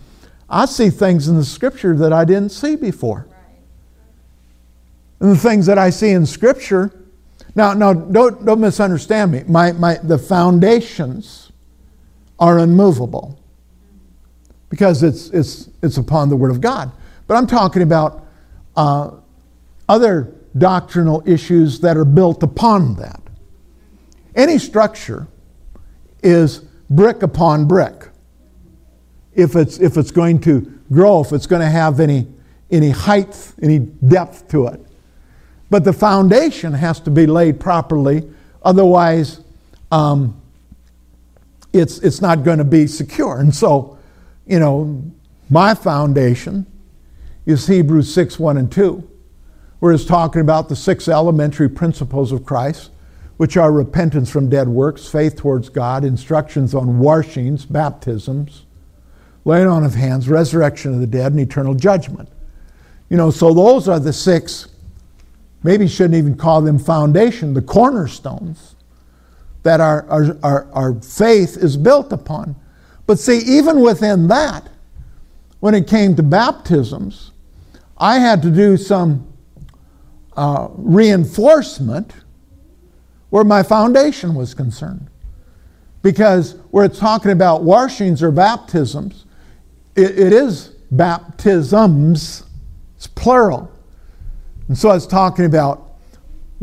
I 0.49 0.65
see 0.65 0.89
things 0.89 1.27
in 1.27 1.35
the 1.35 1.45
scripture 1.45 1.95
that 1.97 2.13
I 2.13 2.25
didn't 2.25 2.49
see 2.49 2.75
before. 2.75 3.27
And 5.19 5.31
the 5.31 5.37
things 5.37 5.65
that 5.65 5.77
I 5.77 5.89
see 5.89 6.11
in 6.11 6.25
scripture, 6.25 6.93
now, 7.55 7.73
now 7.73 7.93
don't, 7.93 8.45
don't 8.45 8.59
misunderstand 8.59 9.31
me. 9.31 9.43
My, 9.47 9.71
my, 9.73 9.97
the 10.03 10.17
foundations 10.17 11.46
are 12.39 12.59
unmovable 12.59 13.39
because 14.69 15.03
it's, 15.03 15.29
it's, 15.29 15.69
it's 15.81 15.97
upon 15.97 16.29
the 16.29 16.35
Word 16.35 16.51
of 16.51 16.61
God. 16.61 16.91
But 17.25 17.35
I'm 17.35 17.47
talking 17.47 17.81
about 17.81 18.25
uh, 18.75 19.11
other 19.89 20.33
doctrinal 20.57 21.23
issues 21.25 21.79
that 21.81 21.97
are 21.97 22.05
built 22.05 22.43
upon 22.43 22.95
that. 22.95 23.21
Any 24.35 24.59
structure 24.59 25.27
is 26.21 26.59
brick 26.89 27.23
upon 27.23 27.67
brick. 27.67 28.09
If 29.33 29.55
it's, 29.55 29.79
if 29.79 29.97
it's 29.97 30.11
going 30.11 30.39
to 30.41 30.61
grow, 30.91 31.21
if 31.21 31.31
it's 31.31 31.47
going 31.47 31.61
to 31.61 31.69
have 31.69 31.99
any, 31.99 32.27
any 32.71 32.89
height, 32.89 33.53
any 33.61 33.79
depth 33.79 34.47
to 34.49 34.67
it. 34.67 34.81
But 35.69 35.83
the 35.83 35.93
foundation 35.93 36.73
has 36.73 36.99
to 37.01 37.11
be 37.11 37.27
laid 37.27 37.59
properly, 37.59 38.29
otherwise, 38.63 39.41
um, 39.91 40.41
it's, 41.79 41.99
it's 41.99 42.21
not 42.21 42.43
going 42.43 42.57
to 42.57 42.63
be 42.63 42.87
secure. 42.87 43.39
And 43.39 43.53
so, 43.53 43.97
you 44.45 44.59
know, 44.59 45.03
my 45.49 45.73
foundation 45.73 46.65
is 47.45 47.67
Hebrews 47.67 48.13
6 48.13 48.39
1 48.39 48.57
and 48.57 48.71
2, 48.71 49.09
where 49.79 49.93
it's 49.93 50.05
talking 50.05 50.41
about 50.41 50.69
the 50.69 50.75
six 50.75 51.07
elementary 51.07 51.69
principles 51.69 52.31
of 52.31 52.45
Christ 52.45 52.91
which 53.37 53.55
are 53.55 53.71
repentance 53.71 54.29
from 54.29 54.49
dead 54.49 54.67
works, 54.67 55.07
faith 55.07 55.35
towards 55.35 55.69
God, 55.69 56.03
instructions 56.03 56.73
on 56.73 56.99
washings, 56.99 57.65
baptisms, 57.65 58.65
laying 59.45 59.67
on 59.67 59.83
of 59.83 59.93
hands, 59.93 60.27
resurrection 60.27 60.93
of 60.93 60.99
the 60.99 61.07
dead, 61.07 61.31
and 61.31 61.39
eternal 61.39 61.75
judgment. 61.75 62.29
You 63.09 63.17
know, 63.17 63.29
so 63.29 63.53
those 63.53 63.87
are 63.87 63.99
the 63.99 64.11
six, 64.11 64.67
maybe 65.63 65.87
shouldn't 65.87 66.15
even 66.15 66.35
call 66.35 66.61
them 66.61 66.79
foundation, 66.79 67.53
the 67.53 67.61
cornerstones 67.61 68.75
that 69.67 69.81
our, 69.81 70.05
our, 70.09 70.37
our, 70.43 70.67
our 70.71 70.93
faith 71.01 71.57
is 71.57 71.75
built 71.75 72.13
upon. 72.13 72.55
But 73.05 73.19
see, 73.19 73.39
even 73.39 73.81
within 73.81 74.29
that, 74.29 74.69
when 75.59 75.75
it 75.75 75.87
came 75.87 76.15
to 76.15 76.23
baptisms, 76.23 77.31
I 77.97 78.19
had 78.19 78.41
to 78.43 78.49
do 78.49 78.77
some 78.77 79.27
uh, 80.37 80.69
reinforcement 80.71 82.13
where 83.29 83.43
my 83.43 83.61
foundation 83.61 84.35
was 84.35 84.53
concerned. 84.53 85.09
Because 86.01 86.53
where 86.71 86.85
it's 86.85 86.99
talking 86.99 87.31
about 87.31 87.63
washings 87.63 88.23
or 88.23 88.31
baptisms, 88.31 89.25
it, 89.97 90.17
it 90.17 90.31
is 90.31 90.69
baptisms, 90.91 92.45
it's 92.95 93.07
plural. 93.07 93.69
And 94.69 94.77
so 94.77 94.89
I 94.89 94.93
was 94.93 95.07
talking 95.07 95.43
about 95.43 95.86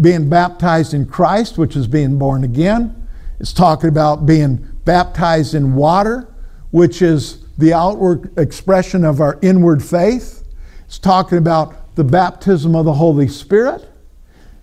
being 0.01 0.29
baptized 0.29 0.95
in 0.95 1.07
Christ, 1.07 1.59
which 1.59 1.77
is 1.77 1.87
being 1.87 2.19
born 2.19 2.45
again. 2.45 3.07
It's 3.41 3.53
talking 3.53 3.89
about 3.89 4.27
being 4.27 4.67
baptized 4.85 5.55
in 5.55 5.75
water, 5.75 6.33
which 6.71 7.03
is 7.03 7.45
the 7.59 7.73
outward 7.73 8.37
expression 8.39 9.05
of 9.05 9.21
our 9.21 9.39
inward 9.43 9.83
faith. 9.83 10.45
It's 10.87 10.99
talking 10.99 11.39
about 11.39 11.95
the 11.95 12.05
baptism 12.05 12.75
of 12.75 12.85
the 12.85 12.95
Holy 12.95 13.29
Spirit. 13.29 13.89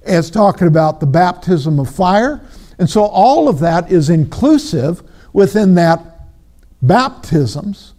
It's 0.04 0.30
talking 0.30 0.68
about 0.68 1.00
the 1.00 1.06
baptism 1.06 1.80
of 1.80 1.94
fire. 1.94 2.42
And 2.80 2.90
so 2.90 3.04
all 3.04 3.48
of 3.48 3.60
that 3.60 3.92
is 3.92 4.10
inclusive 4.10 5.04
within 5.34 5.76
that 5.76 6.02
baptisms. 6.82 7.94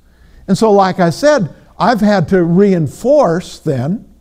And 0.49 0.59
so, 0.59 0.73
like 0.73 0.99
I 0.99 1.11
said, 1.11 1.55
I've 1.79 2.01
had 2.01 2.29
to 2.29 2.43
reinforce 2.43 3.59
then 3.61 4.12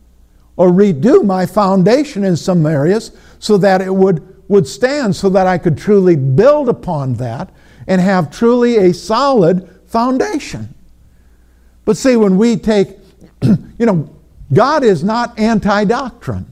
or 0.56 0.70
redo 0.70 1.24
my 1.24 1.46
foundation 1.46 2.24
in 2.24 2.36
some 2.36 2.66
areas 2.66 3.12
so 3.38 3.56
that 3.58 3.80
it 3.80 3.94
would, 3.94 4.42
would 4.48 4.66
stand, 4.66 5.16
so 5.16 5.28
that 5.30 5.46
I 5.46 5.58
could 5.58 5.78
truly 5.78 6.16
build 6.16 6.68
upon 6.68 7.14
that 7.14 7.50
and 7.86 8.00
have 8.00 8.30
truly 8.30 8.76
a 8.76 8.94
solid 8.94 9.68
foundation. 9.86 10.74
But 11.84 11.96
see, 11.96 12.16
when 12.16 12.38
we 12.38 12.56
take, 12.56 12.96
you 13.42 13.86
know, 13.86 14.08
God 14.52 14.84
is 14.84 15.02
not 15.02 15.38
anti 15.38 15.84
doctrine, 15.84 16.50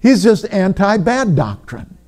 He's 0.00 0.22
just 0.22 0.46
anti 0.50 0.96
bad 0.98 1.36
doctrine. 1.36 1.98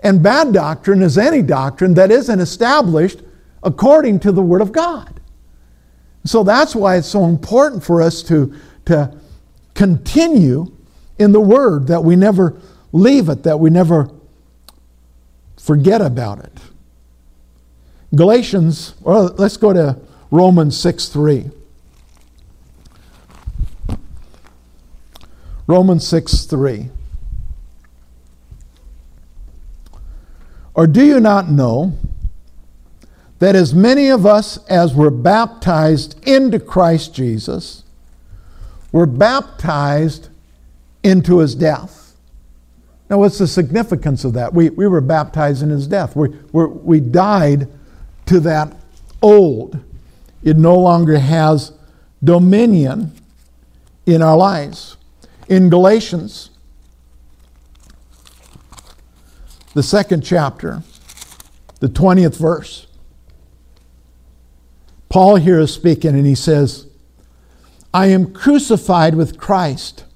And 0.00 0.22
bad 0.22 0.52
doctrine 0.52 1.02
is 1.02 1.16
any 1.16 1.40
doctrine 1.40 1.94
that 1.94 2.10
isn't 2.10 2.38
established 2.38 3.20
according 3.62 4.20
to 4.20 4.32
the 4.32 4.42
Word 4.42 4.60
of 4.60 4.70
God. 4.70 5.20
So 6.24 6.42
that's 6.42 6.74
why 6.74 6.96
it's 6.96 7.08
so 7.08 7.24
important 7.26 7.84
for 7.84 8.00
us 8.00 8.22
to, 8.24 8.54
to 8.86 9.14
continue 9.74 10.72
in 11.18 11.32
the 11.32 11.40
Word, 11.40 11.86
that 11.88 12.02
we 12.02 12.16
never 12.16 12.58
leave 12.92 13.28
it, 13.28 13.42
that 13.42 13.60
we 13.60 13.70
never 13.70 14.10
forget 15.58 16.00
about 16.00 16.38
it. 16.40 16.52
Galatians, 18.14 18.94
well, 19.00 19.34
let's 19.38 19.56
go 19.56 19.72
to 19.72 19.98
Romans 20.30 20.78
6 20.78 21.08
3. 21.08 21.50
Romans 25.66 26.06
6 26.06 26.44
3. 26.44 26.90
Or 30.74 30.86
do 30.86 31.04
you 31.04 31.20
not 31.20 31.50
know 31.50 31.96
that 33.44 33.54
as 33.54 33.74
many 33.74 34.08
of 34.08 34.24
us 34.24 34.56
as 34.68 34.94
were 34.94 35.10
baptized 35.10 36.18
into 36.26 36.58
Christ 36.58 37.14
Jesus 37.14 37.82
were 38.90 39.04
baptized 39.04 40.30
into 41.02 41.40
his 41.40 41.54
death? 41.54 42.16
Now, 43.10 43.18
what's 43.18 43.36
the 43.36 43.46
significance 43.46 44.24
of 44.24 44.32
that? 44.32 44.54
We, 44.54 44.70
we 44.70 44.88
were 44.88 45.02
baptized 45.02 45.62
in 45.62 45.68
his 45.68 45.86
death. 45.86 46.16
We, 46.16 46.30
we 46.52 46.64
we 46.64 47.00
died 47.00 47.68
to 48.24 48.40
that 48.40 48.74
old. 49.20 49.78
It 50.42 50.56
no 50.56 50.78
longer 50.78 51.18
has 51.18 51.72
dominion 52.22 53.12
in 54.06 54.22
our 54.22 54.38
lives. 54.38 54.96
In 55.50 55.68
Galatians, 55.68 56.48
the 59.74 59.82
second 59.82 60.22
chapter, 60.22 60.82
the 61.80 61.88
20th 61.88 62.38
verse, 62.38 62.86
Paul 65.14 65.36
here 65.36 65.60
is 65.60 65.72
speaking 65.72 66.16
and 66.16 66.26
he 66.26 66.34
says, 66.34 66.88
I 67.94 68.08
am 68.08 68.32
crucified 68.32 69.14
with 69.14 69.38
Christ. 69.38 70.06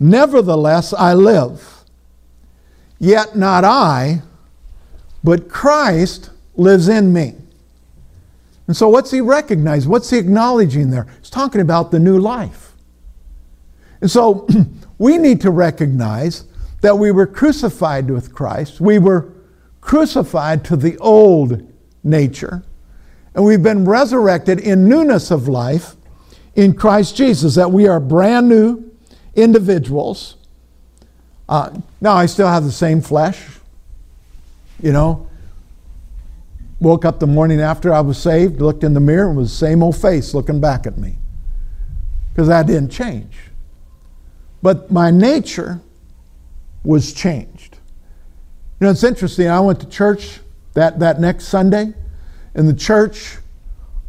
Nevertheless, 0.00 0.92
I 0.92 1.14
live. 1.14 1.84
Yet 2.98 3.36
not 3.36 3.62
I, 3.62 4.22
but 5.22 5.48
Christ 5.48 6.30
lives 6.56 6.88
in 6.88 7.12
me. 7.12 7.36
And 8.66 8.76
so, 8.76 8.88
what's 8.88 9.12
he 9.12 9.20
recognizing? 9.20 9.88
What's 9.88 10.10
he 10.10 10.18
acknowledging 10.18 10.90
there? 10.90 11.06
He's 11.20 11.30
talking 11.30 11.60
about 11.60 11.92
the 11.92 12.00
new 12.00 12.18
life. 12.18 12.72
And 14.00 14.10
so, 14.10 14.48
we 14.98 15.18
need 15.18 15.40
to 15.42 15.52
recognize 15.52 16.46
that 16.80 16.98
we 16.98 17.12
were 17.12 17.28
crucified 17.28 18.10
with 18.10 18.34
Christ. 18.34 18.80
We 18.80 18.98
were 18.98 19.32
crucified 19.80 20.64
to 20.64 20.74
the 20.74 20.98
old 20.98 21.62
nature. 22.02 22.64
And 23.34 23.44
we've 23.44 23.62
been 23.62 23.84
resurrected 23.84 24.58
in 24.58 24.88
newness 24.88 25.30
of 25.30 25.48
life 25.48 25.94
in 26.54 26.74
Christ 26.74 27.16
Jesus, 27.16 27.54
that 27.54 27.70
we 27.70 27.86
are 27.86 28.00
brand 28.00 28.48
new 28.48 28.90
individuals. 29.34 30.36
Uh, 31.48 31.78
now, 32.00 32.14
I 32.14 32.26
still 32.26 32.48
have 32.48 32.64
the 32.64 32.72
same 32.72 33.00
flesh, 33.00 33.40
you 34.82 34.92
know, 34.92 35.28
Woke 36.80 37.04
up 37.04 37.18
the 37.18 37.26
morning 37.26 37.60
after 37.60 37.92
I 37.92 38.00
was 38.00 38.18
saved, 38.18 38.60
looked 38.60 38.84
in 38.84 38.94
the 38.94 39.00
mirror, 39.00 39.28
and 39.28 39.36
was 39.36 39.50
the 39.50 39.66
same 39.66 39.82
old 39.82 39.96
face 39.96 40.32
looking 40.32 40.60
back 40.60 40.86
at 40.86 40.96
me. 40.96 41.16
Because 42.32 42.46
that 42.48 42.66
didn't 42.66 42.90
change. 42.90 43.34
But 44.62 44.90
my 44.90 45.10
nature 45.10 45.80
was 46.84 47.12
changed. 47.12 47.78
You 48.78 48.84
know, 48.84 48.90
it's 48.90 49.02
interesting. 49.02 49.48
I 49.48 49.58
went 49.58 49.80
to 49.80 49.88
church 49.88 50.38
that, 50.74 51.00
that 51.00 51.20
next 51.20 51.46
Sunday, 51.46 51.94
and 52.58 52.68
the 52.68 52.74
church 52.74 53.38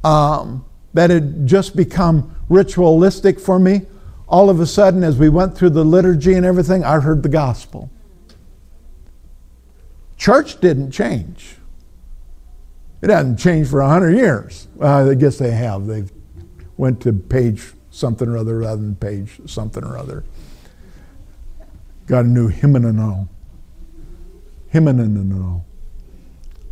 um, 0.03 0.65
that 0.95 1.11
had 1.11 1.45
just 1.45 1.75
become 1.75 2.35
ritualistic 2.49 3.39
for 3.39 3.59
me, 3.59 3.83
all 4.27 4.49
of 4.49 4.59
a 4.59 4.65
sudden, 4.65 5.03
as 5.03 5.17
we 5.17 5.29
went 5.29 5.55
through 5.55 5.69
the 5.69 5.83
liturgy 5.83 6.33
and 6.33 6.43
everything, 6.43 6.83
I 6.83 6.99
heard 6.99 7.21
the 7.21 7.29
gospel. 7.29 7.91
Church 10.17 10.59
didn't 10.59 10.89
change. 10.89 11.57
It 13.03 13.11
hasn't 13.11 13.37
changed 13.37 13.69
for 13.69 13.81
100 13.81 14.17
years. 14.17 14.67
Uh, 14.81 15.11
I 15.11 15.13
guess 15.13 15.37
they 15.37 15.51
have. 15.51 15.85
They've 15.85 16.11
went 16.75 17.01
to 17.01 17.13
page 17.13 17.73
something 17.91 18.27
or 18.27 18.35
other 18.35 18.57
rather 18.57 18.81
than 18.81 18.95
page 18.95 19.41
something 19.45 19.83
or 19.83 19.95
other. 19.95 20.23
Got 22.07 22.25
a 22.25 22.27
new 22.27 22.47
hymnal. 22.47 23.29
Hymnal. 24.69 25.65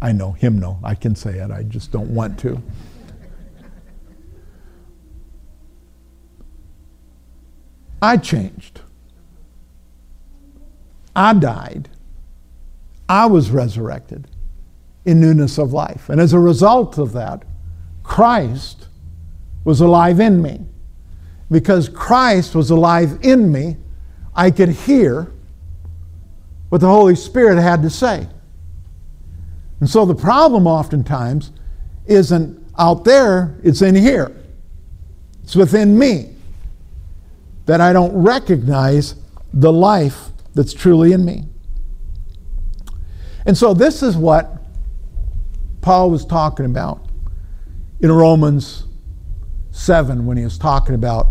I 0.02 0.12
know, 0.12 0.32
hymnal. 0.34 0.80
I 0.84 0.96
can 0.96 1.16
say 1.16 1.40
it. 1.40 1.52
I 1.52 1.64
just 1.64 1.92
don't 1.92 2.14
want 2.14 2.40
to. 2.40 2.62
I 8.02 8.18
changed. 8.18 8.82
I 11.16 11.34
died. 11.34 11.90
I 13.10 13.26
was 13.26 13.50
resurrected 13.50 14.28
in 15.06 15.20
newness 15.20 15.58
of 15.58 15.74
life. 15.74 16.10
And 16.10 16.22
as 16.22 16.34
a 16.34 16.40
result 16.40 16.98
of 16.98 17.14
that, 17.14 17.44
Christ 18.04 18.88
was 19.64 19.82
alive 19.82 20.20
in 20.20 20.42
me. 20.42 20.62
Because 21.50 21.90
Christ 21.90 22.54
was 22.54 22.70
alive 22.70 23.18
in 23.22 23.52
me, 23.52 23.78
I 24.36 24.52
could 24.52 24.70
hear 24.70 25.32
what 26.70 26.82
the 26.82 26.88
Holy 26.88 27.16
Spirit 27.16 27.60
had 27.60 27.82
to 27.82 27.90
say. 27.90 28.28
And 29.80 29.90
so 29.90 30.06
the 30.06 30.16
problem 30.16 30.68
oftentimes 30.68 31.52
isn't 32.06 32.66
out 32.78 33.04
there, 33.04 33.60
it's 33.64 33.82
in 33.82 33.96
here. 33.96 34.36
It's 35.44 35.56
within 35.56 35.98
me 35.98 36.34
that 37.66 37.82
I 37.82 37.94
don't 37.94 38.14
recognize 38.14 39.16
the 39.54 39.72
life 39.72 40.30
that's 40.56 40.74
truly 40.74 41.14
in 41.14 41.24
me. 41.24 41.44
And 43.46 43.58
so 43.58 43.74
this 43.74 44.04
is 44.04 44.18
what 44.18 44.62
Paul 45.82 46.12
was 46.12 46.26
talking 46.26 46.66
about 46.66 47.08
in 48.02 48.12
Romans 48.12 48.86
7 49.72 50.26
when 50.26 50.38
he 50.38 50.44
was 50.44 50.58
talking 50.58 50.96
about 50.96 51.28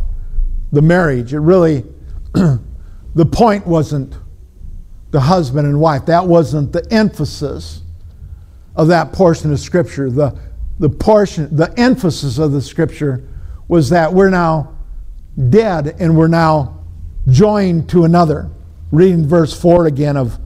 the 0.73 0.83
marriage. 0.83 1.35
It 1.35 1.41
really, 1.41 1.85
the 2.33 3.27
point 3.31 3.67
wasn't 3.67 4.15
the 5.11 5.21
husband 5.21 5.67
and 5.67 5.81
wife. 5.81 6.07
That 6.07 6.27
wasn't 6.27 6.73
the 6.73 6.87
emphasis 6.91 7.83
of 8.77 8.89
that 8.89 9.13
portion 9.13 9.53
of 9.53 9.59
Scripture. 9.59 10.11
The, 10.11 10.39
the 10.79 10.89
portion, 10.89 11.55
the 11.55 11.73
emphasis 11.79 12.39
of 12.39 12.53
the 12.53 12.61
Scripture 12.61 13.27
was 13.69 13.91
that 13.91 14.13
we're 14.13 14.31
now 14.31 14.77
dead 15.51 15.97
and 15.99 16.17
we're 16.17 16.29
now 16.29 16.85
joined 17.29 17.89
to 17.91 18.05
another. 18.05 18.51
reading 18.93 19.27
verse 19.27 19.59
4 19.59 19.87
again 19.87 20.17
of 20.17 20.39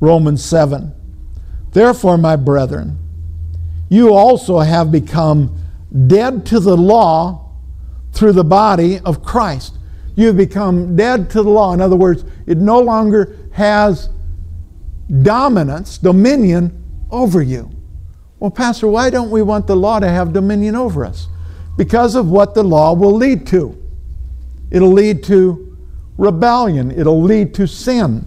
Romans 0.00 0.44
7. 0.44 0.92
Therefore, 1.72 2.16
my 2.16 2.36
brethren, 2.36 2.98
you 3.88 4.14
also 4.14 4.58
have 4.58 4.92
become 4.92 5.58
dead 6.06 6.46
to 6.46 6.60
the 6.60 6.76
law 6.76 7.50
through 8.12 8.32
the 8.32 8.44
body 8.44 8.98
of 9.00 9.22
Christ. 9.22 9.78
You've 10.14 10.36
become 10.36 10.96
dead 10.96 11.30
to 11.30 11.42
the 11.42 11.48
law. 11.48 11.72
In 11.72 11.80
other 11.80 11.96
words, 11.96 12.24
it 12.46 12.58
no 12.58 12.78
longer 12.80 13.36
has 13.52 14.10
dominance, 15.22 15.98
dominion 15.98 16.81
over 17.12 17.42
you. 17.42 17.70
Well, 18.40 18.50
Pastor, 18.50 18.88
why 18.88 19.10
don't 19.10 19.30
we 19.30 19.42
want 19.42 19.68
the 19.68 19.76
law 19.76 20.00
to 20.00 20.08
have 20.08 20.32
dominion 20.32 20.74
over 20.74 21.04
us? 21.04 21.28
Because 21.76 22.16
of 22.16 22.28
what 22.28 22.54
the 22.54 22.64
law 22.64 22.92
will 22.92 23.12
lead 23.12 23.46
to. 23.48 23.80
It'll 24.72 24.92
lead 24.92 25.22
to 25.24 25.78
rebellion, 26.18 26.90
it'll 26.90 27.22
lead 27.22 27.54
to 27.54 27.68
sin. 27.68 28.26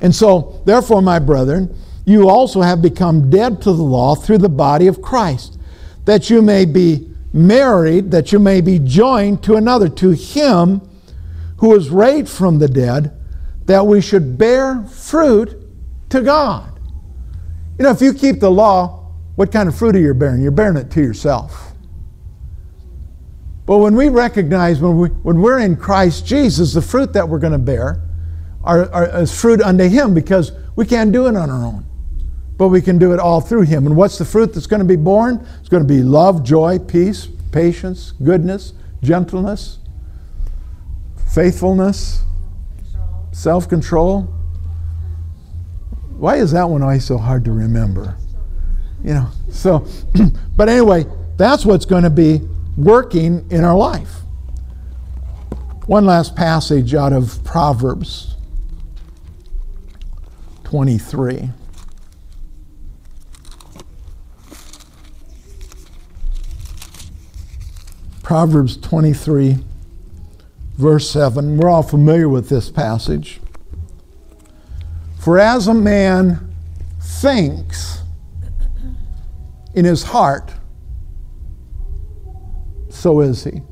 And 0.00 0.14
so, 0.14 0.60
therefore, 0.66 1.00
my 1.00 1.18
brethren, 1.18 1.74
you 2.04 2.28
also 2.28 2.60
have 2.60 2.82
become 2.82 3.30
dead 3.30 3.62
to 3.62 3.72
the 3.72 3.82
law 3.82 4.14
through 4.14 4.38
the 4.38 4.48
body 4.48 4.86
of 4.86 5.00
Christ, 5.00 5.58
that 6.04 6.28
you 6.28 6.42
may 6.42 6.66
be 6.66 7.10
married, 7.32 8.10
that 8.10 8.32
you 8.32 8.38
may 8.38 8.60
be 8.60 8.78
joined 8.78 9.42
to 9.44 9.54
another, 9.54 9.88
to 9.88 10.10
him 10.10 10.82
who 11.58 11.70
was 11.70 11.88
raised 11.88 12.28
from 12.28 12.58
the 12.58 12.68
dead, 12.68 13.12
that 13.64 13.86
we 13.86 14.02
should 14.02 14.36
bear 14.36 14.84
fruit 14.84 15.63
to 16.14 16.22
God. 16.22 16.80
You 17.78 17.84
know, 17.84 17.90
if 17.90 18.00
you 18.00 18.14
keep 18.14 18.40
the 18.40 18.50
law, 18.50 19.12
what 19.36 19.50
kind 19.50 19.68
of 19.68 19.76
fruit 19.76 19.96
are 19.96 20.00
you 20.00 20.14
bearing? 20.14 20.42
You're 20.42 20.52
bearing 20.52 20.76
it 20.76 20.90
to 20.92 21.00
yourself. 21.00 21.72
But 23.66 23.78
when 23.78 23.96
we 23.96 24.08
recognize 24.08 24.80
when, 24.80 24.98
we, 24.98 25.08
when 25.08 25.40
we're 25.40 25.58
in 25.58 25.76
Christ 25.76 26.26
Jesus, 26.26 26.74
the 26.74 26.82
fruit 26.82 27.12
that 27.14 27.28
we're 27.28 27.38
going 27.38 27.52
to 27.52 27.58
bear 27.58 28.00
are, 28.62 28.90
are, 28.92 29.20
is 29.22 29.38
fruit 29.38 29.60
unto 29.60 29.88
Him 29.88 30.14
because 30.14 30.52
we 30.76 30.86
can't 30.86 31.12
do 31.12 31.26
it 31.26 31.34
on 31.34 31.50
our 31.50 31.64
own. 31.64 31.84
But 32.56 32.68
we 32.68 32.80
can 32.80 32.98
do 32.98 33.12
it 33.12 33.18
all 33.18 33.40
through 33.40 33.62
Him. 33.62 33.86
And 33.86 33.96
what's 33.96 34.18
the 34.18 34.24
fruit 34.24 34.52
that's 34.54 34.66
going 34.66 34.80
to 34.80 34.86
be 34.86 34.96
born? 34.96 35.44
It's 35.60 35.68
going 35.68 35.82
to 35.82 35.88
be 35.88 36.02
love, 36.02 36.44
joy, 36.44 36.78
peace, 36.78 37.26
patience, 37.50 38.12
goodness, 38.12 38.74
gentleness, 39.02 39.78
faithfulness, 41.34 42.22
self 43.32 43.68
control. 43.68 44.32
Why 46.16 46.36
is 46.36 46.52
that 46.52 46.68
one 46.68 46.82
always 46.82 47.04
so 47.04 47.18
hard 47.18 47.44
to 47.44 47.52
remember? 47.52 48.16
You 49.02 49.14
know, 49.14 49.28
so, 49.50 49.86
but 50.56 50.68
anyway, 50.68 51.04
that's 51.36 51.66
what's 51.66 51.84
going 51.84 52.04
to 52.04 52.10
be 52.10 52.40
working 52.76 53.46
in 53.50 53.64
our 53.64 53.76
life. 53.76 54.10
One 55.86 56.06
last 56.06 56.34
passage 56.34 56.94
out 56.94 57.12
of 57.12 57.44
Proverbs 57.44 58.36
23. 60.64 61.50
Proverbs 68.22 68.78
23, 68.78 69.58
verse 70.78 71.10
7. 71.10 71.58
We're 71.58 71.68
all 71.68 71.82
familiar 71.82 72.28
with 72.28 72.48
this 72.48 72.70
passage. 72.70 73.40
For 75.24 75.38
as 75.38 75.68
a 75.68 75.74
man 75.74 76.54
thinks 77.00 78.02
in 79.74 79.86
his 79.86 80.02
heart, 80.02 80.52
so 82.90 83.22
is 83.22 83.42
he. 83.42 83.62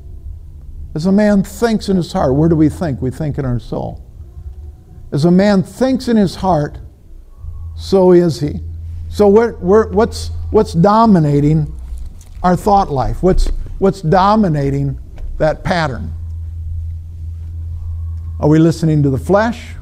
As 0.95 1.05
a 1.05 1.11
man 1.11 1.43
thinks 1.43 1.89
in 1.89 1.97
his 1.97 2.11
heart, 2.11 2.33
where 2.33 2.49
do 2.49 2.55
we 2.55 2.69
think? 2.69 3.03
We 3.03 3.11
think 3.11 3.37
in 3.37 3.45
our 3.45 3.59
soul. 3.59 4.03
As 5.11 5.25
a 5.25 5.31
man 5.31 5.61
thinks 5.61 6.07
in 6.07 6.17
his 6.17 6.37
heart, 6.37 6.79
so 7.77 8.13
is 8.13 8.39
he. 8.39 8.59
So 9.09 9.27
we're, 9.27 9.53
we're, 9.59 9.89
what's, 9.89 10.31
what's 10.49 10.73
dominating 10.73 11.71
our 12.41 12.55
thought 12.55 12.89
life? 12.89 13.21
What's, 13.21 13.49
what's 13.77 14.01
dominating 14.01 14.99
that 15.37 15.63
pattern? 15.63 16.13
Are 18.39 18.49
we 18.49 18.57
listening 18.57 19.03
to 19.03 19.11
the 19.11 19.19
flesh? 19.19 19.75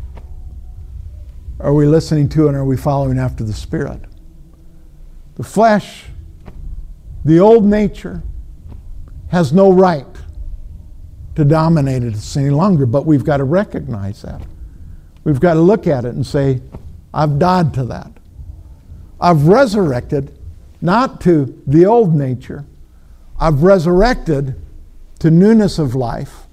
Are 1.62 1.74
we 1.74 1.86
listening 1.86 2.28
to 2.30 2.47
and 2.47 2.57
are 2.57 2.66
we 2.66 2.76
following 2.76 3.20
after 3.20 3.43
the 3.43 3.53
Spirit? 3.53 4.01
The 5.36 5.43
flesh, 5.43 6.05
the 7.24 7.39
old 7.39 7.66
nature, 7.66 8.24
has 9.30 9.53
no 9.53 9.72
right 9.72 10.05
to 11.36 11.45
dominate 11.45 12.01
us 12.03 12.36
any 12.36 12.49
longer, 12.49 12.88
but 12.88 13.05
we've 13.05 13.24
got 13.24 13.38
to 13.38 13.43
recognize 13.43 14.24
that. 14.24 14.41
We've 15.24 15.39
got 15.39 15.53
to 15.53 15.62
look 15.62 15.86
at 15.86 16.03
it 16.03 16.16
and 16.16 16.26
say, 16.26 16.62
I've 17.14 17.38
died 17.38 17.76
to 17.76 17.84
that. 17.86 18.12
I've 19.20 19.45
resurrected 19.45 20.38
not 20.82 21.22
to 21.22 21.62
the 21.68 21.86
old 21.86 22.16
nature, 22.16 22.66
I've 23.39 23.62
resurrected 23.62 24.59
to 25.20 25.30
newness 25.30 25.78
of 25.78 25.93
life 25.93 26.47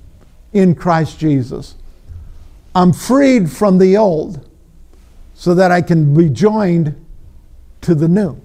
in 0.53 0.75
Christ 0.75 1.19
Jesus. 1.19 1.77
I'm 2.75 2.93
freed 2.93 3.51
from 3.51 3.79
the 3.79 3.97
old 3.97 4.48
so 5.39 5.55
that 5.55 5.70
I 5.70 5.80
can 5.80 6.12
be 6.14 6.28
joined 6.28 6.97
to 7.82 7.95
the 7.95 8.09
new. 8.09 8.41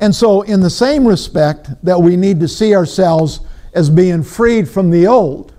And 0.00 0.12
so, 0.12 0.42
in 0.42 0.60
the 0.60 0.68
same 0.68 1.06
respect 1.06 1.70
that 1.84 2.02
we 2.02 2.16
need 2.16 2.40
to 2.40 2.48
see 2.48 2.74
ourselves 2.74 3.38
as 3.74 3.88
being 3.88 4.24
freed 4.24 4.68
from 4.68 4.90
the 4.90 5.06
old, 5.06 5.54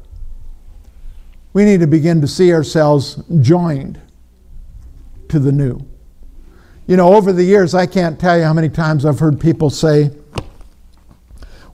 we 1.54 1.64
need 1.64 1.80
to 1.80 1.88
begin 1.88 2.20
to 2.20 2.28
see 2.28 2.52
ourselves 2.52 3.24
joined 3.40 4.02
to 5.30 5.40
the 5.40 5.54
new. 5.54 5.80
You 6.86 6.98
know, 6.98 7.14
over 7.14 7.32
the 7.32 7.46
years, 7.46 7.74
I 7.74 7.86
can't 7.86 8.20
tell 8.20 8.38
you 8.38 8.44
how 8.44 8.52
many 8.52 8.68
times 8.68 9.06
I've 9.06 9.20
heard 9.20 9.40
people 9.40 9.70
say, 9.70 10.12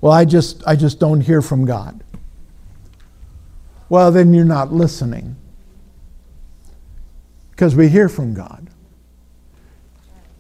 Well, 0.01 0.13
I 0.13 0.23
just, 0.23 0.61
I 0.67 0.75
just 0.75 0.99
don't 0.99 1.21
hear 1.21 1.41
from 1.41 1.65
God. 1.65 2.03
Well, 3.89 4.11
then 4.11 4.36
you're 4.36 4.45
not 4.45 4.71
listening. 4.71 5.36
Because 7.49 7.75
we 7.75 7.89
hear 7.89 8.07
from 8.07 8.36
God. 8.36 8.66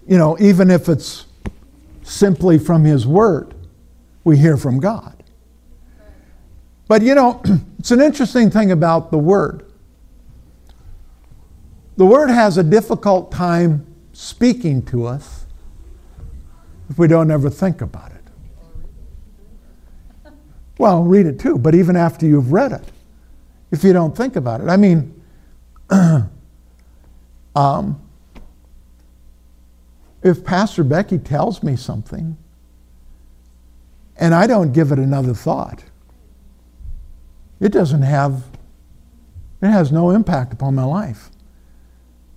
You 0.07 0.17
know, 0.17 0.37
even 0.39 0.71
if 0.71 0.87
it's 0.87 1.25
simply 2.03 2.57
from 2.57 2.83
His 2.83 3.05
Word, 3.05 3.53
we 4.23 4.37
hear 4.37 4.57
from 4.57 4.79
God. 4.79 5.21
But 6.87 7.01
you 7.01 7.13
know, 7.13 7.41
it's 7.79 7.91
an 7.91 8.01
interesting 8.01 8.49
thing 8.49 8.71
about 8.71 9.11
the 9.11 9.17
Word. 9.17 9.65
The 11.97 12.05
Word 12.05 12.29
has 12.29 12.57
a 12.57 12.63
difficult 12.63 13.31
time 13.31 13.85
speaking 14.13 14.81
to 14.83 15.05
us 15.05 15.45
if 16.89 16.97
we 16.97 17.07
don't 17.07 17.29
ever 17.29 17.49
think 17.49 17.81
about 17.81 18.11
it. 18.11 18.13
Well, 20.77 21.03
read 21.03 21.25
it 21.25 21.39
too, 21.39 21.57
but 21.57 21.75
even 21.75 21.95
after 21.95 22.25
you've 22.25 22.51
read 22.51 22.71
it, 22.71 22.83
if 23.71 23.83
you 23.83 23.93
don't 23.93 24.15
think 24.15 24.35
about 24.35 24.61
it. 24.61 24.69
I 24.69 24.77
mean, 24.77 25.21
um, 27.55 28.01
if 30.27 30.43
Pastor 30.43 30.83
Becky 30.83 31.17
tells 31.17 31.63
me 31.63 31.75
something 31.75 32.37
and 34.17 34.33
I 34.33 34.47
don't 34.47 34.73
give 34.73 34.91
it 34.91 34.99
another 34.99 35.33
thought, 35.33 35.83
it 37.59 37.71
doesn't 37.71 38.03
have, 38.03 38.43
it 39.61 39.67
has 39.67 39.91
no 39.91 40.11
impact 40.11 40.53
upon 40.53 40.75
my 40.75 40.83
life. 40.83 41.31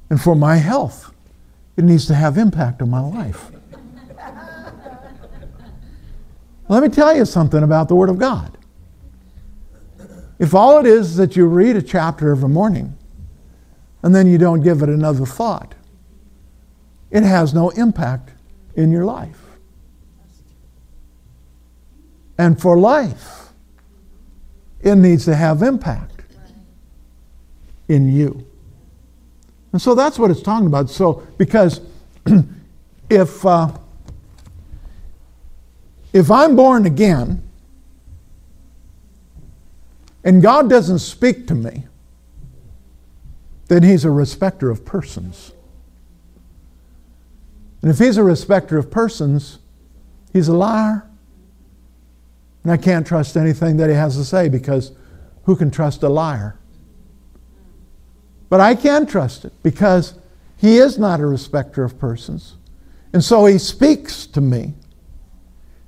And 0.08 0.20
for 0.20 0.34
my 0.34 0.56
health, 0.56 1.12
it 1.76 1.84
needs 1.84 2.06
to 2.06 2.14
have 2.14 2.38
impact 2.38 2.82
on 2.82 2.90
my 2.90 3.00
life. 3.00 3.50
Let 6.68 6.82
me 6.82 6.88
tell 6.88 7.14
you 7.14 7.24
something 7.24 7.62
about 7.62 7.88
the 7.88 7.94
Word 7.94 8.08
of 8.08 8.18
God. 8.18 8.56
If 10.38 10.54
all 10.54 10.78
it 10.78 10.86
is 10.86 11.16
that 11.16 11.36
you 11.36 11.46
read 11.46 11.76
a 11.76 11.82
chapter 11.82 12.30
every 12.30 12.48
morning 12.48 12.96
and 14.02 14.14
then 14.14 14.26
you 14.26 14.38
don't 14.38 14.62
give 14.62 14.82
it 14.82 14.88
another 14.88 15.26
thought, 15.26 15.74
it 17.10 17.22
has 17.22 17.52
no 17.52 17.70
impact 17.70 18.30
in 18.74 18.90
your 18.90 19.04
life. 19.04 19.40
And 22.38 22.60
for 22.60 22.78
life, 22.78 23.52
it 24.80 24.96
needs 24.96 25.24
to 25.26 25.34
have 25.34 25.62
impact 25.62 26.22
in 27.88 28.10
you. 28.10 28.46
And 29.72 29.82
so 29.82 29.94
that's 29.94 30.18
what 30.18 30.30
it's 30.30 30.42
talking 30.42 30.66
about. 30.66 30.90
So, 30.90 31.26
because 31.36 31.80
if, 33.10 33.44
uh, 33.44 33.72
if 36.12 36.30
I'm 36.30 36.56
born 36.56 36.86
again 36.86 37.42
and 40.24 40.42
God 40.42 40.68
doesn't 40.68 41.00
speak 41.00 41.46
to 41.48 41.54
me, 41.54 41.84
then 43.68 43.82
He's 43.82 44.04
a 44.04 44.10
respecter 44.10 44.70
of 44.70 44.84
persons. 44.84 45.52
And 47.82 47.90
if 47.90 47.98
he's 47.98 48.16
a 48.16 48.24
respecter 48.24 48.78
of 48.78 48.90
persons, 48.90 49.58
he's 50.32 50.48
a 50.48 50.56
liar. 50.56 51.08
And 52.62 52.72
I 52.72 52.76
can't 52.76 53.06
trust 53.06 53.36
anything 53.36 53.78
that 53.78 53.88
he 53.88 53.96
has 53.96 54.16
to 54.16 54.24
say 54.24 54.48
because 54.48 54.92
who 55.44 55.56
can 55.56 55.70
trust 55.70 56.02
a 56.02 56.08
liar? 56.08 56.60
But 58.50 58.60
I 58.60 58.74
can 58.74 59.06
trust 59.06 59.46
it 59.46 59.54
because 59.62 60.14
He 60.58 60.76
is 60.76 60.98
not 60.98 61.20
a 61.20 61.26
respecter 61.26 61.84
of 61.84 61.98
persons. 61.98 62.56
And 63.14 63.24
so 63.24 63.46
He 63.46 63.56
speaks 63.56 64.26
to 64.26 64.40
me 64.40 64.74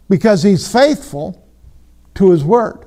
because 0.08 0.42
He's 0.42 0.72
faithful 0.72 1.46
to 2.14 2.30
His 2.30 2.42
word. 2.42 2.86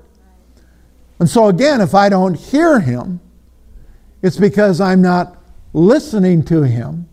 And 1.19 1.29
so, 1.29 1.47
again, 1.47 1.81
if 1.81 1.93
I 1.93 2.09
don't 2.09 2.35
hear 2.35 2.79
Him, 2.79 3.19
it's 4.21 4.37
because 4.37 4.81
I'm 4.81 5.01
not 5.01 5.37
listening 5.73 6.43
to 6.45 6.63
Him 6.63 7.07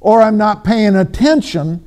or 0.00 0.22
I'm 0.22 0.38
not 0.38 0.64
paying 0.64 0.96
attention 0.96 1.86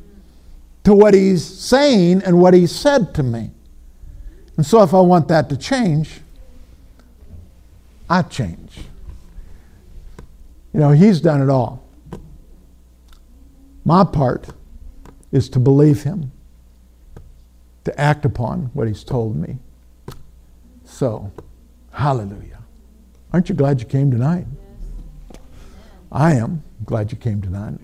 to 0.84 0.94
what 0.94 1.14
He's 1.14 1.44
saying 1.44 2.24
and 2.24 2.40
what 2.40 2.54
He 2.54 2.68
said 2.68 3.14
to 3.16 3.24
me. 3.24 3.52
And 4.56 4.66
so, 4.66 4.84
if 4.84 4.94
I 4.94 5.00
want 5.02 5.28
that 5.30 5.50
to 5.50 5.58
change, 5.58 6.22
I 8.10 8.22
change. 8.22 8.78
You 10.74 10.80
know, 10.80 10.92
He's 10.92 11.22
done 11.22 11.42
it 11.42 11.50
all. 11.50 11.84
My 13.86 14.04
part 14.04 14.50
is 15.32 15.50
to 15.50 15.60
believe 15.60 16.04
Him, 16.04 16.32
to 17.84 18.00
act 18.00 18.26
upon 18.26 18.70
what 18.74 18.88
He's 18.88 19.04
told 19.04 19.36
me. 19.36 19.58
So, 20.86 21.32
hallelujah. 21.92 22.60
Aren't 23.32 23.50
you 23.50 23.56
glad 23.56 23.80
you 23.80 23.88
came 23.88 24.12
tonight? 24.12 24.46
I 26.12 26.34
am 26.34 26.64
glad 26.86 27.12
you 27.12 27.18
came 27.18 27.42
tonight. 27.42 27.80